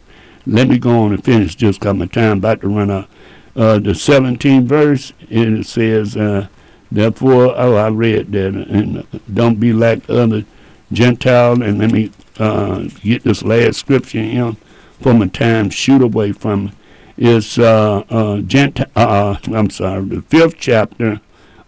Let 0.47 0.69
me 0.69 0.79
go 0.79 0.99
on 1.03 1.13
and 1.13 1.25
finish 1.25 1.55
just 1.55 1.81
because 1.81 1.95
my 1.97 2.07
time 2.07 2.39
about 2.39 2.63
to 2.63 2.69
run 2.69 2.91
out. 2.91 3.09
Uh, 3.55 3.79
the 3.79 3.93
17th 3.93 4.65
verse, 4.65 5.13
and 5.31 5.59
it 5.59 5.67
says, 5.67 6.17
uh, 6.17 6.49
Therefore, 6.95 7.53
oh, 7.57 7.75
I 7.75 7.89
read 7.89 8.31
that, 8.33 8.55
and 8.55 9.05
don't 9.33 9.59
be 9.59 9.73
like 9.73 10.09
other 10.09 10.45
Gentiles. 10.93 11.59
And 11.61 11.81
let 11.81 11.91
me 11.91 12.13
uh, 12.39 12.85
get 13.03 13.25
this 13.25 13.43
last 13.43 13.79
scripture 13.79 14.21
in 14.21 14.57
for 15.01 15.13
my 15.13 15.27
time, 15.27 15.71
shoot 15.71 16.01
away 16.01 16.31
from 16.31 16.71
is 17.17 17.59
uh, 17.59 18.05
uh, 18.09 18.41
Gentile, 18.43 18.87
uh, 18.95 19.37
I'm 19.53 19.71
sorry, 19.71 20.05
the 20.05 20.23
fifth 20.23 20.57
chapter, 20.59 21.21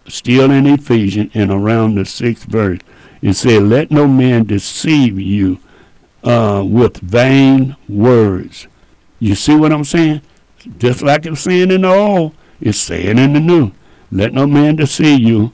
still 0.07 0.49
in 0.49 0.65
Ephesians, 0.65 1.31
and 1.33 1.51
around 1.51 1.95
the 1.95 2.05
sixth 2.05 2.45
verse. 2.45 2.79
It 3.21 3.33
said, 3.33 3.63
Let 3.63 3.91
no 3.91 4.07
man 4.07 4.45
deceive 4.45 5.19
you 5.19 5.59
uh, 6.23 6.63
with 6.65 6.97
vain 6.97 7.75
words. 7.89 8.67
You 9.19 9.35
see 9.35 9.55
what 9.55 9.73
I'm 9.73 9.83
saying? 9.83 10.21
Just 10.77 11.01
like 11.01 11.25
it's 11.25 11.41
saying 11.41 11.71
in 11.71 11.81
the 11.81 11.93
old, 11.93 12.33
it's 12.61 12.77
saying 12.77 13.17
in 13.17 13.33
the 13.33 13.39
new. 13.39 13.71
Let 14.11 14.33
no 14.33 14.47
man 14.47 14.77
deceive 14.77 15.19
you 15.19 15.51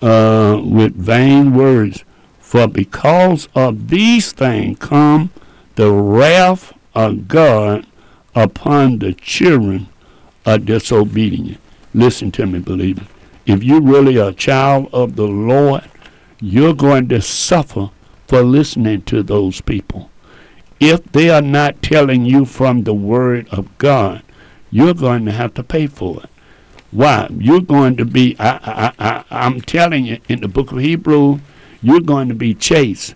uh, 0.00 0.60
with 0.64 0.94
vain 0.94 1.54
words. 1.54 2.04
For 2.38 2.66
because 2.66 3.48
of 3.54 3.88
these 3.88 4.32
things 4.32 4.78
come 4.78 5.30
the 5.76 5.92
wrath 5.92 6.72
of 6.94 7.28
God 7.28 7.86
upon 8.34 8.98
the 8.98 9.12
children 9.14 9.88
of 10.44 10.66
disobedience. 10.66 11.58
Listen 11.94 12.30
to 12.32 12.46
me, 12.46 12.58
believer. 12.58 13.06
If 13.46 13.64
you 13.64 13.80
really 13.80 14.18
are 14.18 14.30
a 14.30 14.34
child 14.34 14.88
of 14.92 15.16
the 15.16 15.26
Lord, 15.26 15.84
you're 16.40 16.74
going 16.74 17.08
to 17.08 17.20
suffer 17.20 17.90
for 18.26 18.42
listening 18.42 19.02
to 19.02 19.22
those 19.22 19.60
people. 19.60 20.10
If 20.78 21.04
they 21.12 21.30
are 21.30 21.42
not 21.42 21.82
telling 21.82 22.24
you 22.24 22.44
from 22.44 22.84
the 22.84 22.94
Word 22.94 23.48
of 23.50 23.76
God, 23.78 24.22
you're 24.70 24.94
going 24.94 25.24
to 25.26 25.32
have 25.32 25.54
to 25.54 25.62
pay 25.62 25.86
for 25.86 26.22
it. 26.22 26.30
Why? 26.90 27.28
You're 27.30 27.60
going 27.60 27.96
to 27.96 28.04
be, 28.04 28.36
I, 28.38 28.50
I, 28.50 28.92
I, 28.98 29.24
I'm 29.30 29.60
telling 29.60 30.06
you, 30.06 30.18
in 30.28 30.40
the 30.40 30.48
book 30.48 30.72
of 30.72 30.78
Hebrew, 30.78 31.38
you're 31.82 32.00
going 32.00 32.28
to 32.28 32.34
be 32.34 32.54
chased. 32.54 33.14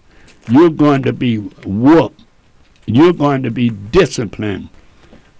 You're 0.48 0.70
going 0.70 1.02
to 1.02 1.12
be 1.12 1.38
whooped. 1.38 2.22
You're 2.86 3.12
going 3.12 3.42
to 3.42 3.50
be 3.50 3.70
disciplined. 3.70 4.68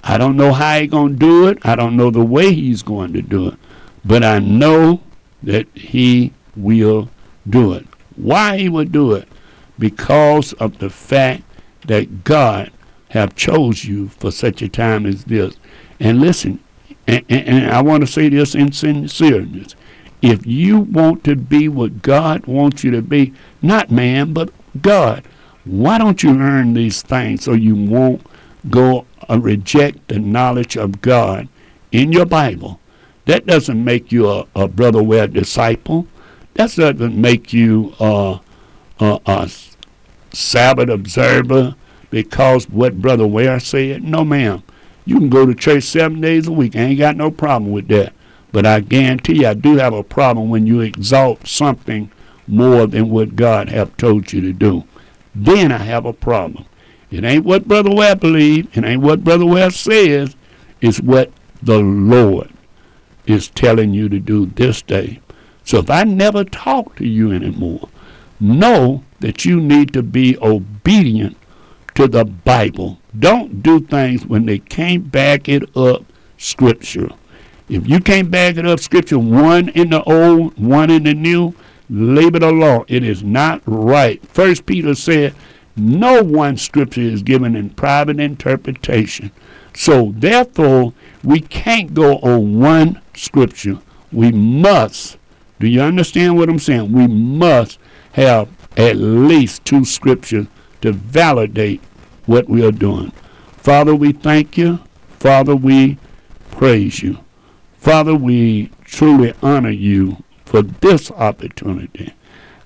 I 0.02 0.18
don't 0.18 0.36
know 0.36 0.52
how 0.52 0.80
he's 0.80 0.90
going 0.90 1.12
to 1.12 1.18
do 1.18 1.48
it. 1.48 1.58
I 1.62 1.76
don't 1.76 1.96
know 1.96 2.10
the 2.10 2.24
way 2.24 2.52
he's 2.52 2.82
going 2.82 3.12
to 3.12 3.22
do 3.22 3.48
it. 3.48 3.54
But 4.04 4.24
I 4.24 4.38
know 4.38 5.00
that 5.42 5.66
he 5.74 6.32
will 6.56 7.08
do 7.48 7.72
it. 7.74 7.86
Why 8.16 8.58
he 8.58 8.68
would 8.68 8.92
do 8.92 9.12
it? 9.12 9.28
Because 9.78 10.52
of 10.54 10.78
the 10.78 10.90
fact 10.90 11.42
that 11.86 12.24
God 12.24 12.70
have 13.10 13.34
chose 13.34 13.84
you 13.84 14.08
for 14.08 14.30
such 14.30 14.62
a 14.62 14.68
time 14.68 15.06
as 15.06 15.24
this. 15.24 15.56
And 16.00 16.20
listen, 16.20 16.58
and, 17.06 17.24
and, 17.28 17.48
and 17.48 17.70
I 17.70 17.82
want 17.82 18.02
to 18.02 18.06
say 18.06 18.28
this 18.28 18.54
in 18.54 18.68
sincereness. 18.68 19.74
If 20.22 20.46
you 20.46 20.80
want 20.80 21.22
to 21.24 21.36
be 21.36 21.68
what 21.68 22.00
God 22.02 22.46
wants 22.46 22.82
you 22.82 22.90
to 22.92 23.02
be, 23.02 23.34
not 23.60 23.90
man, 23.90 24.32
but 24.32 24.50
God, 24.80 25.22
why 25.64 25.98
don't 25.98 26.22
you 26.22 26.32
learn 26.32 26.74
these 26.74 27.02
things 27.02 27.44
so 27.44 27.52
you 27.52 27.74
won't 27.74 28.24
go 28.70 29.06
uh, 29.28 29.38
reject 29.38 30.08
the 30.08 30.18
knowledge 30.18 30.76
of 30.76 31.02
God 31.02 31.48
in 31.92 32.12
your 32.12 32.26
Bible? 32.26 32.80
That 33.26 33.46
doesn't 33.46 33.82
make 33.82 34.12
you 34.12 34.28
a, 34.28 34.46
a 34.54 34.68
brother 34.68 35.02
ware 35.02 35.26
disciple. 35.26 36.06
That 36.54 36.74
doesn't 36.74 37.20
make 37.20 37.52
you 37.52 37.94
a, 38.00 38.40
a, 39.00 39.20
a 39.26 39.50
Sabbath 40.32 40.88
observer 40.88 41.74
because 42.10 42.68
what 42.68 43.00
Brother 43.00 43.26
Ware 43.26 43.60
said. 43.60 44.04
No, 44.04 44.24
ma'am. 44.24 44.62
You 45.04 45.18
can 45.18 45.28
go 45.28 45.44
to 45.46 45.54
church 45.54 45.84
seven 45.84 46.20
days 46.20 46.46
a 46.46 46.52
week. 46.52 46.76
I 46.76 46.80
ain't 46.80 46.98
got 46.98 47.16
no 47.16 47.30
problem 47.30 47.72
with 47.72 47.88
that. 47.88 48.12
But 48.52 48.66
I 48.66 48.80
guarantee 48.80 49.40
you, 49.40 49.48
I 49.48 49.54
do 49.54 49.76
have 49.76 49.92
a 49.92 50.02
problem 50.02 50.48
when 50.48 50.66
you 50.66 50.80
exalt 50.80 51.46
something 51.46 52.10
more 52.46 52.86
than 52.86 53.10
what 53.10 53.36
God 53.36 53.68
have 53.68 53.96
told 53.96 54.32
you 54.32 54.40
to 54.42 54.52
do. 54.52 54.84
Then 55.34 55.72
I 55.72 55.78
have 55.78 56.06
a 56.06 56.12
problem. 56.12 56.64
It 57.10 57.24
ain't 57.24 57.44
what 57.44 57.68
Brother 57.68 57.94
Ware 57.94 58.16
believes. 58.16 58.68
It 58.76 58.84
ain't 58.84 59.02
what 59.02 59.24
Brother 59.24 59.46
Ware 59.46 59.70
says. 59.70 60.36
It's 60.80 61.00
what 61.00 61.30
the 61.62 61.78
Lord 61.78 62.50
is 63.26 63.48
telling 63.48 63.94
you 63.94 64.08
to 64.08 64.18
do 64.18 64.46
this 64.46 64.82
day. 64.82 65.20
So 65.64 65.78
if 65.78 65.90
I 65.90 66.04
never 66.04 66.44
talk 66.44 66.96
to 66.96 67.06
you 67.06 67.32
anymore, 67.32 67.88
know 68.38 69.02
that 69.20 69.44
you 69.44 69.60
need 69.60 69.92
to 69.94 70.02
be 70.02 70.36
obedient 70.38 71.36
to 71.94 72.08
the 72.08 72.24
Bible. 72.24 72.98
Don't 73.18 73.62
do 73.62 73.80
things 73.80 74.26
when 74.26 74.46
they 74.46 74.58
can't 74.58 75.10
back 75.10 75.48
it 75.48 75.76
up 75.76 76.04
scripture. 76.38 77.10
If 77.68 77.88
you 77.88 78.00
can't 78.00 78.30
back 78.30 78.56
it 78.56 78.66
up 78.66 78.80
scripture, 78.80 79.18
one 79.18 79.68
in 79.70 79.90
the 79.90 80.02
old, 80.04 80.58
one 80.58 80.90
in 80.90 81.04
the 81.04 81.14
new, 81.14 81.54
labor 81.88 82.38
the 82.38 82.52
law. 82.52 82.84
It 82.88 83.04
is 83.04 83.22
not 83.22 83.62
right. 83.66 84.24
First 84.26 84.66
Peter 84.66 84.94
said, 84.94 85.34
no 85.76 86.22
one 86.22 86.56
scripture 86.56 87.00
is 87.00 87.22
given 87.22 87.56
in 87.56 87.70
private 87.70 88.20
interpretation. 88.20 89.30
So 89.74 90.12
therefore, 90.16 90.92
we 91.22 91.40
can't 91.40 91.94
go 91.94 92.18
on 92.18 92.60
one 92.60 93.00
scripture. 93.14 93.78
We 94.12 94.30
must, 94.30 95.18
do 95.58 95.66
you 95.66 95.80
understand 95.80 96.36
what 96.36 96.48
I'm 96.48 96.60
saying? 96.60 96.92
We 96.92 97.08
must 97.08 97.78
have 98.12 98.48
at 98.76 98.96
least 98.96 99.64
two 99.64 99.84
scriptures 99.84 100.46
to 100.84 100.92
validate 100.92 101.80
what 102.26 102.46
we 102.46 102.62
are 102.62 102.70
doing. 102.70 103.10
Father, 103.56 103.94
we 103.94 104.12
thank 104.12 104.58
you. 104.58 104.78
Father, 105.18 105.56
we 105.56 105.96
praise 106.50 107.02
you. 107.02 107.18
Father, 107.78 108.14
we 108.14 108.70
truly 108.84 109.32
honor 109.42 109.70
you 109.70 110.22
for 110.44 110.60
this 110.60 111.10
opportunity. 111.12 112.12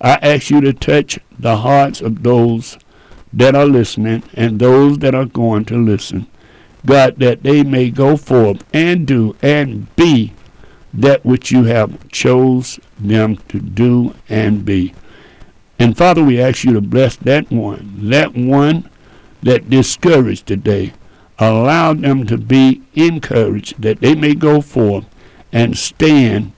I 0.00 0.14
ask 0.14 0.50
you 0.50 0.60
to 0.62 0.72
touch 0.72 1.20
the 1.38 1.58
hearts 1.58 2.00
of 2.00 2.24
those 2.24 2.76
that 3.32 3.54
are 3.54 3.66
listening 3.66 4.24
and 4.34 4.58
those 4.58 4.98
that 4.98 5.14
are 5.14 5.24
going 5.24 5.64
to 5.66 5.76
listen. 5.76 6.26
God, 6.84 7.20
that 7.20 7.44
they 7.44 7.62
may 7.62 7.88
go 7.88 8.16
forth 8.16 8.64
and 8.74 9.06
do 9.06 9.36
and 9.42 9.94
be 9.94 10.32
that 10.92 11.24
which 11.24 11.52
you 11.52 11.64
have 11.64 12.08
chose 12.08 12.80
them 12.98 13.36
to 13.48 13.60
do 13.60 14.16
and 14.28 14.64
be. 14.64 14.92
And 15.78 15.96
Father, 15.96 16.22
we 16.24 16.40
ask 16.40 16.64
you 16.64 16.72
to 16.72 16.80
bless 16.80 17.16
that 17.16 17.50
one, 17.50 18.10
that 18.10 18.34
one 18.34 18.88
that 19.42 19.70
discouraged 19.70 20.46
today. 20.46 20.92
Allow 21.38 21.94
them 21.94 22.26
to 22.26 22.36
be 22.36 22.82
encouraged 22.94 23.80
that 23.80 24.00
they 24.00 24.14
may 24.16 24.34
go 24.34 24.60
forth 24.60 25.04
and 25.52 25.78
stand 25.78 26.52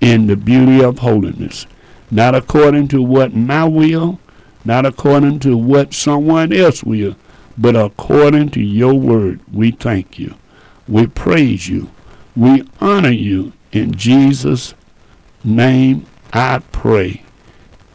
in 0.00 0.26
the 0.26 0.36
beauty 0.36 0.82
of 0.82 0.98
holiness, 0.98 1.66
not 2.10 2.34
according 2.34 2.88
to 2.88 3.00
what 3.00 3.34
my 3.34 3.64
will, 3.64 4.18
not 4.64 4.84
according 4.84 5.38
to 5.40 5.56
what 5.56 5.94
someone 5.94 6.52
else 6.52 6.82
will, 6.82 7.14
but 7.56 7.76
according 7.76 8.50
to 8.50 8.60
your 8.60 8.94
word. 8.94 9.40
We 9.52 9.70
thank 9.70 10.18
you. 10.18 10.34
We 10.88 11.06
praise 11.06 11.68
you. 11.68 11.90
We 12.34 12.68
honor 12.80 13.10
you. 13.10 13.52
In 13.72 13.94
Jesus' 13.94 14.74
name 15.44 16.06
I 16.32 16.58
pray. 16.72 17.22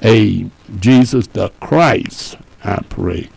A 0.01 0.49
Jesus 0.79 1.27
the 1.27 1.49
Christ, 1.59 2.37
I 2.63 2.81
pray. 2.89 3.29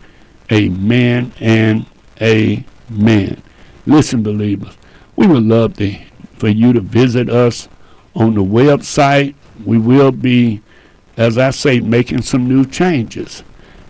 Amen 0.51 1.33
and 1.39 1.85
amen. 2.21 3.41
Listen, 3.85 4.23
believers, 4.23 4.77
we 5.15 5.27
would 5.27 5.43
love 5.43 5.75
to 5.77 5.97
for 6.37 6.49
you 6.49 6.73
to 6.73 6.81
visit 6.81 7.29
us 7.29 7.67
on 8.15 8.35
the 8.35 8.43
website. 8.43 9.35
We 9.65 9.77
will 9.77 10.11
be, 10.11 10.61
as 11.17 11.37
I 11.37 11.51
say, 11.51 11.79
making 11.79 12.21
some 12.21 12.47
new 12.47 12.65
changes. 12.65 13.43